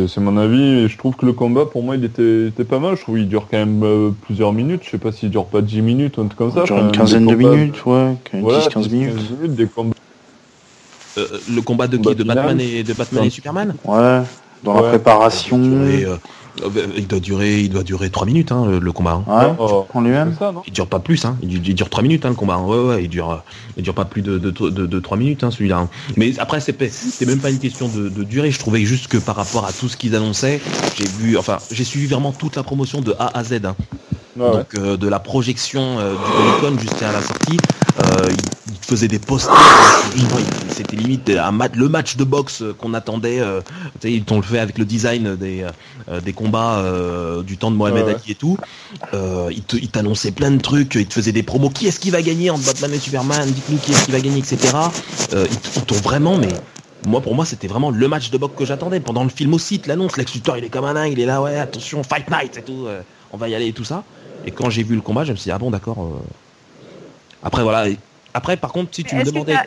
[0.06, 2.78] c'est, mon avis, et je trouve que le combat, pour moi, il était, était pas
[2.78, 2.96] mal.
[2.96, 4.82] Je trouve qu'il dure quand même euh, plusieurs minutes.
[4.84, 6.64] Je sais pas s'il dure pas 10 minutes ou un truc comme ça.
[6.64, 9.14] Genre Enfin, une quinzaine de minutes, ouais, 10-15 Voilà, minutes.
[9.14, 9.94] 10-15 minutes, des combats.
[11.18, 12.24] euh, le combat de qui Combat De.
[12.24, 13.74] Batman et de Batman et Superman?
[13.84, 14.22] Ouais,
[14.62, 14.88] dans la Ouais.
[14.88, 15.58] préparation.
[15.86, 16.16] Et, euh,
[16.96, 19.22] il doit durer, il doit durer 3 minutes, hein, le- le combat.
[19.26, 19.46] hein.
[19.48, 20.32] Ouais, Oh, en lui-même.
[20.32, 21.36] c'est ça, non Il dure pas plus, hein.
[21.42, 22.58] Il, du- il dure 3 minutes, hein, le combat.
[22.58, 23.36] Ouais, ouais, il dure, euh,
[23.76, 25.78] il dure pas plus de, de, de, de 3 minutes, hein, celui-là.
[25.78, 25.88] hein.
[26.16, 28.50] Mais après, c'est, c'est même pas une question de, de durée.
[28.50, 30.60] Je trouvais juste que par rapport à tout ce qu'ils annonçaient,
[30.96, 33.54] j'ai vu, enfin, j'ai suivi vraiment toute la promotion de A à Z.
[33.64, 33.74] hein.
[34.36, 34.50] Ouais, ouais.
[34.52, 37.56] Donc euh, de la projection euh, du Comic Con jusqu'à la sortie,
[38.00, 38.28] euh,
[38.84, 39.54] faisait des posters.
[40.70, 43.40] C'était limite un match, le match de boxe euh, qu'on attendait.
[43.40, 43.60] euh,
[44.02, 45.64] ils t'ont le fait avec le design des,
[46.08, 48.14] euh, des combats euh, du temps de Mohamed Ouais.
[48.14, 48.58] Ali et tout.
[49.14, 50.94] Euh, il te- il t'annonçait plein de trucs.
[50.94, 51.70] Il te faisait des promos.
[51.70, 53.50] Qui est-ce qui va gagner entre Batman et Superman?
[53.50, 54.58] Dites-nous qui est-ce qui va gagner, etc.
[55.32, 55.38] Ils
[55.76, 56.48] ils t'ont vraiment, mais
[57.06, 59.00] moi pour moi c'était vraiment le match de boxe que j'attendais.
[59.00, 60.16] Pendant le film aussi, l'annonce.
[60.16, 61.12] Lex Luthor il est comme un dingue.
[61.12, 62.86] Il est là, ouais, attention, Fight Night et tout.
[62.86, 63.00] euh,
[63.32, 64.04] on va y aller et tout ça.
[64.46, 65.96] Et quand j'ai vu le combat, je me suis dit, ah bon, d'accord.
[66.00, 66.18] euh.
[67.42, 67.86] Après, voilà.
[68.34, 69.54] Après, par contre, si tu me demandais.
[69.54, 69.66] t'as-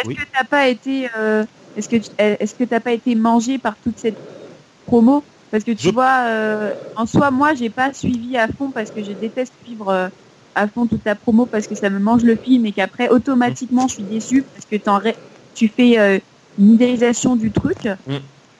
[0.00, 0.14] Est-ce Oui.
[0.16, 3.80] que t'as pas été, euh, est-ce que tu- est-ce que t'as pas été mangé par
[3.80, 4.18] toute cette
[4.84, 5.24] promo?
[5.50, 8.90] Parce que tu Je- vois, euh, en soi, moi, j'ai pas suivi à fond parce
[8.90, 10.08] que je déteste suivre euh,
[10.54, 13.88] à fond toute la promo parce que ça me mange le film et qu'après, automatiquement,
[13.88, 15.16] je suis déçue parce que ré-
[15.54, 16.22] tu fais
[16.58, 17.88] une idéalisation du truc.
[18.06, 18.16] Mm.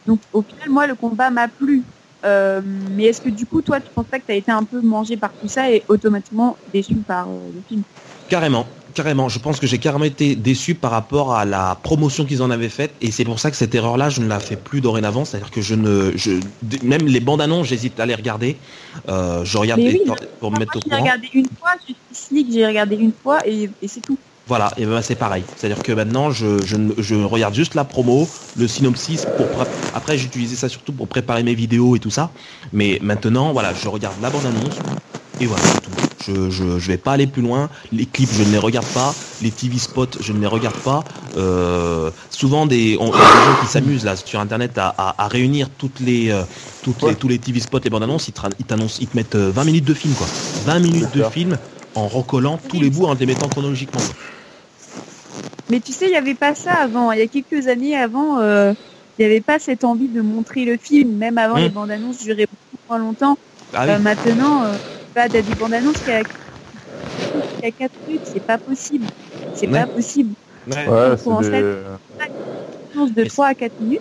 [0.07, 1.85] Donc, au final, moi, le combat m'a plu.
[2.25, 4.81] Mais est-ce que du coup, toi, tu penses pas que tu as été un peu
[4.81, 7.83] mangé par tout ça et automatiquement déçu par le film?
[8.29, 8.67] Carrément,
[8.99, 9.29] carrément.
[9.29, 12.69] Je pense que j'ai carrément été déçu par rapport à la promotion qu'ils en avaient
[12.69, 15.25] faite, et c'est pour ça que cette erreur-là, je ne la fais plus dorénavant.
[15.25, 16.33] C'est-à-dire que je ne, je,
[16.83, 18.57] même les bandes annonces, j'hésite à les regarder.
[19.09, 21.03] Euh, je regarde oui, pour, pour me Moi, mettre au j'ai courant.
[21.03, 21.71] regardé une fois,
[22.53, 24.19] j'ai regardé une fois et, et c'est tout.
[24.49, 25.45] Voilà, et ben c'est pareil.
[25.57, 28.27] C'est-à-dire que maintenant, je, je, ne- je regarde juste la promo,
[28.57, 29.27] le synopsis.
[29.37, 29.47] Pour
[29.95, 32.31] après, j'utilisais ça surtout pour préparer mes vidéos et tout ça.
[32.73, 34.79] Mais maintenant, voilà, je regarde la bande annonce.
[35.41, 36.08] Et voilà, c'est tout.
[36.29, 37.71] Je, je, je vais pas aller plus loin.
[37.93, 39.15] Les clips, je ne les regarde pas.
[39.43, 41.05] Les TV spots, je ne les regarde pas.
[41.37, 44.89] Euh, souvent, des, on, il y a des gens qui s'amusent là sur Internet à,
[44.99, 46.43] à, à réunir toutes les, euh,
[46.83, 48.29] toutes les, tous les TV spots, les bandes annonces.
[48.29, 50.27] Ils te, ra- ils t'annoncent, ils te mettent euh, 20 minutes de film, quoi.
[50.67, 51.57] 20 minutes de film
[51.95, 54.01] en recollant tous les bouts en les mettant chronologiquement.
[54.01, 54.15] quoi.
[55.71, 57.13] Mais tu sais, il n'y avait pas ça avant.
[57.13, 58.73] Il y a quelques années avant, euh,
[59.19, 61.17] il n'y avait pas cette envie de montrer le film.
[61.17, 61.61] Même avant, Mm.
[61.61, 63.39] les bandes annonces duraient beaucoup moins longtemps.
[63.75, 63.93] Ah oui.
[63.93, 64.75] Euh, maintenant, euh,
[65.19, 68.23] bah, t'as des bandes annonces qui a, qui a 4 minutes.
[68.25, 69.07] C'est pas possible.
[69.53, 69.81] C'est Ouais.
[69.81, 70.35] pas possible.
[70.67, 70.85] Ouais,
[71.51, 71.51] des...
[71.51, 74.01] Une annonce de Mais 3 à 4 minutes.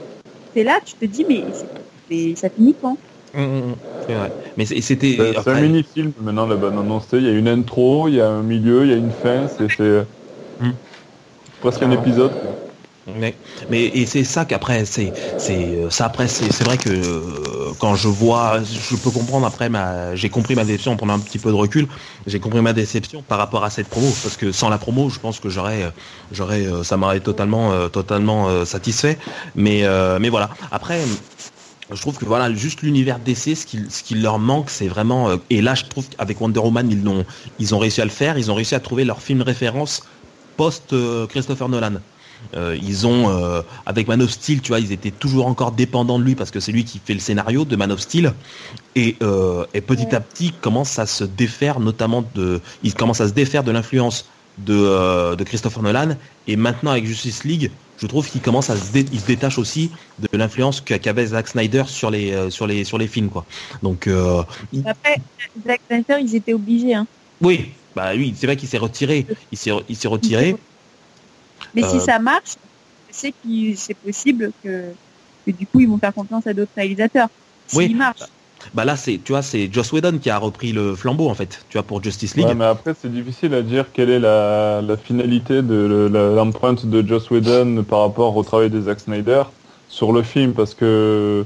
[0.53, 2.97] C'est là, tu te dis, mais ça finit quand?
[3.33, 3.75] Hum, hum, hum.
[4.07, 4.31] Vrai.
[4.57, 5.33] Mais c'était.
[5.33, 7.17] c'est- un mini-film maintenant, la bande annoncée.
[7.17, 9.47] Il y a une intro, il y a un milieu, il y a une fin.
[9.47, 9.67] C'est
[11.59, 12.39] presque un épisode.
[12.39, 12.66] quoi.
[13.15, 13.35] Mais,
[13.69, 17.71] mais et c'est ça qu'après c'est c'est euh, ça après c'est c'est vrai que euh,
[17.79, 21.19] quand je vois je peux comprendre après ma j'ai compris ma déception en prenant un
[21.19, 21.87] petit peu de recul
[22.25, 25.19] j'ai compris ma déception par rapport à cette promo parce que sans la promo je
[25.19, 25.89] pense que j'aurais euh,
[26.33, 29.17] j'aurais ça m'aurait totalement totalement satisfait.
[29.55, 29.83] Mais
[30.19, 30.49] mais voilà.
[30.71, 30.99] Après
[31.91, 35.29] je trouve que voilà juste l'univers DC ce qui ce qui leur manque c'est vraiment
[35.49, 37.25] et là je trouve qu'avec Wonder Woman ils l'ont
[37.59, 40.03] ils ont réussi à le faire ils ont réussi à trouver leur film référence
[40.57, 40.93] post
[41.29, 41.99] Christopher Nolan
[42.55, 46.19] euh, ils ont, euh, avec Man of Steel, tu vois, ils étaient toujours encore dépendants
[46.19, 48.33] de lui parce que c'est lui qui fait le scénario de Man of Steel.
[48.95, 53.27] Et, euh, et petit à petit, commence à se défaire, notamment de, il commence à
[53.27, 54.25] se défaire de l'influence
[54.57, 56.17] de, euh, de Christopher Nolan.
[56.47, 59.57] Et maintenant, avec Justice League, je trouve qu'il commence à se, dé- il se détache
[59.57, 63.29] aussi de l'influence qu'a- qu'avait Zack Snyder sur les, euh, sur les, sur les films,
[63.29, 63.45] quoi.
[63.83, 65.17] Donc, euh, il- Après,
[65.65, 66.93] Zack Snyder, ils étaient obligés.
[66.95, 67.07] Hein.
[67.41, 69.25] oui, bah oui, c'est vrai qu'il s'est retiré.
[69.51, 70.55] Il s'est, il s'est retiré.
[71.73, 72.55] Mais si Euh, ça marche,
[73.09, 74.95] je sais que c'est possible que,
[75.45, 77.29] que du coup, ils vont faire confiance à d'autres réalisateurs.
[77.73, 77.93] Oui.
[77.95, 78.23] marche.
[78.73, 81.65] Bah là, c'est, tu vois, c'est Joss Whedon qui a repris le flambeau en fait,
[81.69, 82.47] tu vois, pour Justice League.
[82.47, 86.31] Ouais, mais après, c'est difficile à dire quelle est la, la finalité de le- la-
[86.33, 89.43] l'empreinte de Joss Whedon par rapport au travail de Zack Snyder
[89.87, 91.45] sur le film, parce que,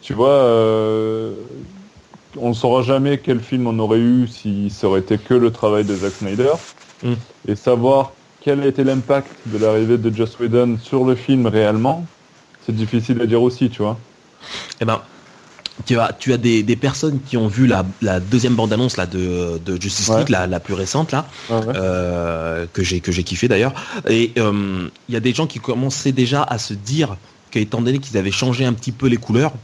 [0.00, 1.46] tu vois, euh,
[2.36, 5.52] on ne saura jamais quel film on aurait eu si ça aurait été que le
[5.52, 6.54] travail de Zack Snyder.
[7.02, 7.20] Mm.
[7.48, 8.15] Et savoir
[8.46, 12.06] quel a été l'impact de l'arrivée de Joss Whedon sur le film réellement,
[12.64, 13.98] c'est difficile à dire aussi, tu vois.
[14.80, 15.00] Eh ben,
[15.84, 19.06] tu as, tu as des, des personnes qui ont vu la, la deuxième bande-annonce là
[19.06, 20.18] de, de Justice Ouais.
[20.18, 23.74] League, la, la plus récente là, euh, que j'ai que j'ai kiffé d'ailleurs.
[24.08, 27.16] Et euh, il y a des gens qui commençaient déjà à se dire
[27.50, 29.54] qu'étant donné qu'ils avaient changé un petit peu les couleurs,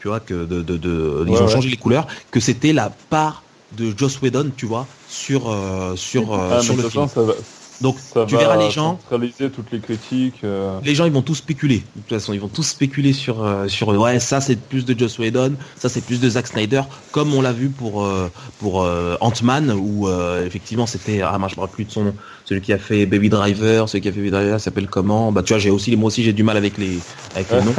[0.00, 3.42] tu vois, que de, de, de- ils ont changé les couleurs, que c'était la part
[3.76, 7.06] de Joss Whedon, tu vois, sur euh, sur Ah, sur le film.
[7.06, 7.34] façon, ça va,
[7.82, 8.98] Donc ça tu verras les gens.
[9.00, 10.40] centraliser toutes les critiques.
[10.44, 11.82] euh, les gens ils vont tous spéculer.
[11.96, 14.98] De toute façon, ils vont tous spéculer sur euh, sur ouais ça c'est plus de
[14.98, 18.30] Joss Whedon, ça c'est plus de Zack Snyder, comme on l'a vu pour euh,
[18.60, 22.04] pour euh, Ant-Man où euh, effectivement c'était ah moi je me rappelle plus de son
[22.04, 22.14] nom,
[22.44, 25.32] celui qui a fait Baby Driver, celui qui a fait Baby Driver s'appelle comment?
[25.32, 26.98] Bah tu vois j'ai aussi moi aussi j'ai du mal avec les
[27.34, 27.74] avec les noms.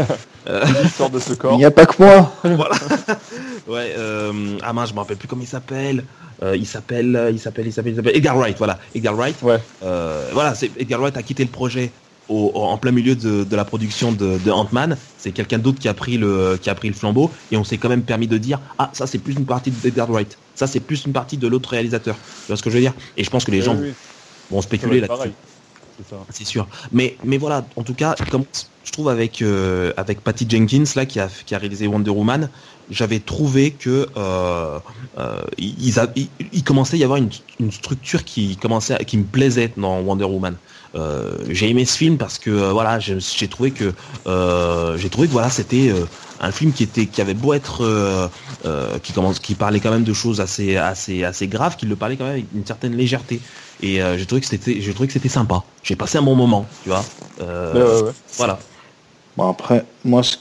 [0.83, 1.53] l'histoire de ce corps.
[1.53, 2.33] Il n'y a pas que moi.
[3.67, 6.03] Ouais euh, ah mince je me rappelle plus comment il s'appelle.
[6.43, 9.41] Euh, il s'appelle il s'appelle il s'appelle Edgar Wright voilà Edgar Wright.
[9.41, 9.59] Ouais.
[9.81, 11.93] Euh, voilà, c'est Edgar Wright a quitté le projet
[12.27, 14.97] au, au- en plein milieu de, de la production de, de Ant-Man.
[15.17, 17.77] C'est quelqu'un d'autre qui a pris le qui a pris le flambeau et on s'est
[17.77, 20.81] quand même permis de dire ah ça c'est plus une partie d'Edgar Wright, ça c'est
[20.81, 22.17] plus une partie de l'autre réalisateur.
[22.45, 22.95] Tu vois ce que je veux dire?
[23.15, 23.93] Et je pense que les gens oui,
[24.49, 25.35] vont spéculer là-dessus.
[26.29, 26.67] C'est sûr.
[26.91, 28.45] Mais mais voilà, en tout cas, comme
[28.83, 32.49] je trouve avec euh, avec Patty Jenkins là qui a qui a réalisé Wonder Woman,
[32.89, 34.79] j'avais trouvé que euh,
[35.17, 35.93] euh, il,
[36.51, 37.29] il commençait à y avoir une,
[37.59, 40.55] une structure qui commençait à- qui me plaisait dans Wonder Woman.
[40.95, 43.93] Euh, j'ai aimé ce film parce que voilà, j'ai trouvé que
[44.97, 45.91] j'ai trouvé que voilà, c'était
[46.39, 48.29] un film qui était qui avait beau être
[49.03, 52.17] qui commence qui parlait quand même de choses assez assez assez graves, qui le parlait
[52.17, 53.41] quand même avec une certaine légèreté.
[53.81, 55.63] Et j'ai trouvé que c'était j'ai trouvé que c'était sympa.
[55.83, 57.01] J'ai passé un bon moment, tu vois.
[57.39, 58.11] Ouais, ouais, ouais.
[58.37, 58.59] Voilà.
[59.35, 60.37] Bon après, moi, ce,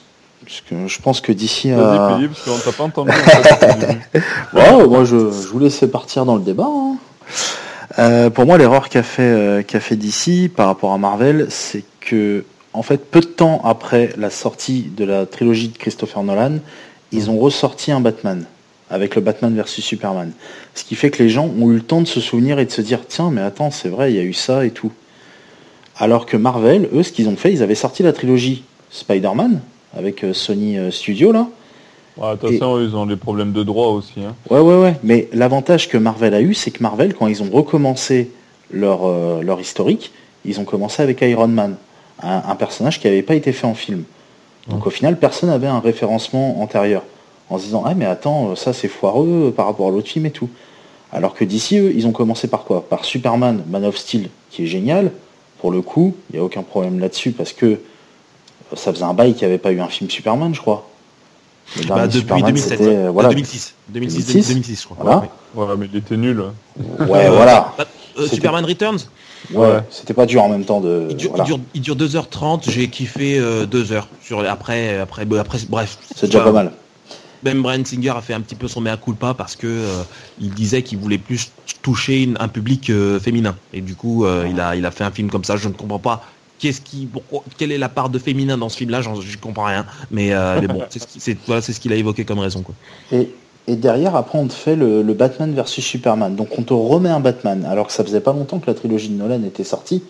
[0.47, 1.77] ce que je pense que d'ici à...
[2.28, 3.10] Parce qu'on t'a pas entendu.
[4.52, 6.66] Ouais, moi je, je vous laissais partir dans le débat.
[6.69, 6.97] hein.
[7.98, 11.85] Euh, pour moi, l'erreur qu'a fait, euh, qu'a fait DC par rapport à Marvel, c'est
[12.01, 16.59] que, en fait, peu de temps après la sortie de la trilogie de Christopher Nolan,
[17.12, 18.44] ils ont ressorti un Batman
[18.89, 20.32] avec le Batman versus Superman.
[20.74, 22.70] Ce qui fait que les gens ont eu le temps de se souvenir et de
[22.70, 24.93] se dire tiens, mais attends, c'est vrai, il y a eu ça et tout.
[25.98, 29.60] Alors que Marvel, eux, ce qu'ils ont fait, ils avaient sorti la trilogie Spider-Man
[29.97, 31.47] avec euh, Sony euh, Studio là.
[32.16, 34.20] Ouais, attention, ils ont des problèmes de droit aussi.
[34.20, 34.35] Hein.
[34.51, 34.97] Ouais, ouais, ouais.
[35.02, 38.31] Mais l'avantage que Marvel a eu, c'est que Marvel, quand ils ont recommencé
[38.70, 40.12] leur, euh, leur historique,
[40.44, 41.77] ils ont commencé avec Iron Man,
[42.23, 44.05] un, un personnage qui n'avait pas été fait en film.
[44.69, 47.02] Donc au final, personne n'avait un référencement antérieur.
[47.51, 50.31] En se disant, ah mais attends, ça c'est foireux par rapport à l'autre film et
[50.31, 50.48] tout.
[51.12, 52.89] Alors que d'ici, eux, ils ont commencé par quoi?
[52.89, 55.12] Par Superman, Man of Steel, qui est génial.
[55.60, 57.81] Pour le coup, il n'y a aucun problème là-dessus parce que
[58.74, 60.89] ça faisait un bail qu'il n'y avait pas eu un film Superman, je crois.
[61.89, 62.86] Bah, depuis Superman, 2007, ouais.
[62.86, 63.28] euh, voilà.
[63.31, 63.74] 2006.
[63.89, 64.97] 2006, 2006, 2006, je crois.
[65.01, 65.23] Voilà.
[65.55, 66.43] Ouais, mais il était nul.
[67.01, 67.74] Ouais, voilà.
[68.19, 68.99] Euh, Superman Returns
[69.53, 69.81] Ouais, ouais.
[69.90, 71.09] c'était pas dur en même temps de.
[71.11, 71.44] Il dure, voilà.
[71.44, 74.05] il dure, il dure 2h30, j'ai kiffé euh, 2h.
[74.23, 75.99] Sur, après, après, après, bref.
[76.15, 76.73] C'est déjà pas mal.
[77.43, 80.03] Même Brian Singer a fait un petit peu son mea culpa parce que euh,
[80.40, 81.51] il disait qu'il voulait plus
[81.82, 83.57] toucher une, un public euh, féminin.
[83.73, 85.57] Et du coup, euh, il, a, il a fait un film comme ça.
[85.57, 86.24] Je ne comprends pas
[86.62, 89.02] qu'est-ce qui, pourquoi, quelle est la part de féminin dans ce film-là.
[89.02, 89.84] Je comprends rien.
[90.10, 90.30] Mais,
[90.60, 92.62] mais bon, c'est ce qu'il c'est, voilà, ce qu'il a évoqué comme raison.
[92.62, 92.74] Quoi.
[93.10, 93.28] Et,
[93.68, 96.34] et derrière, après, on te fait le, le, Batman versus Superman.
[96.34, 99.09] Donc on te remet un Batman, alors que ça faisait pas longtemps que la trilogie
[99.09, 100.02] de Nolan était sortie.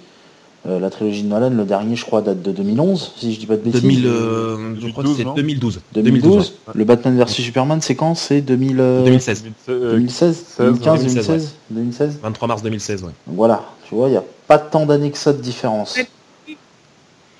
[0.64, 3.46] Euh, la trilogie de Nolan, le dernier, je crois, date de 2011, si je dis
[3.46, 3.82] pas de bêtises.
[3.82, 5.80] 2000, euh, je crois que c'est 2012.
[5.92, 6.22] 2012.
[6.22, 9.04] 2012 le Batman vs Superman, c'est quand C'est 2000, euh...
[9.04, 9.44] 2016.
[9.66, 11.48] 2016 2015, 2016, 2016, ouais.
[11.70, 13.10] 2016 23 mars 2016, ouais.
[13.26, 15.98] Voilà, tu vois, il n'y a pas tant d'années que ça de différence.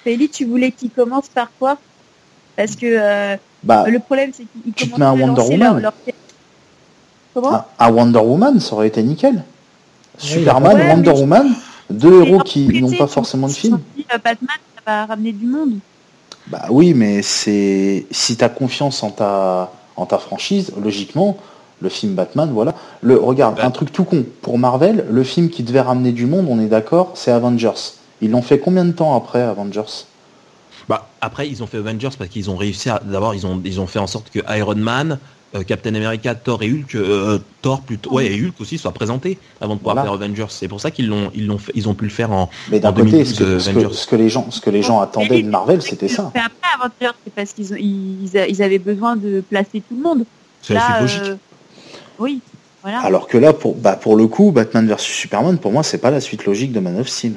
[0.05, 1.79] Félix, tu voulais qu'il commence par quoi?
[2.57, 5.59] Parce que euh, bah, le problème, c'est qu'il tu te mets un Wonder Woman.
[5.59, 5.93] Leur, leur...
[7.35, 7.55] Comment?
[7.55, 9.45] Un, un, Wonder Woman, ça aurait été nickel.
[10.19, 11.11] Superman, ouais, Wonder.
[11.11, 11.55] Woman.
[11.91, 13.81] Deux héros qui n'ont pas forcément de film.
[14.25, 15.75] Batman, ça va ramener du monde.
[16.49, 21.37] Bah oui, mais c'est si tu as confiance en ta en ta franchise, logiquement,
[21.81, 22.75] le film Batman, voilà.
[23.03, 23.67] Le regarde, bah.
[23.67, 26.67] un truc tout con pour Marvel, le film qui devait ramener du monde, on est
[26.67, 27.95] d'accord, c'est Avengers.
[28.23, 30.07] Ils l'ont fait combien de temps après Avengers?
[30.89, 33.81] Bah après, ils ont fait Avengers parce qu'ils ont réussi à d'abord ils ont ils
[33.81, 35.19] ont fait en sorte que Iron Man
[35.55, 39.37] euh, Captain America, Thor et Hulk, euh, Thor plutôt, ouais, et Hulk aussi soient présentés
[39.61, 40.11] avant de pouvoir voilà.
[40.11, 40.47] faire Avengers.
[40.49, 42.49] C'est pour ça qu'ils l'ont, ils l'ont, fait, ils ont pu le faire en.
[42.71, 45.01] Mais d'un côté, ce que, ce, que, ce que, les gens, ce que les gens
[45.01, 46.33] attendaient de Marvel, c'était ça.
[46.35, 50.25] Après Avengers, c'est parce qu'ils, ils, ils, avaient besoin de placer tout le monde.
[50.63, 51.21] C'est logique.
[51.23, 51.37] Euh,
[52.19, 52.41] oui.
[52.81, 53.01] Voilà.
[53.01, 56.11] Alors que là, pour, bah, pour le coup, Batman vs Superman, pour moi, c'est pas
[56.11, 57.35] la suite logique de Man of Steel.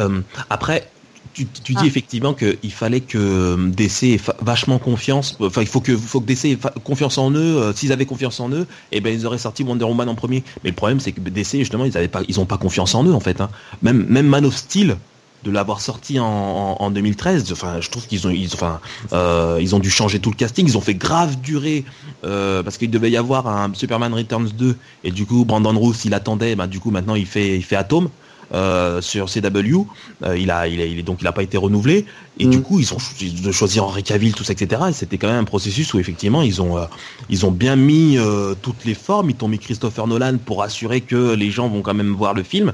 [0.00, 0.88] Euh, après,
[1.32, 1.86] tu, tu dis ah.
[1.86, 5.36] effectivement qu'il fallait que DC ait vachement confiance.
[5.40, 7.56] Enfin, il faut que, faut que DC ait confiance en eux.
[7.56, 10.42] Euh, S'ils avaient confiance en eux, eh ben ils auraient sorti Wonder Woman en premier.
[10.64, 13.04] Mais le problème, c'est que DC justement, ils avaient pas, ils ont pas confiance en
[13.04, 13.40] eux en fait.
[13.40, 13.50] Hein.
[13.82, 14.96] Même, même Man of Steel,
[15.44, 17.52] de l'avoir sorti en, en, en, 2013.
[17.52, 18.80] Enfin, je trouve qu'ils ont, ils, enfin,
[19.12, 20.66] euh, ils ont dû changer tout le casting.
[20.66, 21.84] Ils ont fait grave durer
[22.24, 25.94] euh, parce qu'il devait y avoir un Superman Returns 2 et du coup Brandon Roos
[26.04, 26.56] il attendait.
[26.56, 28.08] Ben, du coup maintenant il fait, il fait Atom.
[28.52, 29.86] Euh, sur CW.
[30.24, 32.04] Euh, il a, il a, il est donc il a pas été renouvelé.
[32.40, 32.50] Et mm.
[32.50, 34.82] du coup, ils ont de choisir Henri Cavill, tout ça, etc.
[34.88, 36.86] Et c'était quand même un processus où effectivement ils ont, euh,
[37.28, 38.18] ils ont bien mis
[38.60, 39.30] toutes les formes.
[39.30, 42.42] Ils ont mis Christopher Nolan pour assurer que les gens vont quand même voir le
[42.42, 42.72] film.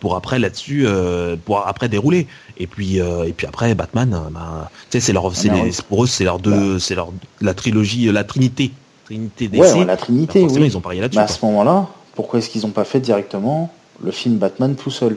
[0.00, 0.86] pour après là-dessus,
[1.46, 2.26] pour après dérouler.
[2.58, 6.24] Et puis, et puis après Batman, bah, sais, c'est leur, c'est les, pour eux, c'est
[6.24, 6.78] leur deux, bah.
[6.78, 7.10] c'est leur
[7.40, 8.70] la trilogie, la Trinité,
[9.06, 9.60] Trinité DC.
[9.60, 10.44] Ouais, la Trinité.
[10.44, 10.66] Bah, oui.
[10.66, 11.16] ils ont parié là-dessus.
[11.16, 13.72] Bah, à ce moment-là, pourquoi est-ce qu'ils n'ont pas fait directement
[14.02, 15.16] le film Batman tout seul.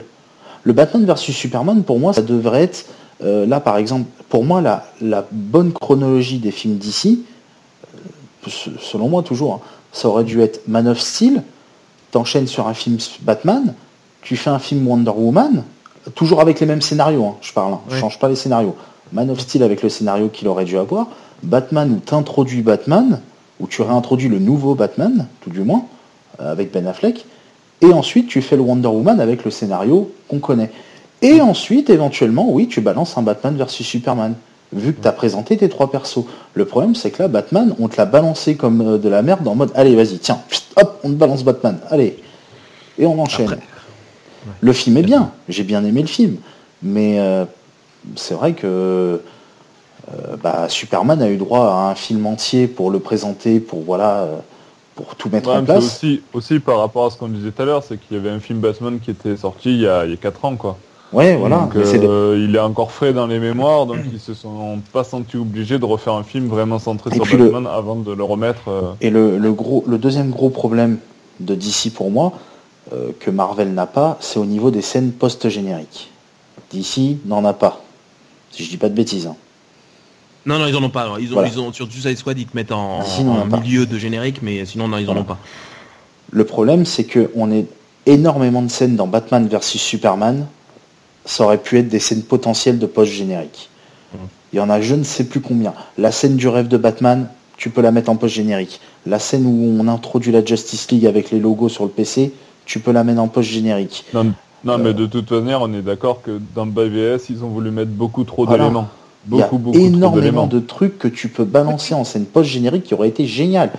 [0.63, 2.85] Le Batman versus Superman, pour moi, ça devrait être,
[3.23, 7.23] euh, là par exemple, pour moi, la, la bonne chronologie des films d'ici,
[7.95, 8.49] euh,
[8.79, 9.59] selon moi toujours, hein,
[9.91, 11.43] ça aurait dû être Man of Steel,
[12.11, 13.73] t'enchaînes sur un film Batman,
[14.21, 15.63] tu fais un film Wonder Woman,
[16.15, 17.95] toujours avec les mêmes scénarios, hein, je parle, hein, ouais.
[17.95, 18.75] je change pas les scénarios.
[19.11, 21.07] Man of Steel avec le scénario qu'il aurait dû avoir,
[21.41, 23.21] Batman où t'introduis Batman,
[23.59, 25.85] où tu réintroduis le nouveau Batman, tout du moins,
[26.39, 27.25] euh, avec Ben Affleck,
[27.81, 30.71] et ensuite tu fais le Wonder Woman avec le scénario qu'on connaît.
[31.21, 34.35] Et ensuite, éventuellement, oui, tu balances un Batman versus Superman,
[34.71, 36.25] vu que tu as présenté tes trois persos.
[36.53, 39.47] Le problème, c'est que là, Batman, on te l'a balancé comme euh, de la merde
[39.47, 40.39] en mode, allez, vas-y, tiens,
[40.77, 42.17] hop, on te balance Batman, allez.
[42.97, 43.47] Et on enchaîne.
[43.47, 43.59] Après.
[44.61, 46.37] Le film est bien, j'ai bien aimé le film,
[46.81, 47.43] mais euh,
[48.15, 52.99] c'est vrai que euh, bah, Superman a eu droit à un film entier pour le
[52.99, 54.27] présenter, pour voilà
[54.99, 55.85] pour tout mettre ouais, en place.
[55.85, 58.29] Aussi, aussi par rapport à ce qu'on disait tout à l'heure, c'est qu'il y avait
[58.29, 60.77] un film Batman qui était sorti il y a, il y a 4 ans, quoi.
[61.13, 61.59] Ouais, voilà.
[61.59, 62.37] Donc, euh.
[62.37, 65.85] Il est encore frais dans les mémoires, donc ils se sont pas sentis obligés de
[65.85, 67.69] refaire un film vraiment centré et sur Batman le...
[67.69, 68.67] avant de le remettre.
[68.67, 68.81] Euh...
[69.01, 70.97] Et le, le, gros, le deuxième gros problème
[71.39, 72.33] de DC pour moi,
[72.93, 76.11] euh, que Marvel n'a pas, c'est au niveau des scènes post-génériques.
[76.71, 77.81] DC n'en a pas.
[78.51, 79.27] Si je dis pas de bêtises.
[79.27, 79.35] Hein.
[80.45, 81.17] Non, non, ils en ont pas.
[81.19, 81.49] Ils ont, voilà.
[81.49, 84.87] ils ont sur Suicide Squad, ils te mettent en, en milieu de générique, mais sinon,
[84.87, 85.21] non, ils voilà.
[85.21, 85.37] en ont pas.
[86.31, 87.65] Le problème, c'est que on est
[88.05, 90.47] énormément de scènes dans Batman versus Superman.
[91.25, 93.69] Ça aurait pu être des scènes potentielles de post-générique.
[94.13, 94.17] Mmh.
[94.53, 95.73] Il y en a je ne sais plus combien.
[95.97, 98.79] La scène du rêve de Batman, tu peux la mettre en post-générique.
[99.05, 102.33] La scène où on introduit la Justice League avec les logos sur le PC,
[102.65, 104.05] tu peux la mettre en post-générique.
[104.13, 104.33] Non,
[104.63, 104.77] non euh...
[104.77, 107.91] mais de toute manière, on est d'accord que dans le BVS, ils ont voulu mettre
[107.91, 108.63] beaucoup trop voilà.
[108.63, 108.87] d'éléments.
[109.29, 112.93] Beaucoup, Il y a énormément de trucs que tu peux balancer en scène post-générique qui
[112.93, 113.71] aurait été génial.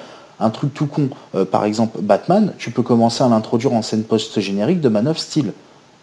[0.43, 1.11] un truc tout con.
[1.35, 5.19] Euh, par exemple, Batman, tu peux commencer à l'introduire en scène post-générique de Man of
[5.19, 5.53] Steel.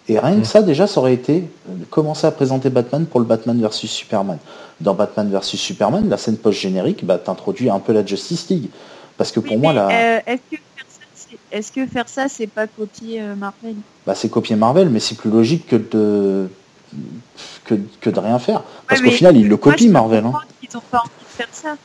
[0.10, 3.26] Et rien que ça, déjà, ça aurait été euh, commencer à présenter Batman pour le
[3.26, 4.38] Batman versus Superman.
[4.80, 8.70] Dans Batman versus Superman, la scène post-générique, bah, t'introduis un peu la Justice League.
[9.18, 9.88] Parce que pour Oui, moi, la...
[9.90, 13.74] euh, est-ce que faire ça, c'est- est-ce que faire ça, c'est pas copier euh, Marvel?
[14.06, 16.48] Bah, c'est copier Marvel, mais c'est plus logique que de...
[17.66, 18.64] Que, que de rien faire.
[18.88, 20.24] Parce Ouais, qu'au final, ils le copient, Marvel.
[20.26, 20.34] hein.
[20.62, 21.76] qu'ils ont pas envie de faire ça.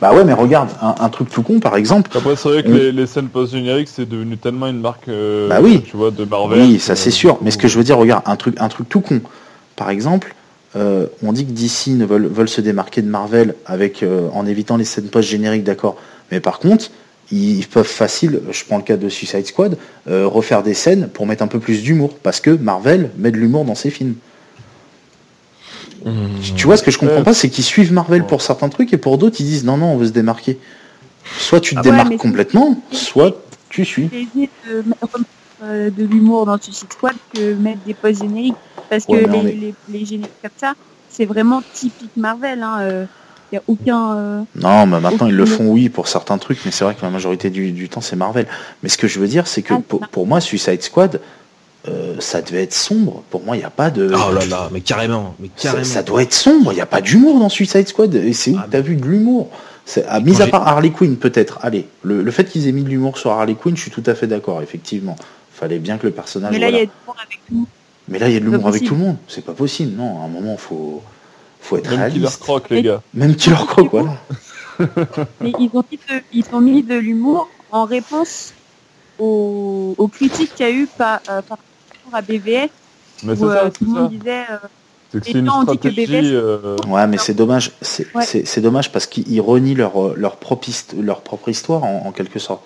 [0.00, 2.10] Bah ouais, mais regarde, un, un truc tout con, par exemple.
[2.16, 2.74] Après, c'est vrai que Mm.
[2.76, 5.82] les, les scènes post-génériques, c'est devenu tellement une marque, euh, Bah oui.
[5.88, 6.60] tu vois, de Marvel.
[6.60, 7.38] Oui, ça c'est sûr.
[7.40, 9.20] Mais ce que je veux dire, regarde, un truc, un truc tout con.
[9.76, 10.34] Par exemple,
[10.74, 14.44] euh, on dit que DC ne veulent, veulent se démarquer de Marvel avec, euh, en
[14.44, 15.96] évitant les scènes post-génériques, d'accord.
[16.32, 16.86] Mais par contre,
[17.32, 19.78] ils peuvent facile, je prends le cas de Suicide Squad,
[20.08, 22.14] euh, refaire des scènes pour mettre un peu plus d'humour.
[22.22, 24.14] Parce que Marvel met de l'humour dans ses films.
[26.04, 26.10] Mmh.
[26.56, 27.22] Tu vois, ce que je comprends Ouais.
[27.22, 29.86] pas, c'est qu'ils suivent Marvel pour certains trucs et pour d'autres, ils disent non, non,
[29.92, 30.58] on veut se démarquer.
[31.38, 34.08] Soit tu te Ah démarques complètement, soit tu suis.
[34.08, 34.82] De
[35.64, 38.56] euh, de l'humour dans Suicide Squad que mettre des post génériques.
[38.90, 40.74] Parce que Ouais, les, est- les, les génériques comme ça,
[41.08, 42.66] c'est vraiment typique Marvel.
[43.52, 44.16] Il n'y a aucun.
[44.16, 47.02] euh, Non, mais maintenant ils le font, oui, pour certains trucs, mais c'est vrai que
[47.02, 48.46] la majorité du, du temps c'est Marvel.
[48.82, 51.20] Mais ce que je veux dire, c'est que Ah, pour, pour moi, Suicide Squad,
[51.88, 53.22] euh, ça devait être sombre.
[53.30, 54.06] Pour moi, il n'y a pas de.
[54.14, 55.84] Oh là là, mais carrément, mais ça, carrément.
[55.84, 58.14] ça doit être sombre, il n'y a pas d'humour dans Suicide Squad.
[58.14, 59.50] Et c'est où Ah, t'as vu de l'humour?
[59.84, 61.58] C'est- ah, Mis à part Harley Quinn, peut-être.
[61.60, 64.02] Allez, le, le fait qu'ils aient mis de l'humour sur Harley Quinn, je suis tout
[64.06, 65.16] à fait d'accord, effectivement.
[65.52, 66.52] Fallait bien que le personnage.
[66.52, 66.78] Mais là, il voilà.
[66.78, 67.66] y a de l'humour avec tout.
[68.08, 68.88] Mais là, il y a de l'humour avec possible.
[68.88, 69.16] tout le monde.
[69.28, 69.96] C'est pas possible.
[69.96, 71.02] Non, à un moment, faut,
[71.62, 72.40] faut être Même Killer réaliste.
[72.42, 73.02] Croc, les gars.
[73.14, 74.16] Même Killer Croc, voilà.
[75.40, 78.52] Mais ils ont mis de, ils ont mis de l'humour en réponse
[79.18, 81.58] aux, aux critiques qu'il y a eu par, euh, par
[82.04, 82.68] rapport à BVS.
[83.24, 84.00] Mais c'est où euh, ça, tout c'est le ça.
[84.00, 84.44] monde disait.
[84.50, 84.56] euh,
[85.12, 86.06] C'est que les c'est une gens dit que stratégie.
[86.12, 87.72] BBS euh, Ouais, mais c'est dommage.
[87.80, 88.24] C'est Ouais.
[88.24, 92.06] c'est- c'est dommage parce qu'ils renient leur, euh, leur, propre, hist- leur propre histoire en,
[92.06, 92.64] en quelque sorte.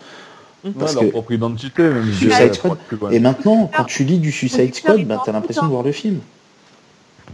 [0.64, 2.10] ouais, parce leur que- propre identité, même.
[2.14, 2.78] Suicide Squad.
[3.10, 5.92] Et maintenant, quand tu lis du Suicide Squad, bah, sont t'as l'impression de voir le
[5.92, 6.20] film.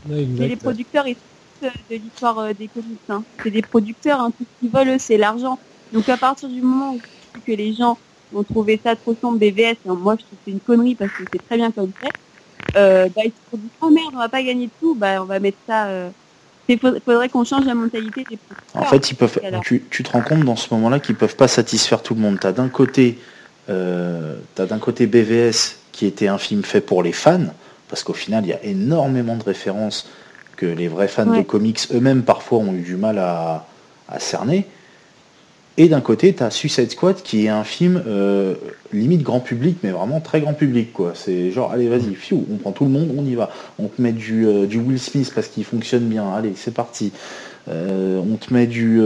[0.08, 0.48] Ouais, Mais exact.
[0.48, 1.20] les producteurs ils sont
[1.62, 2.98] de l'histoire euh, des comics.
[3.08, 3.22] Hein.
[3.42, 5.58] C'est des producteurs, hein, tout ce qu'ils veulent, c'est l'argent.
[5.92, 7.00] Donc à partir du moment où
[7.46, 7.98] que les gens
[8.32, 11.10] vont trouver ça trop sombre BVS, et moi je trouve que c'est une connerie parce
[11.12, 12.12] que c'est très bien comme fait,
[12.76, 15.22] euh, bah, ils se sont dit oh merde, on va pas gagner de tout, bah
[15.22, 15.86] on va mettre ça.
[15.86, 16.10] Euh...
[16.68, 18.82] Il faudrait qu'on change la mentalité des producteurs.
[18.82, 19.38] En fait, ils peuvent.
[19.64, 22.38] Tu, tu te rends compte dans ce moment-là qu'ils peuvent pas satisfaire tout le monde.
[22.40, 23.18] T'as d'un côté,
[23.68, 27.52] euh, t'as d'un côté BVS qui était un film fait pour les fans,
[27.88, 30.08] parce qu'au final, il y a énormément de références
[30.56, 31.44] que les vrais fans de Ouais.
[31.44, 33.66] comics eux-mêmes parfois ont eu du mal à,
[34.08, 34.66] à cerner.
[35.78, 38.54] Et d'un côté, tu as Suicide Squad qui est un film euh,
[38.92, 40.92] limite grand public, mais vraiment très grand public.
[40.92, 41.12] quoi.
[41.14, 43.48] C'est genre, allez, vas-y, fiou, on prend tout le monde, on y va.
[43.78, 46.30] On te met du, euh, du Will Smith parce qu'il fonctionne bien.
[46.30, 47.10] Allez, c'est parti.
[47.68, 49.00] Euh, on te met du.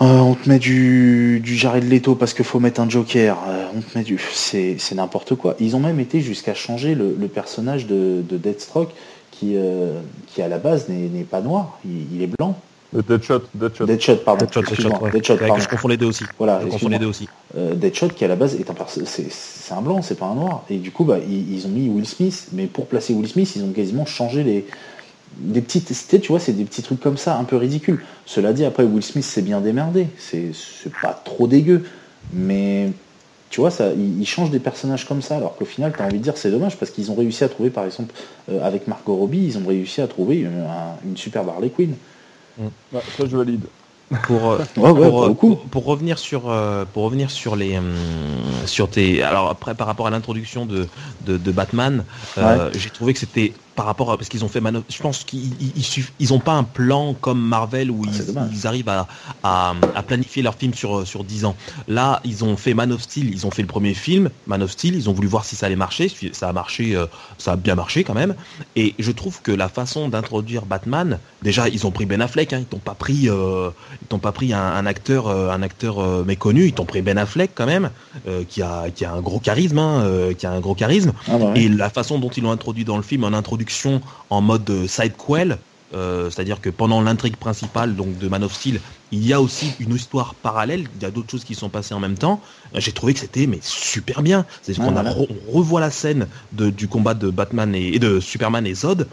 [0.00, 3.36] on te met du, du Jared Leto parce qu'il faut mettre un Joker.
[3.76, 4.18] On te met du.
[4.32, 5.56] C'est c'est n'importe quoi.
[5.60, 8.90] Ils ont même été jusqu'à changer le, le personnage de, de Deathstroke
[9.38, 12.56] qui, euh, qui à la base n'est pas noir, il, il est blanc.
[12.92, 13.86] Le Deadshot, Deadshot.
[13.86, 14.44] Deadshot, pardon.
[14.44, 15.10] Deadshot, Deadshot, ouais.
[15.10, 15.58] Deadshot, pardon.
[15.58, 16.24] je confonds les deux aussi.
[16.38, 17.28] Voilà, je confonds les deux aussi.
[17.56, 20.26] Euh, Deadshot qui à la base est un perso- c'est c'est un blanc, c'est pas
[20.26, 20.62] un noir.
[20.70, 23.52] Et du coup, bah, ils, ils ont mis Will Smith, mais pour placer Will Smith,
[23.56, 24.66] ils ont quasiment changé les
[25.38, 28.04] des petites, c'était, tu vois, c'est des petits trucs comme ça, un peu ridicules.
[28.24, 31.82] Cela dit, après Will Smith s'est bien démerdé, c'est c'est pas trop dégueu,
[32.32, 32.92] mais
[33.50, 36.06] tu vois, ça, ils, ils changent des personnages comme ça, alors qu'au final, tu as
[36.06, 38.14] envie de dire c'est dommage parce qu'ils ont réussi à trouver, par exemple,
[38.48, 41.96] euh, avec Margot Robbie, ils ont réussi à trouver euh, un- une superbe Harley Quinn.
[42.92, 43.70] Ouais, ça, je valide.
[44.22, 45.56] Pour, euh, Ouais, ouais, pour, pour euh, le coup.
[45.56, 49.86] pour- pour revenir sur euh, pour revenir sur les hum, sur tes alors après par
[49.86, 50.88] rapport à l'introduction de,
[51.20, 52.06] de de Batman
[52.38, 54.98] euh, j'ai trouvé que c'était par rapport à parce qu'ils ont fait Man of- je
[55.02, 55.52] pense qu'ils
[56.20, 58.10] ils, ont pas un plan comme Marvel où Ah,
[58.52, 59.06] ils, ils arrivent à,
[59.42, 61.56] à à planifier leur film sur sur 10 ans.
[61.88, 64.70] Là ils ont fait Man of Steel ils ont fait le premier film Man of
[64.70, 67.06] Steel ils ont voulu voir si ça allait marcher ça a marché euh,
[67.38, 68.34] ça a bien marché quand même.
[68.76, 72.58] Et je trouve que la façon d'introduire Batman déjà ils ont pris Ben Affleck hein,
[72.60, 73.70] ils t'ont pas pris euh,
[74.02, 77.02] ils t'ont pas pris un, un acteur euh, un acteur euh, méconnu ils t'ont pris
[77.02, 77.90] Ben Affleck quand même
[78.28, 81.12] euh, qui a qui a un gros charisme hein, euh, qui a un gros charisme.
[81.28, 81.62] Ah, bah, ouais.
[81.62, 83.32] et la façon dont ils l'ont introduit dans le film en
[84.30, 85.58] en mode euh, sidequel
[85.94, 88.80] euh, c'est-à-dire que pendant l'intrigue principale donc de Man of Steel
[89.12, 91.94] il y a aussi une histoire parallèle il y a d'autres choses qui sont passées
[91.94, 92.40] en même temps
[92.74, 95.12] Euh, j'ai trouvé que c'était mais super bien c'est qu'on a voilà.
[95.12, 99.06] re- revoit la scène de, du combat de Batman et, et de Superman et Zod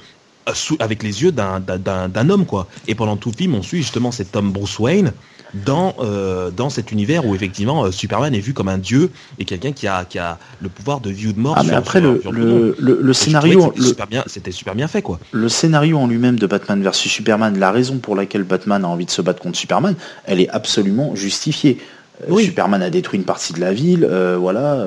[0.49, 2.67] euh, sous- avec les yeux d'un- d'un d'un- d'un homme quoi.
[2.87, 5.13] Et pendant tout le film, on suit justement cet homme Bruce Wayne
[5.53, 9.09] dans euh, dans cet univers où effectivement euh, Superman est vu comme un dieu
[9.39, 11.55] et quelqu'un qui a qui a le pouvoir de vie ou de mort.
[11.57, 14.75] Ah mais sur- après sur- le, sur le le, scénario c'était super bien, c'était super
[14.75, 15.19] bien fait quoi.
[15.31, 19.05] le scénario en lui-même de Batman vs Superman, la raison pour laquelle Batman a envie
[19.05, 19.95] de se battre contre Superman,
[20.25, 21.79] elle est absolument justifiée.
[22.23, 22.45] Euh, Oui.
[22.45, 24.85] Superman a détruit une partie de la ville, euh, voilà.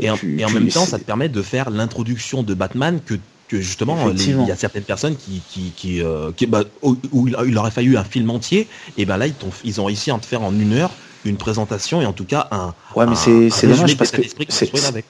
[0.00, 2.52] Et en, tu- et en tu- même temps, ça te permet de faire l'introduction de
[2.52, 3.14] Batman que,
[3.48, 7.28] que justement, il y a certaines personnes qui, qui, qui, euh, qui- bah, où, où
[7.28, 9.26] il, aurait fallu un film entier, et ben là,
[9.64, 10.90] ils, ont réussi à en te faire en une heure
[11.24, 12.74] une présentation et en tout cas un.
[12.94, 14.22] Ouais, mais c'est dommage de parce que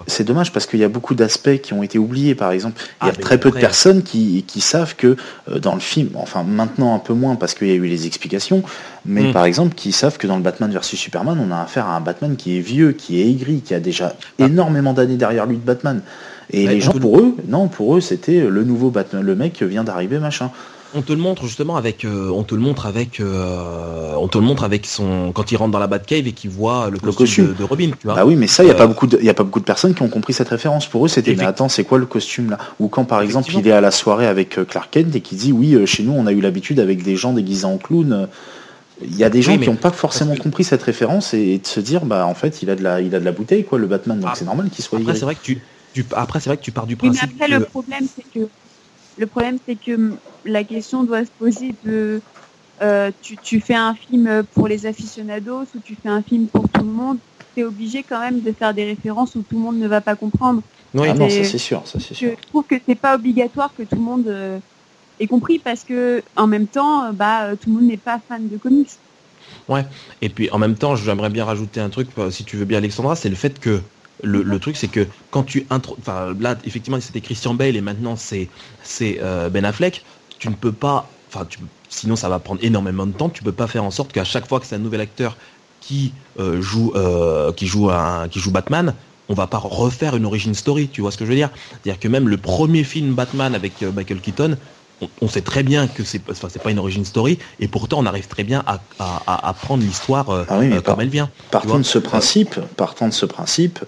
[0.07, 2.35] c'est dommage parce qu'il y a beaucoup d'aspects qui ont été oubliés.
[2.35, 5.17] Par exemple, il y a Ah, très peu de personnes qui, qui savent que
[5.51, 8.07] euh, dans le film, enfin maintenant un peu moins parce qu'il y a eu les
[8.07, 8.63] explications,
[9.05, 9.33] mais Mm.
[9.33, 12.01] par exemple qui savent que dans le Batman vs Superman, on a affaire à un
[12.01, 15.63] Batman qui est vieux, qui est aigri, qui a déjà énormément d'années derrière lui de
[15.65, 16.03] Batman.
[16.53, 19.63] Et Ouais, les gens pour eux, non, pour eux c'était le nouveau Batman, le mec
[19.63, 20.51] vient d'arriver machin.
[20.95, 24.39] On te le montre justement avec, euh, on te le montre avec, euh, on te
[24.39, 27.27] le montre avec son, quand il rentre dans la Batcave et qu'il voit le costume,
[27.27, 27.47] costume.
[27.49, 28.15] De, de Robin, tu vois.
[28.15, 29.61] Bah oui, mais ça, il n'y a, Euh, pas beaucoup de- y a pas beaucoup
[29.61, 30.87] de personnes qui ont compris cette référence.
[30.87, 32.59] Pour eux, c'était, mais attends, c'est quoi le costume là?
[32.81, 35.37] Ou quand, par exemple, il est à la soirée avec euh, Clark Kent et qui
[35.37, 38.11] dit, oui, euh, chez nous, on a eu l'habitude avec des gens déguisés en clown.
[38.15, 38.27] euh,
[39.05, 41.39] Il y a des gens Oui, qui n'ont pas forcément que- compris cette référence et,
[41.51, 43.33] et de se dire, bah, en fait, il a de la, il a de la
[43.33, 45.61] bouteille, quoi, le Batman, donc Ah, c'est normal qu'il soit Après, c'est vrai que tu,
[46.05, 48.09] tu, après, c'est vrai que tu pars du Oui, mais principe après, que- le problème,
[48.09, 48.51] c'est que
[49.17, 52.23] le problème, c'est que hum, la question doit se poser de
[52.83, 56.69] euh, tu, tu fais un film pour les aficionados ou tu fais un film pour
[56.71, 57.21] tout le monde.
[57.57, 60.01] Tu es obligé quand même de faire des références où tout le monde ne va
[60.01, 60.63] pas comprendre.
[60.95, 62.37] Oui, non, c'est- ça c'est sûr, ça c'est Je sûr.
[62.49, 64.61] trouve que c'est pas obligatoire que tout le monde euh,
[65.21, 68.49] ait compris parce que en même temps, bah, euh, tout le monde n'est pas fan
[68.49, 68.91] de comics.
[70.21, 72.79] Et puis en même temps, j'aimerais bien rajouter un truc, euh, si tu veux bien
[72.79, 73.83] Alexandra, c'est le fait que
[74.23, 75.97] le, truc, c'est que quand tu intro...
[76.01, 78.49] enfin là, effectivement, c'était Christian Bale et maintenant c'est
[79.03, 80.05] euh, Ben Affleck.
[80.39, 81.47] Tu ne peux pas, enfin,
[81.89, 83.29] sinon ça va prendre énormément de temps.
[83.29, 85.37] Tu peux pas faire en sorte qu'à chaque fois que c'est un nouvel acteur
[85.81, 87.91] qui euh, joue euh, qui joue
[88.51, 88.95] Batman,
[89.29, 90.89] on va pas refaire une origin story.
[90.89, 91.51] Tu vois ce que je veux dire?
[91.71, 94.57] C'est-à-dire que même le premier film Batman avec Michael Keaton,
[95.01, 98.07] on, on sait très bien que c'est enfin, pas une origin story et pourtant on
[98.07, 98.81] arrive très bien à,
[99.27, 101.31] à, prendre l'histoire euh, Ah oui, euh, comme elle vient.
[101.51, 103.81] Partant de ce principe, partant de ce principe,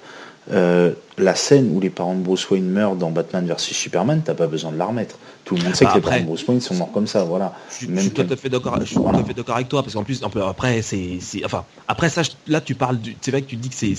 [0.52, 4.34] euh, la scène où les parents de Bruce Wayne meurent dans Batman vs Superman, t'as
[4.34, 5.16] pas besoin de la remettre.
[5.44, 7.24] Tout le monde sait Bah, que les parents de Bruce Wayne sont morts comme ça,
[7.24, 7.54] voilà.
[7.70, 8.76] Je, suis- Même je suis tout à fait d'accord.
[8.94, 9.18] Voilà.
[9.54, 12.98] avec toi parce qu'en plus, un peu après, c'est, enfin, après ça, là, tu parles
[12.98, 13.94] du, c'est vrai que tu dis que c'est,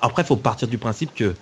[0.00, 1.34] après, faut partir du principe que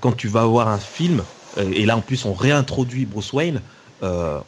[0.00, 1.22] quand tu vas voir un film,
[1.58, 3.60] et là en plus on réintroduit Bruce Wayne,
[4.02, 4.38] euh,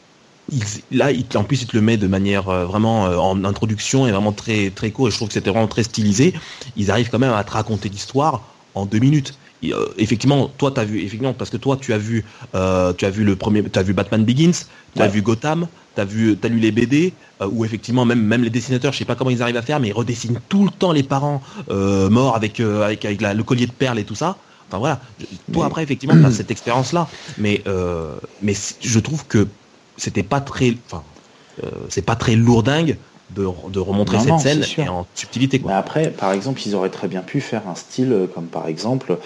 [0.50, 3.44] il- là, il, en plus, il te le met de manière euh, vraiment euh, en
[3.44, 5.08] introduction et vraiment très très court.
[5.08, 6.34] Et je trouve que c'était vraiment très stylisé.
[6.76, 8.42] Ils arrivent quand même à te raconter l'histoire
[8.74, 9.38] en deux minutes.
[9.62, 13.06] Et, euh, effectivement, toi, t'as vu, effectivement, parce que toi, tu as vu, euh, tu
[13.06, 14.50] as vu le premier, tu as vu Batman Begins,
[14.94, 15.10] tu as Ouais.
[15.10, 18.50] vu Gotham, tu as vu, t'as lu les BD, euh, où effectivement, même même les
[18.50, 20.92] dessinateurs, je sais pas comment ils arrivent à faire, mais ils redessinent tout le temps
[20.92, 21.40] les parents
[21.70, 24.36] euh, morts avec euh, avec avec la- le collier de perles et tout ça.
[24.70, 25.00] Enfin voilà.
[25.52, 29.56] Toi après, effectivement, tu as cette expérience-là, mais euh, mais c- je trouve que
[29.96, 31.04] c'était pas très, enfin,
[31.62, 32.98] euh, c'est pas très lourdingue
[33.30, 35.70] de, de remontrer Non, cette non, scène et en subtilité quoi.
[35.72, 38.66] Mais après, par exemple, ils auraient très bien pu faire un style euh, comme par
[38.68, 39.16] exemple, euh,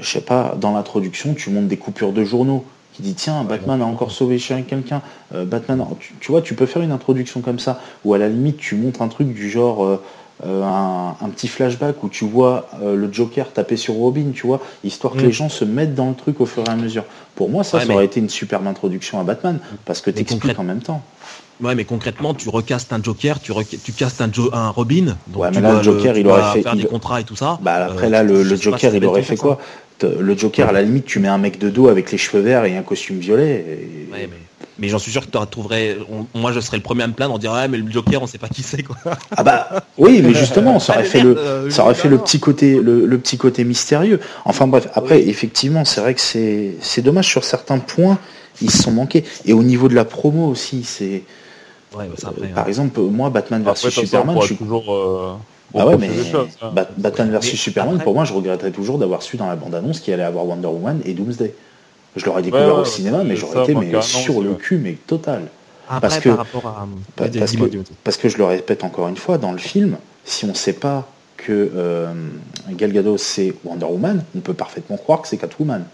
[0.00, 2.64] je sais pas, dans l'introduction, tu montes des coupures de journaux.
[2.94, 5.02] Qui dit tiens, Batman a encore sauvé chez quelqu'un,
[5.32, 8.28] euh, Batman, tu, tu vois, tu peux faire une introduction comme ça, ou à la
[8.28, 10.00] limite, tu montres un truc du genre
[10.46, 14.46] euh, un, un petit flashback où tu vois euh, le Joker taper sur Robin, tu
[14.46, 15.26] vois, histoire que Mm.
[15.26, 17.04] les gens se mettent dans le truc au fur et à mesure.
[17.34, 20.10] Pour moi, ça, Ouais, ça mais- aurait été une superbe introduction à Batman, parce que
[20.10, 21.02] t'expliques concrète- en même temps.
[21.60, 23.52] Ouais, mais concrètement, tu recastes un Joker, tu,
[23.92, 25.16] castes un, Jo- un Robin.
[25.26, 27.34] Donc Ouais, tu là, le Joker, il aurait fait- faire il- des contrats et tout
[27.34, 27.58] ça.
[27.60, 29.58] Bah après Euh, là le, Joker si il aurait fait quoi?
[30.00, 32.64] Le Joker à la limite tu mets un mec de dos avec les cheveux verts
[32.64, 33.64] et un costume violet.
[33.68, 34.38] et- Ouais, mais,
[34.78, 35.96] mais j'en suis sûr que tu trouverais.
[36.10, 37.34] on- moi, je serais le premier à me plaindre.
[37.34, 38.96] On dirait, ouais, mais le Joker, on sait pas qui c'est, quoi.
[39.36, 39.68] Ah bah
[39.98, 43.06] oui mais justement ça aurait fait le Euh, ça aurait fait le petit côté le,
[43.06, 44.20] le petit côté mystérieux.
[44.44, 48.18] Enfin bref après effectivement c'est vrai que c'est c'est dommage sur certains points
[48.62, 51.22] ils se sont manqués et au niveau de la promo aussi c'est
[51.96, 52.68] Ouais, bah, après, par hein.
[52.68, 54.92] exemple moi Batman vs Superman je suis toujours.
[54.94, 55.32] euh,
[55.74, 56.70] ah ouais, mais choses, hein.
[56.74, 60.00] Bat- Batman vs Superman, après- pour moi, je regretterais toujours d'avoir su dans la bande-annonce
[60.00, 61.54] qu'il allait avoir Wonder Woman et Doomsday.
[62.18, 65.42] Je l'aurais découvert Ouais, au cinéma, mais j'aurais été mais sur le cul, mais total.
[65.88, 66.86] Après, parce que- par rapport à.
[67.16, 67.64] Parce, que,
[68.04, 70.74] parce que je le répète encore une fois, dans le film, si on ne sait
[70.74, 71.08] pas
[71.38, 72.12] que euh,
[72.72, 75.84] Gal Gadot c'est Wonder Woman, on peut parfaitement croire que c'est Catwoman.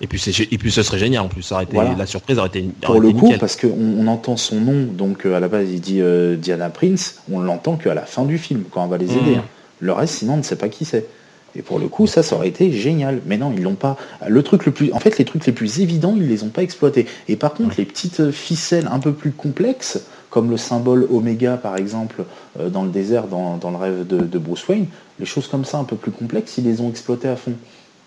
[0.00, 1.42] Et puis, c'est, et puis, ce serait génial en plus.
[1.42, 1.94] Ça aurait été, Voilà.
[1.96, 3.40] La surprise aurait été, Pour aurait le été coup, nickel.
[3.40, 6.70] parce qu'on on entend son nom, donc euh, à la base il dit euh, Diana
[6.70, 9.32] Prince, on l'entend qu'à la fin du film, quand on va les aider.
[9.32, 9.38] Mhm.
[9.38, 9.44] hein.
[9.80, 11.06] Le reste, sinon, on ne sait pas qui c'est.
[11.54, 13.20] Et pour le coup, ça, ça aurait été génial.
[13.26, 13.96] Mais non, ils l'ont pas.
[14.26, 16.62] Le truc le plus, en fait, les trucs les plus évidents, ils les ont pas
[16.62, 17.06] exploités.
[17.28, 20.00] Et par contre, les petites ficelles un peu plus complexes,
[20.30, 22.24] comme le symbole oméga, par exemple,
[22.58, 24.86] euh, dans le désert, dans, le rêve de, de, Bruce Wayne,
[25.20, 27.52] les choses comme ça, un peu plus complexes, ils les ont exploitées à fond.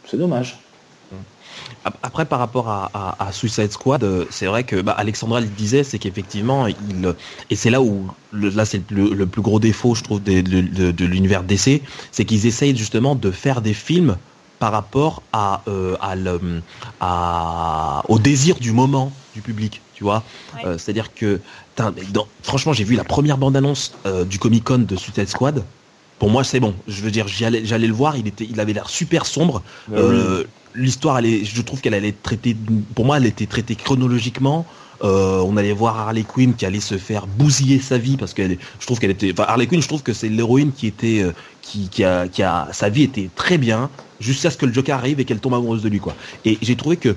[0.06, 0.65] C'est dommage.
[2.03, 5.99] Après, par rapport à, Suicide Squad, euh, c'est vrai que bah, Alexandra le disait, c'est
[5.99, 7.15] qu'effectivement, il
[7.49, 11.82] et c'est là où là c'est le, plus gros défaut, je trouve, de, l'univers DC,
[12.11, 14.18] c'est qu'ils essayent justement de faire des films
[14.60, 15.95] par rapport à, euh,
[18.07, 20.23] au désir du moment du public, tu vois.
[20.65, 21.40] Euh, c'est-à-dire que,
[22.41, 23.94] franchement, j'ai vu la première bande-annonce
[24.27, 25.64] du Comic Con de Suicide Squad
[26.19, 26.73] pour moi c'est bon.
[26.88, 29.61] Je veux dire, j'allais, le voir, il était, il avait l'air super sombre.
[29.90, 30.44] Ah euh,
[30.76, 32.56] l'histoire, je trouve qu'elle allait être traitée,
[32.93, 34.65] pour moi, elle était traitée chronologiquement.
[35.03, 38.47] Euh, on allait voir Harley Quinn qui allait se faire bousiller sa vie parce que
[38.47, 41.89] je trouve qu'elle était, Harley Quinn, je trouve que c'est l'héroïne qui était, euh, qui,
[41.89, 43.89] qui, a, qui a, sa vie était très bien
[44.22, 46.15] jusqu'à ce que le Joker arrive et qu'elle tombe amoureuse de lui quoi.
[46.45, 47.14] Et j'ai trouvé que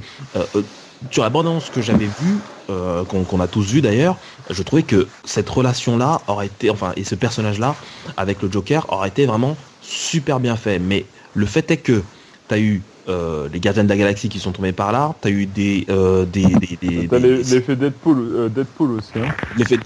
[1.11, 2.39] sur la bande-annonce que j'avais vue,
[2.71, 4.17] euh, qu'on a tous vu d'ailleurs,
[4.51, 7.77] je trouvais que cette relation-là aurait été, enfin, et ce personnage-là
[8.17, 10.79] avec le Joker aurait été vraiment super bien fait.
[10.79, 12.03] Mais le fait est que
[12.49, 15.29] tu as eu euh, les gardiens de la galaxie qui sont tombés par là, tu
[15.29, 15.87] as eu des...
[15.89, 16.45] Euh, des,
[16.83, 19.13] l'effet Deadpool, Deadpool aussi.
[19.17, 19.29] Hein.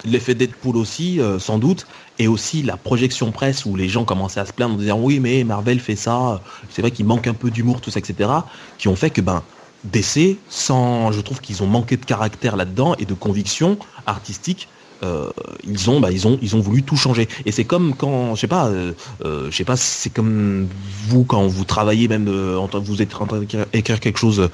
[0.04, 1.86] L'effet Deadpool aussi, sans doute.
[2.18, 5.18] Et aussi la projection presse où les gens commençaient à se plaindre en disant oui
[5.18, 8.30] mais Marvel fait ça, c'est vrai qu'il manque un peu d'humour, tout ça, etc.
[8.78, 9.42] Qui ont fait que ben
[9.84, 14.68] DC, sans, je trouve qu'ils ont manqué de caractère là-dedans et de conviction artistique.
[15.02, 15.30] Euh,
[15.64, 17.28] ils ont, bah, ils ont, ils ont voulu tout changer.
[17.44, 18.92] Et c'est comme quand, je sais pas, euh,
[19.24, 20.68] euh, je sais pas, c'est comme
[21.08, 23.40] vous quand vous travaillez même, vous êtes en train
[23.72, 24.48] d'écrire quelque chose,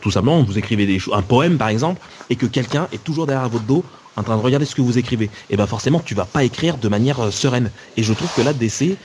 [0.00, 2.00] tout simplement, vous écrivez des un poème par exemple,
[2.30, 3.84] et que quelqu'un est toujours derrière votre dos
[4.16, 5.30] en train de regarder ce que vous écrivez.
[5.50, 7.70] Et ben forcément, tu vas pas écrire de manière sereine.
[7.96, 8.96] Et je trouve que là, DC,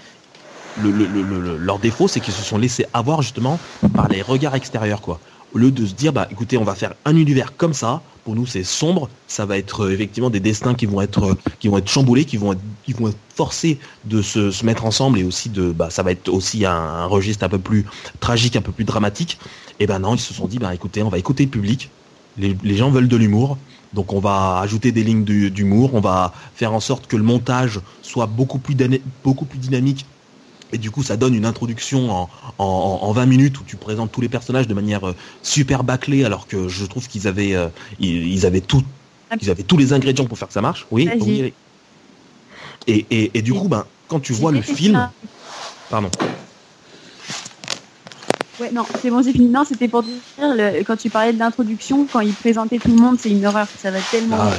[0.77, 3.59] leur défaut, c'est qu'ils se sont laissés avoir justement
[3.93, 5.19] par les regards extérieurs, quoi
[5.53, 8.35] au lieu de se dire bah écoutez on va faire un univers comme ça pour
[8.35, 9.09] nous c'est sombre.
[9.27, 12.25] Ça va être euh, effectivement des destins qui vont être euh, qui vont être chamboulés
[12.25, 12.95] qui vont être qui
[13.35, 17.43] forcés de se, mettre ensemble et aussi de bah ça va être aussi un, registre
[17.43, 17.85] un peu plus
[18.19, 19.39] tragique un peu plus dramatique.
[19.79, 21.89] Et ben non ils se sont dit bah écoutez on va écouter le public.
[22.37, 23.57] Les, gens veulent de l'humour.
[23.93, 27.81] Donc on va ajouter des lignes d'humour, on va faire en sorte que le montage
[28.01, 30.05] soit beaucoup plus dynamique
[30.73, 32.27] et du coup, ça donne une introduction
[32.57, 36.47] en, 20 minutes où tu présentes tous les personnages de manière euh, super bâclée, alors
[36.47, 37.67] que je trouve qu'ils avaient, euh,
[37.99, 38.83] ils, avaient tout,
[39.41, 40.87] ils avaient tous les ingrédients pour faire que ça marche.
[40.91, 41.09] Oui.
[42.87, 45.09] Et, et, du coup, ben, quand tu vois le film,
[45.89, 46.09] pardon.
[48.59, 49.47] Ouais, non, c'est bon, j'ai fini.
[49.47, 50.13] Non, c'était pour dire,
[50.85, 53.67] quand tu parlais de l'introduction, quand il présentait tout le monde, c'est une horreur.
[53.77, 54.37] Ça va tellement.
[54.39, 54.53] Ah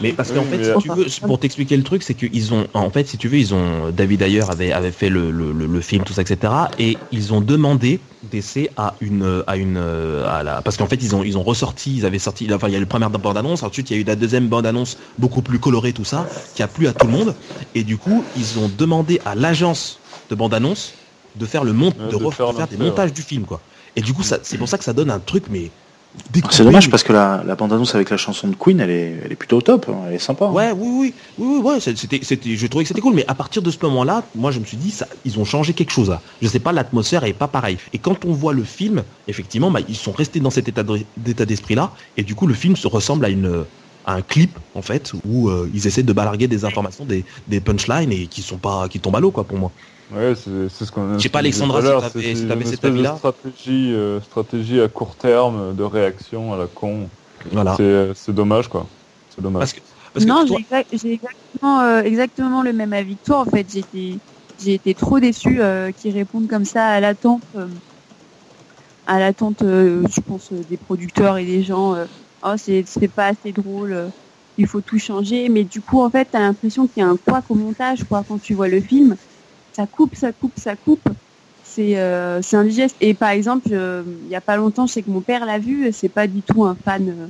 [0.00, 2.90] mais parce qu'en fait, si tu veux, pour t'expliquer le truc, c'est qu'ils ont, en
[2.90, 6.04] fait, si tu veux, ils ont, David d'ailleurs avait, avait fait le, le, le, film,
[6.04, 6.52] tout ça, etc.
[6.78, 11.14] Et ils ont demandé d'essai à une, à une, à la, parce qu'en fait, ils
[11.14, 13.62] ont, ils ont ressorti, ils avaient sorti, enfin, il y a eu la première bande-annonce,
[13.62, 16.68] ensuite, il y a eu la deuxième bande-annonce beaucoup plus colorée, tout ça, qui a
[16.68, 17.34] plu à tout le monde.
[17.74, 19.98] Et du coup, ils ont demandé à l'agence
[20.30, 20.94] de bande-annonce
[21.36, 23.60] de faire le monte, de, refaire des montages du film, quoi.
[23.96, 25.70] Et du coup, c'est pour ça que ça donne un truc, mais
[26.50, 29.32] c'est dommage parce que la, la bande-annonce avec la chanson de Queen, elle est, elle
[29.32, 30.46] est plutôt top, hein, elle est sympa.
[30.46, 30.52] Hein.
[30.52, 33.34] Ouais, oui, oui, oui, oui, ouais, c'était, c'était, je trouvais que c'était cool, mais à
[33.34, 36.10] partir de ce moment-là, moi je me suis dit, ça, ils ont changé quelque chose
[36.10, 36.20] là.
[36.42, 37.78] Je sais pas, l'atmosphère est pas pareille.
[37.92, 40.84] Et quand on voit le film, effectivement, bah, ils sont restés dans cet état
[41.16, 43.64] d'état d'esprit-là, et du coup le film se ressemble à une,
[44.06, 47.60] à un clip en fait où euh, ils essaient de balarguer des informations, des, des
[47.60, 49.72] punchlines et qui sont pas, qui tombent à l'eau quoi pour moi.
[50.12, 51.14] Ouais, c'est ce qu'on.
[51.14, 53.16] Je sais pas, Alexandra, si t'avais cette avis-là.
[53.16, 57.08] Stratégie, euh, stratégie à court terme de réaction à la con.
[57.52, 57.76] Voilà.
[58.14, 58.86] C'est dommage, quoi.
[59.30, 59.74] C'est dommage.
[60.26, 63.40] non, j'ai exactement, euh, exactement le même avis que toi.
[63.40, 67.42] En fait, j'ai été trop déçu euh, qu'ils répondent comme ça à l'attente,
[69.06, 71.96] à l'attente, je pense, des producteurs et des gens.
[72.44, 74.10] oh, c'est pas assez drôle.
[74.58, 75.48] il faut tout changer.
[75.48, 78.22] Mais du coup, en fait, t'as l'impression qu'il y a un poids au montage, quoi,
[78.28, 79.16] quand tu vois le film
[79.74, 81.08] ça coupe, ça coupe, ça coupe.
[81.62, 82.96] C'est euh, indigeste.
[83.00, 85.92] Et par exemple, il n'y a pas longtemps, je sais que mon père l'a vu,
[85.92, 87.26] c'est pas du tout un fan euh,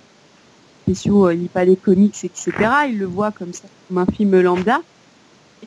[0.83, 2.53] spéciaux, euh, il lit pas les comics, etc.
[2.89, 4.81] Il le voit comme ça, comme un film lambda.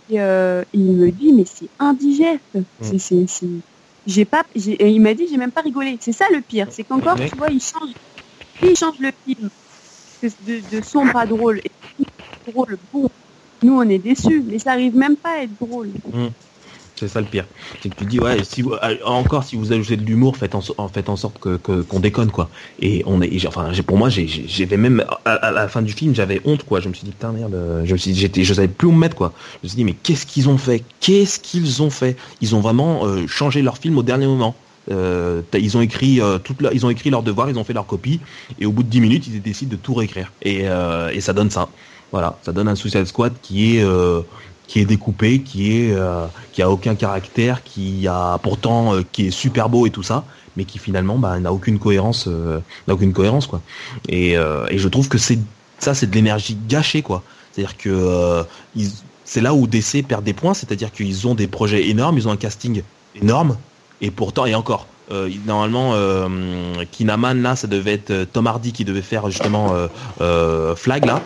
[0.10, 2.41] Et euh, il me dit, mais c'est indigeste.
[2.54, 2.98] Mm.
[2.99, 3.26] C'est,
[4.06, 5.98] j'ai pas, et il m'a dit, j'ai même pas rigolé.
[5.99, 7.90] C'est ça le pire, c'est qu'encore, tu vois, il change,
[8.62, 9.49] il change le film
[10.24, 13.10] de, de sombre à drôle, et drôle, bon,
[13.64, 15.90] nous on est déçus, mais ça arrive même pas à être drôle.
[16.14, 16.28] Mm.
[16.99, 17.45] C'est ça le pire.
[17.82, 20.64] C'est que tu dis ouais, si euh, encore si vous ajoutez de l'humour, faites en,
[20.78, 22.49] en sorte qu'on déconne quoi.
[22.80, 26.64] Et on est, enfin, pour moi, j'avais même à, la fin du film, j'avais honte
[26.64, 26.80] quoi.
[26.80, 27.56] Je me suis dit putain merde,
[27.86, 29.34] je me je savais plus où me mettre quoi.
[29.61, 30.84] Je me suis dit mais qu'est-ce qu'ils ont fait?
[30.99, 32.18] Qu'est-ce qu'ils ont fait?
[32.41, 34.56] Ils ont vraiment euh, changé leur film au dernier moment.
[34.90, 37.86] Euh, ils ont écrit euh, toute ils ont écrit leur devoir, ils ont fait leur
[37.86, 38.22] copie,
[38.60, 40.32] et au bout de 10 minutes, ils décident de tout réécrire.
[40.41, 40.64] Et,
[41.11, 41.69] et ça donne ça.
[42.11, 43.86] Voilà, ça donne un Suicide Squad qui est
[44.68, 49.27] qui est découpé, qui est euh, qui a aucun caractère, qui a pourtant euh, qui
[49.27, 50.26] est super beau et tout ça,
[50.56, 53.61] mais qui finalement bah, n'a aucune cohérence, euh, n'a aucune cohérence quoi.
[54.10, 55.39] Et, et je trouve que c'est
[55.80, 57.23] ça, c'est de l'énergie gâchée quoi.
[57.52, 58.45] C'est-à-dire que
[59.23, 62.31] c'est là où DC perd des points, c'est-à-dire qu'ils ont des projets énormes, ils ont
[62.31, 62.84] un casting
[63.15, 63.57] énorme,
[64.02, 64.85] et pourtant et encore.
[65.45, 65.94] normalement,
[66.91, 69.73] Kinaman là, ça devait être Tom Hardy qui devait faire justement
[70.76, 71.22] Flag là,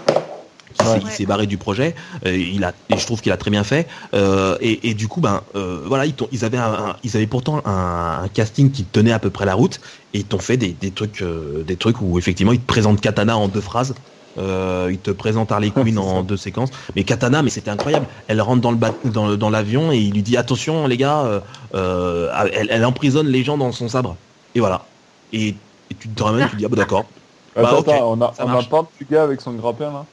[1.02, 1.96] il s'est barré du projet.
[2.26, 3.88] Euh, il a, et je trouve qu'il a très bien fait.
[4.14, 6.60] Euh, et, du coup, ben euh, voilà, ils, ils avaient
[7.04, 9.80] ils avaient pourtant un, casting qui tenait à peu près la route.
[10.14, 11.24] Et ils t'ont fait des, trucs,
[11.66, 13.96] des trucs où effectivement ils te présentent Katana en deux phrases.
[14.38, 16.70] ils te présentent Harley Quinn en deux séquences.
[16.96, 18.08] Mais Katana, mais c'était incroyable.
[18.28, 21.42] Elle rentre dans le dans, l'avion et il lui dit attention les gars,
[21.74, 24.16] elle, emprisonne les gens dans son sabre.
[24.56, 24.86] Et voilà.
[25.34, 25.56] Et,
[26.00, 27.06] tu te ramènes, tu dis ah bah d'accord.
[27.56, 30.06] Attends, bah, on a, on a pas du gars avec son grappin là?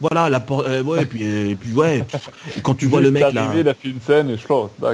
[0.00, 2.04] Voilà, la euh, ouais, et puis, et puis ouais,
[2.62, 3.50] quand tu vois le mec là.
[3.56, 4.46] il a fait une scène et je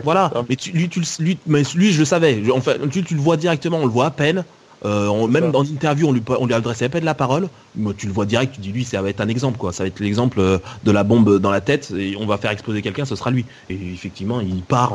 [0.05, 2.41] Voilà, mais tu, lui, tu, lui, mais lui, je le savais.
[2.53, 4.45] Enfin, tu, tu le vois directement, on le voit à peine.
[4.85, 7.49] Euh, même dans l'interview, on lui, on lui adressait à peine la parole.
[7.77, 9.73] Mais tu le vois direct, tu dis lui, ça va être un exemple, quoi.
[9.73, 12.51] Ça va être l'exemple euh, de la bombe dans la tête et on va faire
[12.51, 13.45] exploser quelqu'un, ce sera lui.
[13.70, 14.95] Et effectivement, il part,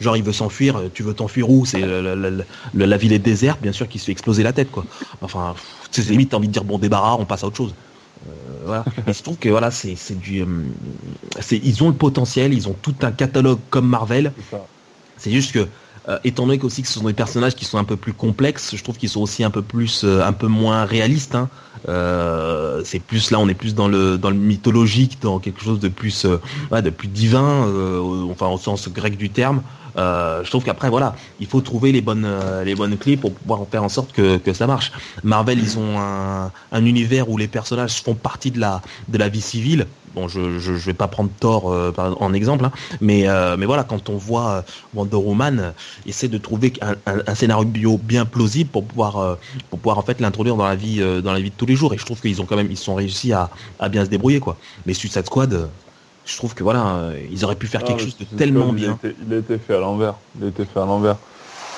[0.00, 0.80] genre il veut s'enfuir.
[0.94, 1.64] Tu veux t'enfuir où?
[1.64, 4.84] C'est la, la, ville est déserte, bien sûr, qui se fait exploser la tête, quoi.
[5.22, 5.54] Enfin,
[5.90, 7.74] c'est limite, t'as envie de dire bon débarras, on passe à autre chose.
[8.28, 10.46] Euh, je trouve que voilà, c'est du, euh,
[11.50, 14.32] ils ont le potentiel, ils ont tout un catalogue comme Marvel.
[15.16, 15.66] C'est juste que
[16.08, 18.82] euh, étant donné que ce sont des personnages qui sont un peu plus complexes, je
[18.82, 21.34] trouve qu'ils sont aussi un peu plus, un peu moins réalistes.
[21.34, 21.48] Hein.
[22.84, 25.88] c'est plus là, on est plus dans le dans le mythologique, dans quelque chose de
[25.88, 27.66] plus, de plus divin,
[28.30, 29.62] enfin au sens grec du terme.
[30.00, 33.32] Euh, je trouve qu'après voilà, il faut trouver les bonnes euh, les bonnes clés pour
[33.34, 34.92] pouvoir faire en sorte que, que ça marche.
[35.22, 39.28] Marvel, ils ont un, un, univers où les personnages font partie de la de la
[39.28, 39.86] vie civile.
[40.14, 43.26] Bon, je je, vais pas prendre Thor euh, en exemple, hein, mais
[43.58, 44.64] mais voilà, quand on voit
[44.94, 45.72] Wonder Woman,
[46.06, 50.56] essaie de trouver un, un, scénario bien plausible pour pouvoir pour pouvoir en fait l'introduire
[50.56, 51.94] dans la vie dans la vie de tous les jours.
[51.94, 54.40] Et je trouve qu'ils ont quand même ils sont réussi à, à bien se débrouiller
[54.40, 54.56] quoi.
[54.86, 55.68] Mais Suicide Squad
[56.30, 58.98] je trouve que voilà, euh, ils auraient pu faire quelque chose de tellement bien.
[59.26, 60.14] Il a, été, fait à l'envers.
[60.38, 61.16] Il a été fait à l'envers.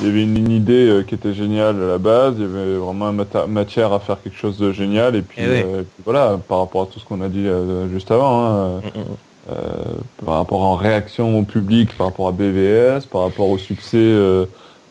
[0.01, 2.35] Il y avait une, idée euh, qui était géniale à la base.
[2.37, 3.12] Il y avait vraiment
[3.49, 5.16] matière à faire quelque chose de génial.
[5.16, 7.47] Et puis, eh euh, voilà, par rapport à tout ce qu'on a dit
[7.91, 10.24] juste avant, hein, mm, mm, mm.
[10.27, 14.15] par rapport en réaction au public, par rapport à BVS, par rapport au succès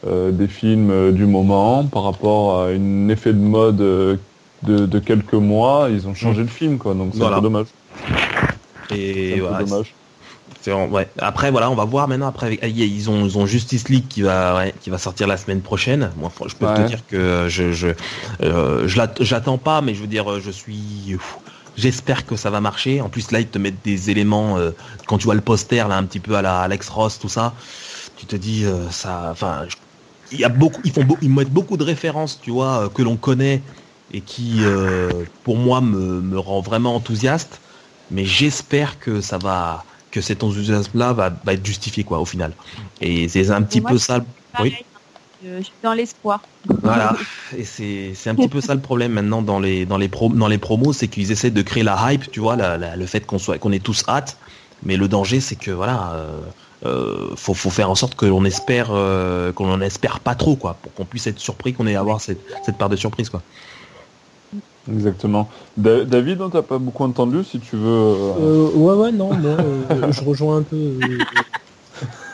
[0.08, 4.18] des films du moment, par rapport à un effet de mode
[4.64, 6.96] de, quelques mois, ils ont changé le film, quoi.
[6.96, 7.68] Donc c'est un peu dommage.
[8.92, 9.94] Et voilà, dommage.
[10.68, 11.10] Ouais.
[11.18, 12.28] Après voilà, on va voir maintenant.
[12.28, 16.12] Après, ils ont, ils ont Justice League qui va, qui va sortir la semaine prochaine.
[16.18, 17.88] Moi, je peux te dire que je, je,
[18.44, 21.18] euh, j'attends pas, mais je veux dire, je suis.
[21.78, 23.02] J'espère que ça va marcher.
[23.02, 24.58] En plus, là, ils te mettent des éléments.
[24.58, 24.72] Euh,
[25.08, 27.54] quand tu vois le poster là, un petit peu à la Alex Ross, tout ça,
[28.18, 29.30] tu te dis euh, ça.
[29.32, 29.64] Enfin,
[30.32, 30.82] il y a beaucoup.
[30.84, 33.62] Ils font, ils mettent beaucoup de références, tu vois, que l'on connaît
[34.14, 34.62] et qui,
[35.44, 37.62] pour moi, me, me rend vraiment enthousiaste
[38.12, 42.54] mais j'espère que ça va, que cet enthousiasme-là va, être justifié quoi au final.
[43.00, 44.24] Et c'est un petit peu ça.
[44.60, 44.76] Oui.
[45.44, 46.42] Je suis dans l'espoir.
[46.84, 47.16] Voilà,
[47.58, 50.60] et c'est un petit peu ça le problème maintenant dans les dans les dans les
[50.60, 53.72] promos, c'est qu'ils essaient de créer la hype, tu vois, le fait qu'on soit qu'on
[53.72, 54.38] ait tous hâte.
[54.84, 56.40] Mais le danger, c'est que voilà, euh,
[56.86, 60.56] euh, faut, faut faire en sorte que l'on espère euh, qu'on n'en espère pas trop
[60.56, 63.44] quoi, pour qu'on puisse être surpris, qu'on ait avoir cette, cette part de surprise quoi.
[64.90, 65.48] Exactement.
[65.78, 67.88] David, on t'a pas beaucoup entendu, si tu veux.
[67.88, 70.78] Euh, euh, ouais, ouais, non, moi, euh, je rejoins un peu.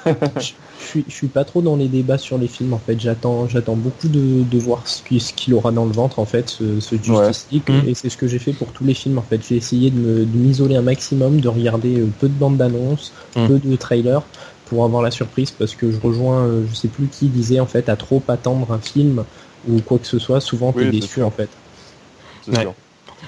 [0.05, 2.97] je, suis, je suis pas trop dans les débats sur les films, en fait.
[2.99, 6.79] J'attends, j'attends beaucoup de, de voir ce qu'il aura dans le ventre, en fait, ce,
[6.79, 7.89] ce Justice League, mmh.
[7.89, 9.41] et c'est ce que j'ai fait pour tous les films, en fait.
[9.47, 13.47] J'ai essayé de m'isoler un maximum, de regarder peu de bandes d'annonces, mmh.
[13.47, 14.21] peu de trailers,
[14.67, 17.89] pour avoir la surprise, parce que je rejoins, je sais plus qui disait, en fait,
[17.89, 19.25] à trop attendre un film
[19.67, 21.49] ou quoi que ce soit, souvent t'es déçu, en fait.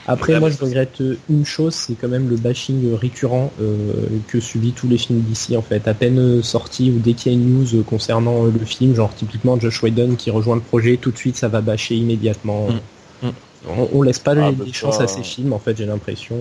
[0.08, 3.94] Après, moi, je regrette une chose, c'est quand même le bashing récurrent euh,
[4.28, 5.88] que subit tous les films d'ici, en fait.
[5.88, 9.60] À peine sorti ou dès qu'il y a une news concernant le film, genre typiquement
[9.60, 12.68] Josh Whedon qui rejoint le projet, tout de suite, ça va bâcher immédiatement.
[13.22, 13.28] Mm.
[13.28, 13.32] Mm.
[13.94, 16.38] On, laisse pas ah, les, bah, chances à ces films, en fait, j'ai l'impression.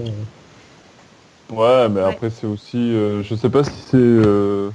[1.50, 2.76] Ouais, mais après, c'est aussi...
[2.76, 3.96] Euh, je sais pas si c'est...
[3.96, 4.70] Euh,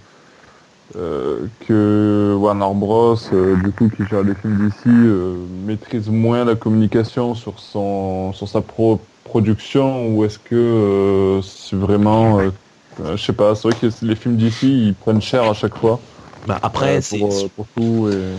[0.95, 6.45] euh, que Warner Bros, euh, du coup, qui gère les films d'ici, euh, maîtrise moins
[6.45, 12.51] la communication sur son sur sa pro production ou est-ce que euh, c'est vraiment, euh,
[12.99, 16.05] je sais pas, c'est vrai que les films d'ici ils prennent cher à chaque fois
[16.45, 18.37] Bah, après, c'est- pour, pour tout et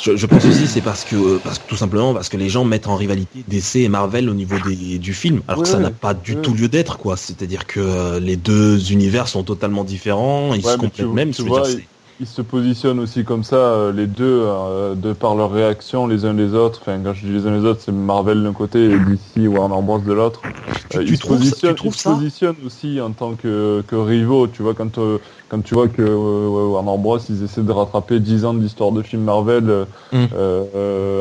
[0.00, 2.64] je, je pense aussi c'est parce que parce que tout simplement parce que les gens
[2.64, 5.90] mettent en rivalité DC et Marvel au niveau des, du film, alors que ça n'a
[5.90, 6.40] pas du Ouais.
[6.40, 7.16] tout lieu d'être quoi.
[7.16, 11.34] C'est-à-dire que les deux univers sont totalement différents, ils Ouais, se complètent tu- même.
[11.34, 11.80] tu vois, dire,
[12.20, 16.24] ils se positionnent aussi comme ça, euh, les deux, euh, de par leur réaction les
[16.26, 16.80] uns les autres.
[16.82, 19.80] Enfin, quand je dis les uns les autres, c'est Marvel d'un côté et DC Warner
[19.82, 20.42] Bros de l'autre.
[20.90, 23.82] Tu- Euh, ils se ça- positionnent, trouves ils se ça positionnent aussi en tant que,
[23.88, 24.48] que rivaux.
[24.48, 25.18] Tu vois, quand, euh,
[25.48, 29.22] quand tu vois que Warner Bros, ils essaient de rattraper 10 ans d'histoire de film
[29.24, 30.26] Marvel Mm.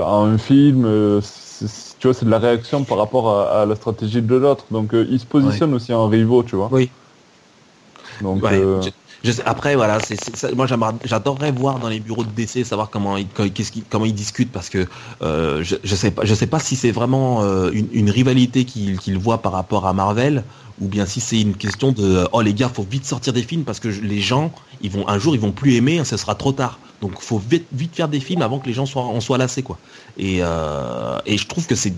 [0.03, 0.83] à un film,
[1.99, 4.67] tu vois, c'est de la réaction par rapport à, à la stratégie de l'autre.
[4.71, 6.69] Donc, ils se positionnent aussi en rivaux, tu vois.
[6.73, 6.91] Oui.
[8.21, 8.91] Donc, Ouais,
[9.45, 9.99] après voilà,
[10.55, 10.65] moi
[11.03, 13.27] j'adorerais voir dans les bureaux de DC savoir comment ils
[13.89, 14.87] comment ils discutent parce que
[15.21, 19.17] euh, je, je sais pas je sais pas si c'est vraiment euh, une, rivalité qu'ils
[19.17, 20.43] voient par rapport à Marvel
[20.79, 23.63] ou bien si c'est une question de oh les gars faut vite sortir des films
[23.63, 24.51] parce que les gens
[24.81, 27.65] ils vont un jour ils vont plus aimer ce sera trop tard donc faut vite,
[27.71, 29.77] vite faire des films avant que les gens soient en soient lassés quoi
[30.17, 31.93] et euh, et je trouve que c'est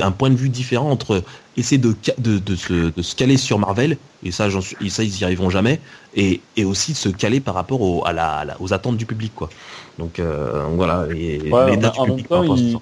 [0.00, 1.22] un point de vue différent entre
[1.56, 5.24] essayer de de, de se, de se caler sur Marvel et ça et ils y
[5.24, 5.80] arriveront jamais
[6.14, 9.32] et, et aussi de se caler par rapport au, à la, aux attentes du public
[9.34, 9.48] quoi
[9.98, 12.78] donc euh, voilà et Ouais, les dates du public par rapport à il-.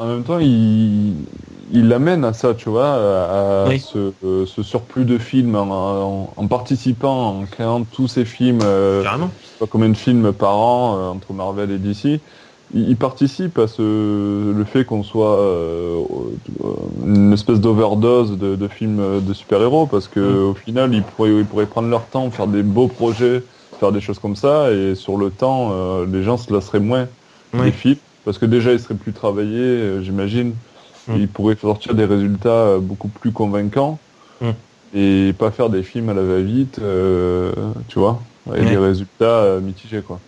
[0.00, 1.26] En même temps, il,
[1.68, 3.76] il l'amène à ça, tu vois, à, à Oui.
[3.76, 8.62] ce, euh, ce surplus de films en, en- en participant, en créant tous ces films,
[8.62, 9.04] euh,
[9.38, 12.22] je sais pas combien de films par an euh, entre Marvel et DC.
[12.70, 15.98] Il, il participe à ce, le fait qu'on soit euh,
[17.04, 20.40] une espèce d'overdose de, de films de super-héros, parce que Mm.
[20.50, 23.44] au final, ils pourraient, ils pourraient prendre leur temps, faire des beaux projets,
[23.78, 27.08] faire des choses comme ça, et sur le temps, les gens se lasseraient moins
[27.52, 27.58] Ouais.
[27.58, 30.56] des films parce que déjà ils seraient plus travaillés euh, j'imagine
[31.08, 31.16] Mm.
[31.16, 34.00] ils pourraient sortir des résultats euh, beaucoup plus convaincants
[34.40, 34.50] Mm.
[34.92, 37.52] et pas faire des films à la va-vite euh,
[37.88, 38.22] tu vois
[38.54, 38.66] et Ouais.
[38.66, 40.22] des résultats euh, mitigés quoi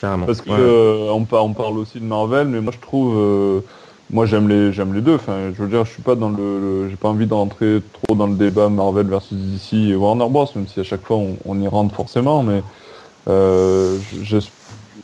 [0.00, 1.10] carrément parce que Ouais.
[1.10, 3.62] on, par- on parle aussi de Marvel mais moi je trouve euh,
[4.08, 6.60] moi j'aime les j'aime les deux enfin je veux dire je suis pas dans le,
[6.60, 10.28] le- j'ai pas envie de rentrer trop dans le débat Marvel versus DC et Warner
[10.28, 12.62] Bros même si à chaque fois on, on y rentre forcément mais
[13.28, 14.38] euh, je,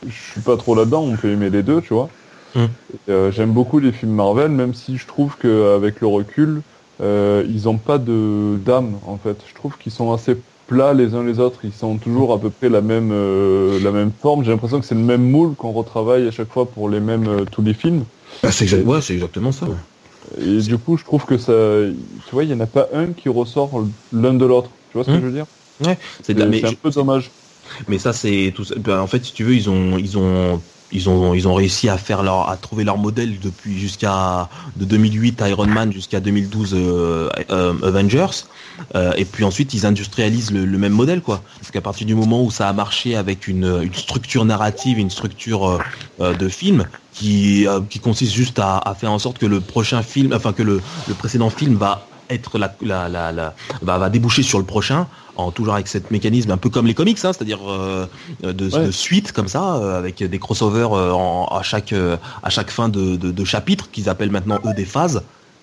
[0.05, 2.13] je suis pas trop là-dedans on peut aimer les deux tu vois.
[2.55, 2.77] Mm.
[2.93, 6.63] Et, euh, j'aime beaucoup les films Marvel même si je trouve qu'avec le recul
[7.01, 9.45] euh, ils ont pas de d'âme en fait.
[9.47, 11.63] Je trouve qu'ils sont assez plats les uns les autres.
[11.65, 14.43] Ils sont toujours à peu près la même euh, la même forme.
[14.43, 17.27] J'ai l'impression que c'est le même moule qu'on retravaille à chaque fois pour les mêmes
[17.27, 18.05] euh, tous les films.
[18.43, 19.77] Bah, c'est exact- ouais, c'est exactement ça ouais.
[20.37, 21.53] et du coup je trouve que ça
[22.25, 23.79] tu vois il y en a pas un qui ressort
[24.11, 24.79] l'un de l'autre.
[24.89, 25.21] Tu vois ce que Mm.
[25.21, 25.47] je veux dire?
[25.81, 27.33] C'est c'est de la- mais c'est un peu dommage
[27.87, 28.65] Mais ça, c'est tout.
[28.77, 30.61] ben, en fait, si tu veux, ils ont, ils ont,
[30.91, 34.85] ils ont, ils ont réussi à faire leur, à trouver leur modèle depuis jusqu'à de
[34.85, 38.45] 2008 Iron Man jusqu'à 2012 euh, euh, Avengers.
[38.95, 41.41] Euh, et puis ensuite, ils industrialisent le, même modèle, quoi.
[41.59, 45.79] Parce qu'à partir du moment où ça a marché avec une, structure narrative, une structure
[46.19, 50.53] de film qui, qui consiste juste à, faire en sorte que le prochain film, enfin
[50.53, 54.65] que le, le précédent film va être la, la, la- va, va déboucher sur le
[54.65, 55.07] prochain
[55.37, 58.05] en toujours avec cette mécanisme un peu comme les comics hein, c'est-à-dire euh,
[58.43, 58.87] de, Ouais.
[58.87, 61.93] de suite comme ça euh, avec des crossovers euh, en- à chaque
[62.43, 65.21] à chaque fin de, de, de chapitre qu'ils appellent maintenant eux des phases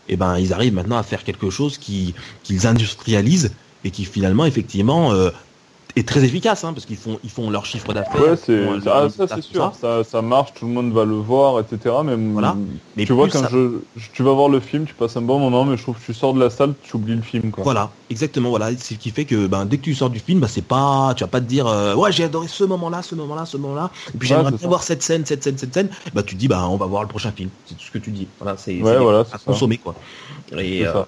[0.08, 2.14] et ben ils arrivent maintenant à faire quelque chose qui
[2.44, 3.52] qu'ils industrialisent
[3.84, 5.30] et qui finalement effectivement euh,
[5.96, 9.02] est très efficace hein, parce qu'ils font ils font leur chiffre d'affaires ouais c'est ah,
[9.02, 10.02] leur- ça tout c'est sûr ça.
[10.02, 12.56] Ça, marche tout le monde va le voir etc mais Voilà.
[12.96, 13.78] mais tu vois quand ça- je,
[14.12, 16.12] tu vas voir le film tu passes un bon moment mais je trouve que tu
[16.12, 18.50] sors de la salle tu oublies le film quoi Voilà, exactement.
[18.50, 20.66] Voilà, c'est ce qui fait que ben, dès que tu sors du film, bah, c'est
[20.66, 23.56] pas, tu vas pas te dire euh, ouais j'ai adoré ce moment-là, ce moment-là, ce
[23.56, 23.90] moment-là.
[24.14, 24.68] Et puis j'aimerais c'est bien ça.
[24.68, 25.90] voir cette scène, cette scène, cette scène.
[26.12, 27.50] Bah tu te dis bah on va voir le prochain film.
[27.64, 28.28] C'est tout ce que tu dis.
[28.40, 29.38] Voilà, c'est Ouais, c'est voilà, à c'est ça.
[29.46, 29.94] consommer quoi.
[30.58, 31.06] Et C'est euh, ça.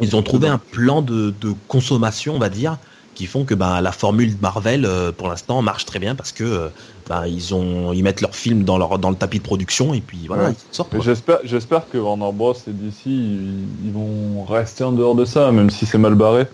[0.00, 2.78] ils ont trouvé un plan de, de consommation, on va dire,
[3.16, 6.70] qui font que ben la formule Marvel euh, pour l'instant marche très bien parce que
[7.08, 10.00] ben, ils ont ils mettent leurs films dans leur dans le tapis de production et
[10.00, 10.52] puis voilà Ouais.
[10.52, 10.94] ils sortent.
[11.02, 15.52] J'espère j'espère que Warner Bros et DC ils, ils vont rester en dehors de ça
[15.52, 16.46] même si c'est mal barré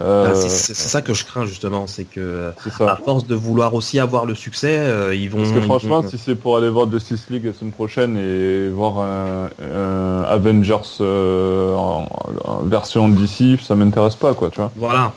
[0.00, 3.98] Euh, Ah, c'est ça que je crains justement, c'est que à force de vouloir aussi
[3.98, 5.38] avoir le succès, euh, ils vont.
[5.38, 8.68] parce que franchement vont- si c'est pour aller voir Justice League la semaine prochaine et
[8.68, 12.08] voir un, un Avengers euh, en,
[12.44, 15.12] en version DC ça m'intéresse pas quoi tu vois Voilà.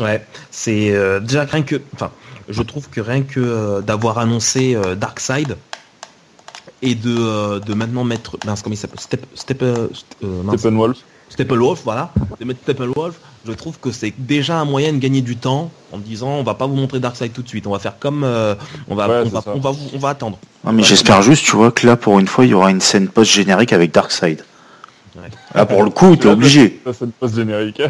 [0.00, 0.24] Ouais.
[0.50, 1.76] C'est euh, déjà rien que.
[1.94, 2.10] Enfin,
[2.48, 5.56] je trouve que rien que euh, d'avoir annoncé euh, Darkseid
[6.82, 8.36] et de, euh, de maintenant mettre.
[8.46, 9.64] Mince, comment il s'appelle Step, Step.
[10.48, 10.98] Steppenwolf
[11.28, 15.36] Steppenwolf, voilà, de mettre Steppenwolf, je trouve que c'est déjà un moyen de gagner du
[15.36, 17.98] temps en disant on va pas vous montrer Darkseid tout de suite, on va faire
[17.98, 18.54] comme euh,
[18.88, 20.38] on va Ouais, on va, on va vous- on va attendre.
[20.64, 22.80] Non, mais j'espère juste, tu vois, que là, pour une fois, il y aura une
[22.80, 24.44] scène post-générique avec Darkseid.
[25.16, 25.28] Ouais.
[25.54, 26.80] Là, pour le coup, t'es obligé.
[26.92, 27.80] Ça, générique.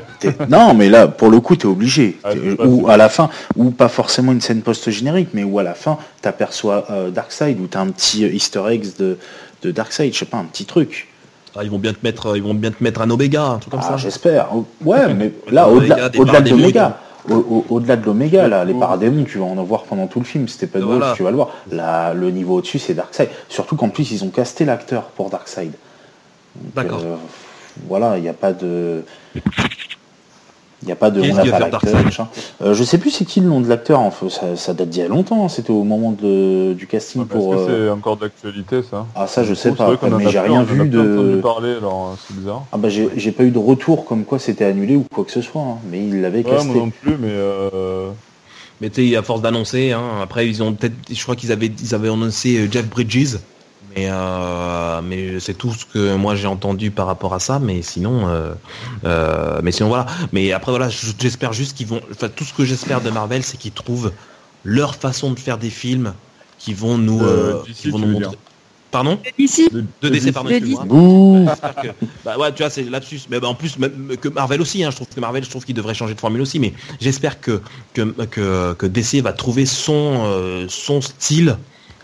[0.48, 2.18] Non, mais là, pour le coup, t'es obligé.
[2.24, 2.30] Ah,
[2.64, 5.98] ou à la fin, ou pas forcément une scène post-générique, mais où à la fin,
[6.22, 9.18] t'aperçois euh, Darkseid, ou t'as un petit euh, easter eggs de,
[9.62, 11.08] de Darkseid, je sais pas, un petit truc.
[11.56, 13.70] Ah, ils vont bien te mettre ils vont bien te mettre un Omega, un truc
[13.72, 13.96] comme Ah, ça.
[13.96, 14.48] j'espère.
[14.84, 16.08] Ouais, mais là, au-delà
[16.42, 16.98] de l'Oméga,
[17.30, 20.24] au- au- au-delà de l'Oméga, là, les paradémons, tu vas en avoir pendant tout le
[20.26, 20.46] film.
[20.48, 21.14] C'était pas de Voilà.
[21.16, 21.48] tu vas le voir.
[21.72, 23.30] Là, le niveau au-dessus, c'est Darkseid.
[23.48, 25.72] Surtout qu'en plus, ils ont casté l'acteur pour Darkseid.
[26.74, 27.00] D'accord.
[27.04, 27.16] euh,
[27.88, 29.02] voilà, il n'y a pas de.
[30.82, 32.28] Il n'y a pas de on pas l'acteur, machin.
[32.62, 34.90] Euh, je sais plus c'est qui le nom de l'acteur, en fait, ça, ça date
[34.90, 37.50] d'il y a longtemps, c'était au moment de, du casting pour.
[37.50, 40.60] que euh, c'est encore d'actualité ça Ah ça je sais pas, mais a j'ai rien
[40.60, 41.40] a vu de.
[41.42, 42.64] parler alors c'est bizarre.
[42.72, 45.40] Ah bah j'ai pas eu de retour comme quoi c'était annulé ou quoi que ce
[45.40, 46.68] soit, hein, mais il l'avait Ouais, casté.
[46.68, 48.10] moi non plus, mais euh...
[48.82, 51.72] Mais tu sais, à force d'annoncer, hein, après ils ont peut-être, je crois qu'ils avaient,
[51.82, 53.38] ils avaient annoncé Jeff Bridges,
[53.96, 57.80] mais euh, mais c'est tout ce que moi j'ai entendu par rapport à ça, mais
[57.82, 58.52] sinon, euh,
[59.04, 60.06] euh, mais sinon voilà.
[60.32, 63.56] Mais après voilà, j'espère juste qu'ils vont, enfin tout ce que j'espère de Marvel, c'est
[63.56, 64.12] qu'ils trouvent
[64.64, 66.12] leur façon de faire des films
[66.58, 68.28] qui vont nous, euh, qui vont nous montrer.
[68.30, 68.38] dire.
[68.90, 69.18] Pardon?
[69.36, 70.48] Ici, de- De DC, pardon,
[71.82, 71.88] que-
[72.24, 73.20] bah ouais, tu vois, c'est lapsus.
[73.28, 75.64] Mais bah, en plus, même que Marvel aussi, hein, je trouve que Marvel, je trouve
[75.64, 76.58] qu'il devrait changer de formule aussi.
[76.60, 77.60] Mais j'espère que,
[77.94, 81.58] que, que, que DC va trouver son, euh, son style,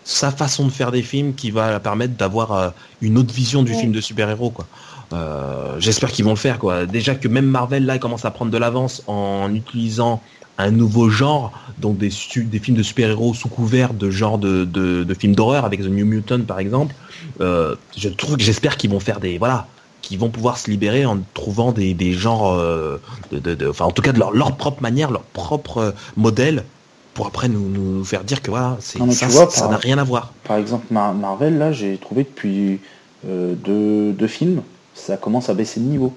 [0.04, 2.70] sa façon de faire des films qui va permettre d'avoir euh,
[3.00, 3.78] une autre vision du Ouais.
[3.78, 4.66] film de super-héros, quoi.
[5.12, 6.86] Euh, j'espère qu'ils vont le faire, quoi.
[6.86, 10.20] Déjà que même Marvel, là, commence à prendre de l'avance en utilisant
[10.58, 15.14] un nouveau genre, donc des, films de super-héros sous couvert de genre de, de, de
[15.14, 16.94] films d'horreur avec The New Mutant par exemple.
[17.40, 19.66] Euh, je trouve que j'espère qu'ils vont faire des voilà,
[20.02, 23.00] qu'ils vont pouvoir se libérer en trouvant des, des genres, euh,
[23.32, 26.64] de, de- enfin en tout cas de leur, leur propre manière, leur propre modèle,
[27.14, 29.70] pour après nous, nous faire dire que voilà, c'est Non, ça, tu vois, ça par-
[29.70, 30.32] n'a rien à voir.
[30.44, 32.80] Par exemple, Mar- Marvel, là, j'ai trouvé depuis
[33.28, 34.62] euh, deux, deux films,
[34.94, 36.14] ça commence à baisser de niveau.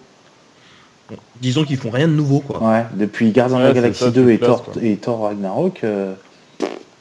[1.40, 2.64] Disons qu'ils font rien de nouveau quoi.
[2.64, 6.14] Ouais, depuis Gardiens de la Galaxie ça, 2 tu et Thor, et Thor Ragnarok, euh,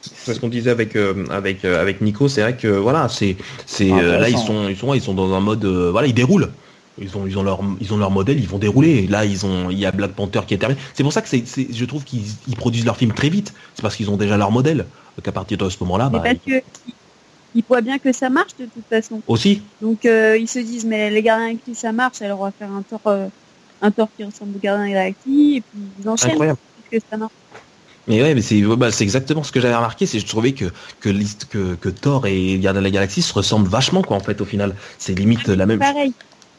[0.01, 3.35] C'est ce qu'on disait avec euh, avec euh, avec Nico, c'est vrai que voilà, c'est
[3.65, 6.07] c'est Ah, euh, là ils sont ils sont ils sont dans un mode euh, voilà,
[6.07, 6.51] ils déroulent.
[6.97, 9.03] Ils ont ils ont leur ils ont leur modèle, ils vont dérouler.
[9.03, 10.79] Et là ils ont il y a Black Panther qui est terminé.
[10.93, 13.53] C'est pour ça que c'est je trouve qu'ils ils produisent leurs films très vite.
[13.75, 14.85] C'est parce qu'ils ont déjà leur modèle.
[15.17, 16.61] Donc à partir de ce moment-là, bah, parce que
[17.55, 19.21] ils voient bien que ça marche de toute façon.
[19.27, 22.51] aussi Donc euh, ils se disent mais les gardiens qui ça marche, alors on va
[22.51, 23.27] faire un tort, euh,
[23.81, 25.63] un tort qui ressemble aux gardiens et puis
[25.99, 26.59] ils enchaînent incroyable.
[26.77, 27.33] parce que ça marche.
[28.07, 30.51] Mais ouais, mais c'est bah, c'est exactement ce que j'avais remarqué, c'est que je trouvais
[30.51, 30.65] que
[30.99, 34.45] que que Thor et Gardiens de la Galaxie se ressemblent vachement quoi en fait au
[34.45, 34.75] final.
[34.99, 36.13] C'est limite la même Pareil,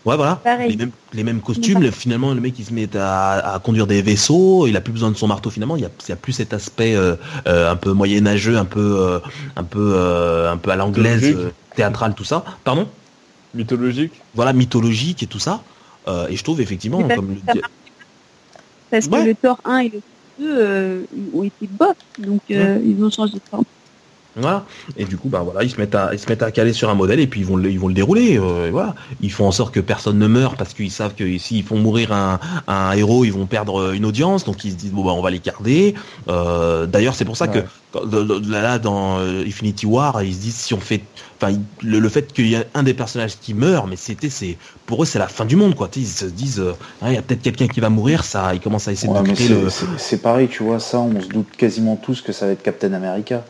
[0.06, 0.36] Ouais, voilà.
[0.36, 0.70] Pareil.
[0.70, 1.82] Les mêmes, les mêmes costumes.
[1.82, 4.66] le- finalement, le mec, il se met à, à conduire des vaisseaux.
[4.68, 5.50] Il a plus besoin de son marteau.
[5.50, 7.16] Finalement, il y a, il y a plus cet aspect euh,
[7.48, 9.18] euh, un peu moyenâgeux, un peu, euh,
[9.56, 12.44] un peu, euh, un peu à l'anglaise, euh, théâtrale, tout ça.
[12.62, 12.88] Pardon?
[13.52, 15.62] Mythologique Voilà, mythologique et tout ça.
[16.06, 17.72] Euh, et je trouve effectivement, parce comme que le ça dit- marche
[18.88, 20.00] parce que le tort 1 et le tort
[20.38, 21.02] 2 euh,
[21.34, 23.64] ont été bof, donc euh, ils ont changé de forme.
[24.36, 24.64] Voilà.
[24.96, 26.90] Et du coup, bah voilà, ils se mettent à, ils se mettent à caler sur
[26.90, 28.38] un modèle et puis ils vont le, ils vont le dérouler.
[28.38, 28.94] euh, voilà.
[29.22, 32.12] Ils font en sorte que personne ne meurt parce qu'ils savent que s'ils font mourir
[32.12, 32.38] un,
[32.68, 34.44] un héros, ils vont perdre une audience.
[34.44, 35.94] Donc ils se disent bon bah on va les garder.
[36.28, 37.62] Euh, D'ailleurs, c'est pour ça Ouais.
[37.62, 41.00] que là dans euh, Infinity War, ils se disent si on fait,
[41.40, 44.58] enfin le, le fait qu'il y ait un des personnages qui meurt, mais c'était c'est
[44.86, 45.88] pour eux c'est la fin du monde quoi.
[45.96, 48.24] Ils se disent euh, Ah, il y a peut-être quelqu'un qui va mourir.
[48.24, 49.68] Ça, ils commencent à essayer ouais, de créer le.
[49.98, 52.92] c'est pareil, tu vois, ça, on se doute quasiment tous que ça va être Captain
[52.92, 53.44] America.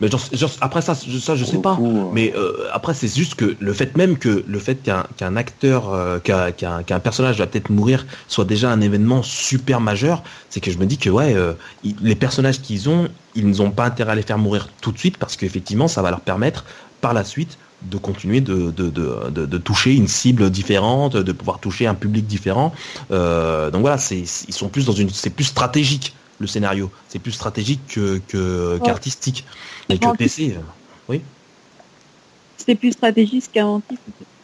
[0.00, 1.78] Mais genre, genre, après ça, je- ça je sais pas.
[1.80, 5.92] euh, Mais euh, après, c'est juste que le fait même que le fait qu'un acteur,
[5.92, 10.78] euh, qu'un personnage va peut-être mourir soit déjà un événement super majeur, c'est que je
[10.78, 11.52] me dis que ouais, euh,
[11.84, 14.98] ils- les personnages qu'ils ont, ils n'ont pas intérêt à les faire mourir tout de
[14.98, 16.64] suite parce qu'effectivement, ça va leur permettre
[17.00, 21.32] par la suite de continuer de, de, de, de, de toucher une cible différente, de
[21.32, 22.74] pouvoir toucher un public différent.
[23.10, 24.18] Euh, donc voilà, c'est
[24.48, 28.78] ils sont plus dans une, c'est plus stratégique le scénario, c'est plus stratégique que que-
[28.84, 29.44] qu'artistique.
[29.88, 30.56] Et que En plus- DC.
[30.56, 31.16] euh,
[32.56, 33.98] C'était plus stratégique qu'inventif.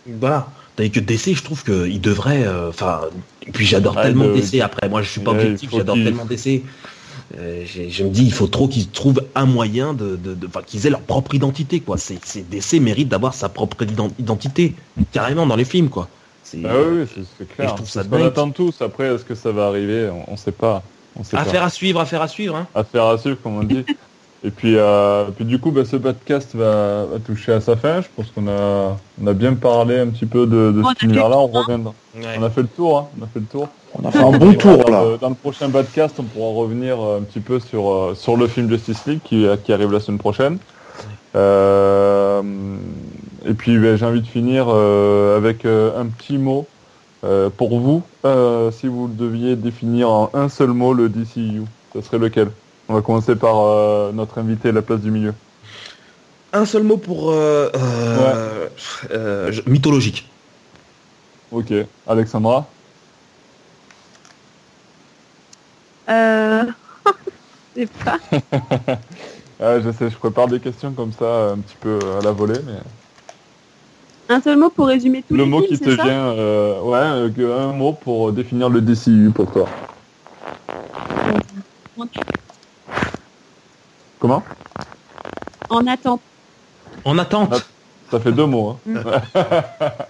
[0.07, 0.49] Voilà.
[0.77, 2.45] Tandis que DC, je trouve qu'il devrait.
[2.47, 3.03] euh, Enfin,
[3.53, 4.61] puis j'adore Ouais, tellement de- DC.
[4.61, 5.71] Après, moi, je suis pas Ouais, objectif.
[5.73, 6.65] J'adore qu'il- tellement DC.
[7.39, 10.47] Euh, j'ai- je me dis, il faut trop qu'ils trouvent un moyen de, de, de-
[10.47, 11.99] enfin, qu'ils aient leur propre identité, quoi.
[11.99, 14.75] C'est, c'est DC mérite d'avoir sa propre ident- identité,
[15.13, 16.09] carrément dans les films, quoi.
[16.45, 17.75] C'est Ah oui, oui, c'est- c'est Et je clair.
[17.75, 18.81] trouve C'est ça ce qu'on attend tous.
[18.81, 20.09] Après, est-ce que ça va arriver?
[20.11, 20.83] On, on sait pas.
[21.19, 21.43] On sait pas.
[21.43, 22.57] affaire à suivre, affaire à suivre.
[22.57, 22.67] Hein.
[22.75, 23.85] Affaire à suivre, comme on dit.
[24.45, 28.01] Et puis, euh, puis du coup, bah, ce podcast va, va toucher à sa fin.
[28.03, 31.05] Je pense qu'on a, on a bien parlé un petit peu de, de On le
[31.05, 31.39] univers-là.
[31.39, 31.95] On reviendra.
[32.15, 32.23] Ouais.
[32.39, 32.99] On a fait le tour.
[32.99, 33.09] Hein.
[33.19, 33.69] On a fait le tour.
[33.95, 35.05] On a fait un bon tour Dans là.
[35.05, 38.37] le, dans le prochain podcast, on pourra revenir euh, un petit peu sur, euh, sur
[38.37, 40.59] le film Justice League qui, qui arrive la semaine prochaine.
[41.37, 42.43] Euh,
[43.45, 46.67] et puis ben, j'ai envie de finir euh, avec euh, un petit mot
[47.27, 48.03] euh, pour vous.
[48.25, 51.63] Euh, si vous deviez définir en un seul mot le DCU,
[51.93, 52.51] ce serait lequel?
[52.89, 55.35] On va commencer par euh, notre invité, la place du milieu.
[56.53, 58.69] Un seul mot pour euh, euh,
[59.11, 60.31] euh, mythologique.
[61.51, 61.73] Ok,
[62.07, 62.67] Alexandra?
[66.09, 66.65] Euh...
[67.77, 68.19] je sais pas.
[69.59, 72.61] Ah, Je sais, je prépare des questions comme ça un petit peu à la volée,
[72.67, 72.79] mais
[74.29, 76.99] Un seul mot pour résumer tout le les mot films, qui te vient, euh, ouais,
[76.99, 79.69] euh, que- un mot pour définir le DCU pour toi.
[84.19, 84.43] Comment?
[85.71, 86.23] En attente.
[87.05, 87.55] En attente.
[88.11, 88.81] Ça fait deux mots.
[88.87, 89.03] Hein.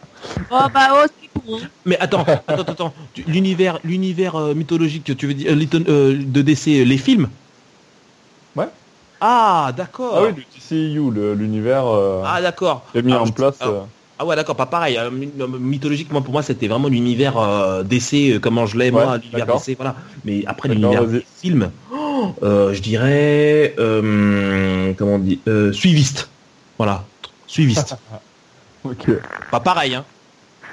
[0.50, 1.28] Oh bah oh, c'est.
[1.52, 1.68] Hein.
[1.84, 2.94] Mais attends, attends, attends,
[3.26, 7.28] L'univers, l'univers euh, mythologique que tu veux dire, euh, de DC, les films?
[8.56, 8.68] Ouais.
[9.20, 10.14] Ah, d'accord.
[10.16, 12.86] Ah oui, le DCU, l'univers euh, Ah, d'accord.
[12.94, 13.60] est mis Alors, en place.
[13.60, 13.86] alors, euh,
[14.18, 14.96] Ah ouais, d'accord, pas pareil.
[14.96, 18.78] Euh, my- euh, mythologique, moi, pour moi, c'était vraiment l'univers euh, DC, euh, comment je
[18.78, 19.46] l'ai, moi, Ouais, l'univers.
[19.46, 19.96] DC, voilà.
[20.24, 26.30] Mais après, l'univers des films, oh, euh, je dirais, euh, comment on dit, euh, suiviste.
[26.78, 27.06] Voilà,
[27.46, 27.96] suiviste.
[28.84, 29.06] Ok.
[29.50, 30.06] pas pareil, hein.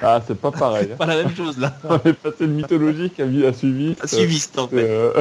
[0.00, 0.90] Ah, c'est pas pareil.
[0.92, 0.96] hein.
[0.98, 1.76] Pas la même chose, là.
[1.88, 3.94] On est passé de mythologique à, vi- à suivi.
[4.06, 4.84] Suiviste, en fait.
[4.88, 5.12] Euh,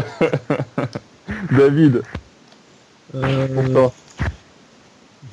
[1.51, 2.03] David,
[3.15, 3.93] Euh, pour toi.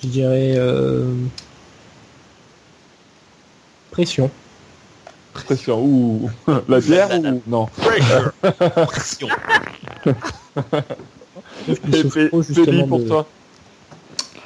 [0.03, 1.12] je dirais euh,
[4.05, 4.31] pression.
[5.32, 5.82] Pression.
[5.85, 6.31] Ouh.
[6.68, 7.66] La bière ou non
[8.86, 9.28] Pression.
[12.48, 13.28] Justement pour de- toi.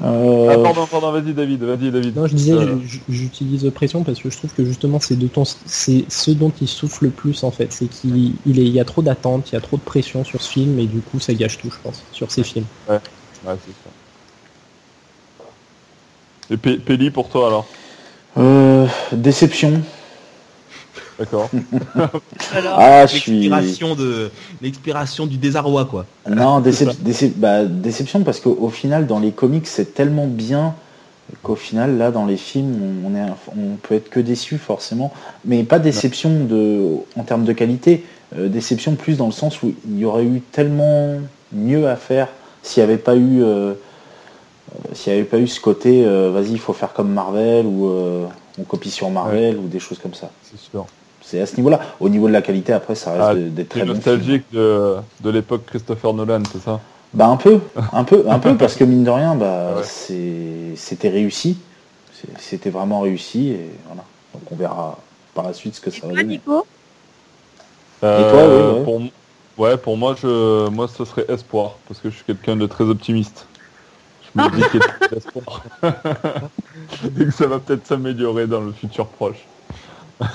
[0.03, 2.17] Euh, Ah pardon, pardon, vas-y David, vas-y David.
[2.17, 2.77] Non, je disais, Euh,
[3.09, 6.67] j'utilise pression parce que je trouve que justement c'est de ton, c'est ce dont il
[6.69, 9.55] souffle le plus en fait, c'est qu'il il est, il y a trop d'attentes, il
[9.55, 11.77] y a trop de pression sur ce film et du coup ça gâche tout, je
[11.83, 12.67] pense, sur ces films.
[12.89, 12.99] Ouais,
[13.45, 13.91] c'est ça.
[16.51, 17.67] Et P- Péli pour toi alors
[18.37, 19.81] euh, déception.
[21.19, 21.49] D'accord.
[22.77, 23.33] Ah, je suis.
[23.49, 24.31] L'expiration de,
[24.63, 26.07] l'expiration du désarroi, quoi.
[26.29, 30.27] Non, décep- C'est décep- bah, déception parce qu'au au final, dans les comics, c'est tellement
[30.27, 30.75] bien
[31.43, 35.13] qu'au final, là, dans les films, on, est, on peut être que déçu forcément.
[35.45, 38.05] Mais pas déception de, en termes de qualité,
[38.37, 41.17] euh, déception plus dans le sens où il y aurait eu tellement
[41.53, 42.29] mieux à faire
[42.63, 43.75] s'il n'y avait pas eu, euh,
[44.93, 47.89] s'il n'y avait pas eu ce côté, euh, vas-y, il faut faire comme Marvel ou
[47.89, 48.27] euh,
[48.59, 50.31] on copie sur Marvel ou des choses comme ça.
[50.43, 50.87] C'est sûr.
[51.23, 51.81] C'est à ce niveau-là.
[52.01, 53.95] Au niveau de la qualité, après, ça reste Ah, de- des Très films.
[53.95, 56.81] nostalgique de, de l'époque Christopher Nolan, c'est ça?
[57.15, 57.61] Bah un peu,
[57.93, 59.83] un peu, un peu parce que mine de rien, bah Ouais.
[59.85, 61.57] c'est- c'était réussi,
[62.39, 64.03] c'était vraiment réussi et voilà.
[64.33, 64.99] Donc on verra
[65.33, 66.25] par la suite ce que et ça va donner.
[66.25, 66.67] Nico?
[68.03, 68.85] Euh, toi, oui, ouais.
[68.85, 69.03] Pour,
[69.65, 72.85] ouais, pour moi, je, moi, ce serait espoir, parce que je suis quelqu'un de très
[72.85, 73.47] optimiste.
[77.21, 79.39] et que ça va peut-être s'améliorer dans le futur proche.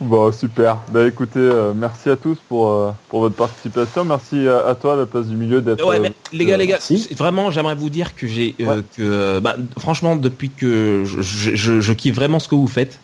[0.00, 0.78] bon, super.
[0.92, 4.04] Bah écoutez, euh, merci à tous pour, euh, pour votre participation.
[4.04, 5.84] Merci à, à toi, à la place du milieu, d'être...
[5.86, 6.78] Ouais, euh, les gars, les gars,
[7.16, 8.82] vraiment, j'aimerais vous dire que j'ai, euh, Ouais.
[8.96, 12.98] que, bah, franchement, depuis que je, je, je- je kiffe vraiment ce que vous faites.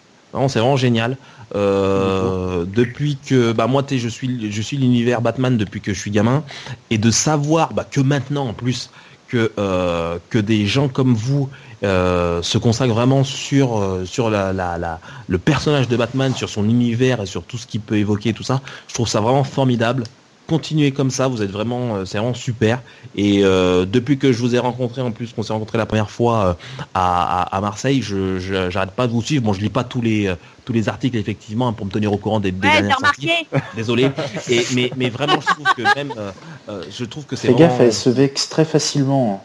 [0.48, 1.18] C'est vraiment génial.
[1.55, 6.11] Euh, depuis que, bah, moi, je suis, je suis l'univers Batman depuis que je suis
[6.11, 6.45] gamin,
[6.91, 8.91] et de savoir, bah, que maintenant, en plus,
[9.29, 11.49] que euh, que des gens comme vous
[11.83, 17.23] euh, se consacrent vraiment sur sur la, la, le personnage de Batman, sur son univers
[17.23, 18.61] et sur tout ce qu'il peut évoquer, tout ça.
[18.89, 20.05] Je trouve ça vraiment formidable.
[20.49, 22.83] Continuez comme ça, vous êtes vraiment, c'est vraiment super.
[23.15, 26.59] Et depuis que je vous ai rencontré, en plus qu'on s'est rencontré la première fois
[26.93, 28.39] à, à, à Marseille, je
[28.69, 29.45] j'arrête pas de vous suivre.
[29.45, 30.31] Bon, je lis pas tous les
[30.64, 33.28] tous les articles effectivement pour me tenir au courant des, des Ouais, dernières t'as sorties.
[33.28, 34.10] remarqué Désolé.
[34.48, 36.32] Et mais mais vraiment, je trouve que même, euh,
[36.68, 37.68] euh, je trouve que c'est Fais vraiment.
[37.68, 39.43] gaffe, elle se vexe très facilement.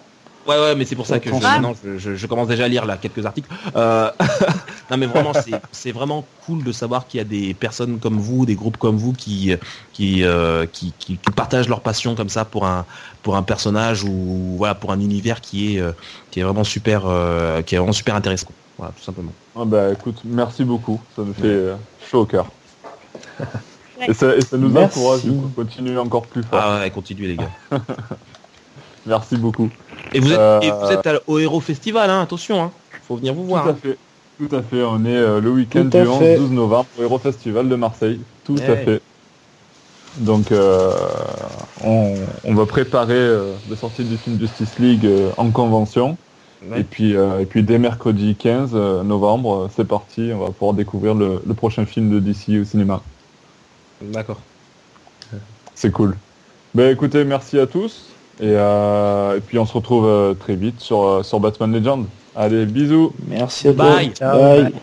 [0.48, 2.68] Ouais, ouais, mais c'est pour ça que je, maintenant, je, je- je commence déjà à
[2.70, 3.50] lire là quelques articles.
[3.76, 4.10] Euh,
[4.90, 5.34] non, mais vraiment,
[5.74, 8.96] c'est- vraiment cool de savoir qu'il y a des personnes comme vous, des groupes comme
[8.96, 9.54] vous qui
[9.92, 12.86] qui, euh, qui, qui, qui partagent leur passion comme ça pour un
[13.24, 15.84] pour un personnage ou voilà pour un univers qui est
[16.32, 18.48] qui est vraiment super euh, qui est vraiment super intéressant.
[18.78, 19.32] Voilà, tout simplement.
[19.56, 21.76] Ah bah écoute, merci beaucoup, ça me fait euh,
[22.10, 22.46] chaud au cœur.
[24.08, 25.00] Et ça, et ça nous Merci.
[25.00, 26.60] encourage du coup, continuer encore plus fort.
[26.62, 27.50] Ah ouais, continuez les gars.
[29.08, 29.70] Merci beaucoup.
[30.14, 32.72] Et vous êtes Euh, et vous êtes à- au Hero Festival, hein, attention, hein.
[33.08, 33.64] Faut venir vous voir.
[33.64, 33.78] Tout à hein.
[33.82, 33.98] fait.
[34.38, 34.84] Tout à fait.
[34.84, 36.38] On est euh, le week-end du fait.
[36.38, 38.20] 11-12 novembre au Hero Festival de Marseille.
[38.46, 38.86] Tout Eh à ouais.
[38.86, 39.02] fait.
[40.18, 40.92] Donc, euh,
[41.84, 42.14] on,
[42.44, 46.18] on va préparer euh, la sortie du film Justice League euh, en convention.
[46.66, 46.82] Ouais.
[46.82, 50.52] Et puis, euh, et puis dès mercredi 15 euh, novembre, euh, c'est parti, on va
[50.52, 53.02] pouvoir découvrir le, le prochain film de DC au cinéma.
[54.02, 54.42] D'accord.
[55.76, 56.16] C'est cool.
[56.74, 58.10] Ben écoutez, merci à tous.
[58.40, 62.06] Et, euh, et puis on se retrouve très vite sur, sur Batman Legend.
[62.36, 63.96] Allez, bisous Merci à toi.
[63.96, 64.12] Bye.
[64.14, 64.64] Ciao, Bye.
[64.64, 64.82] bye.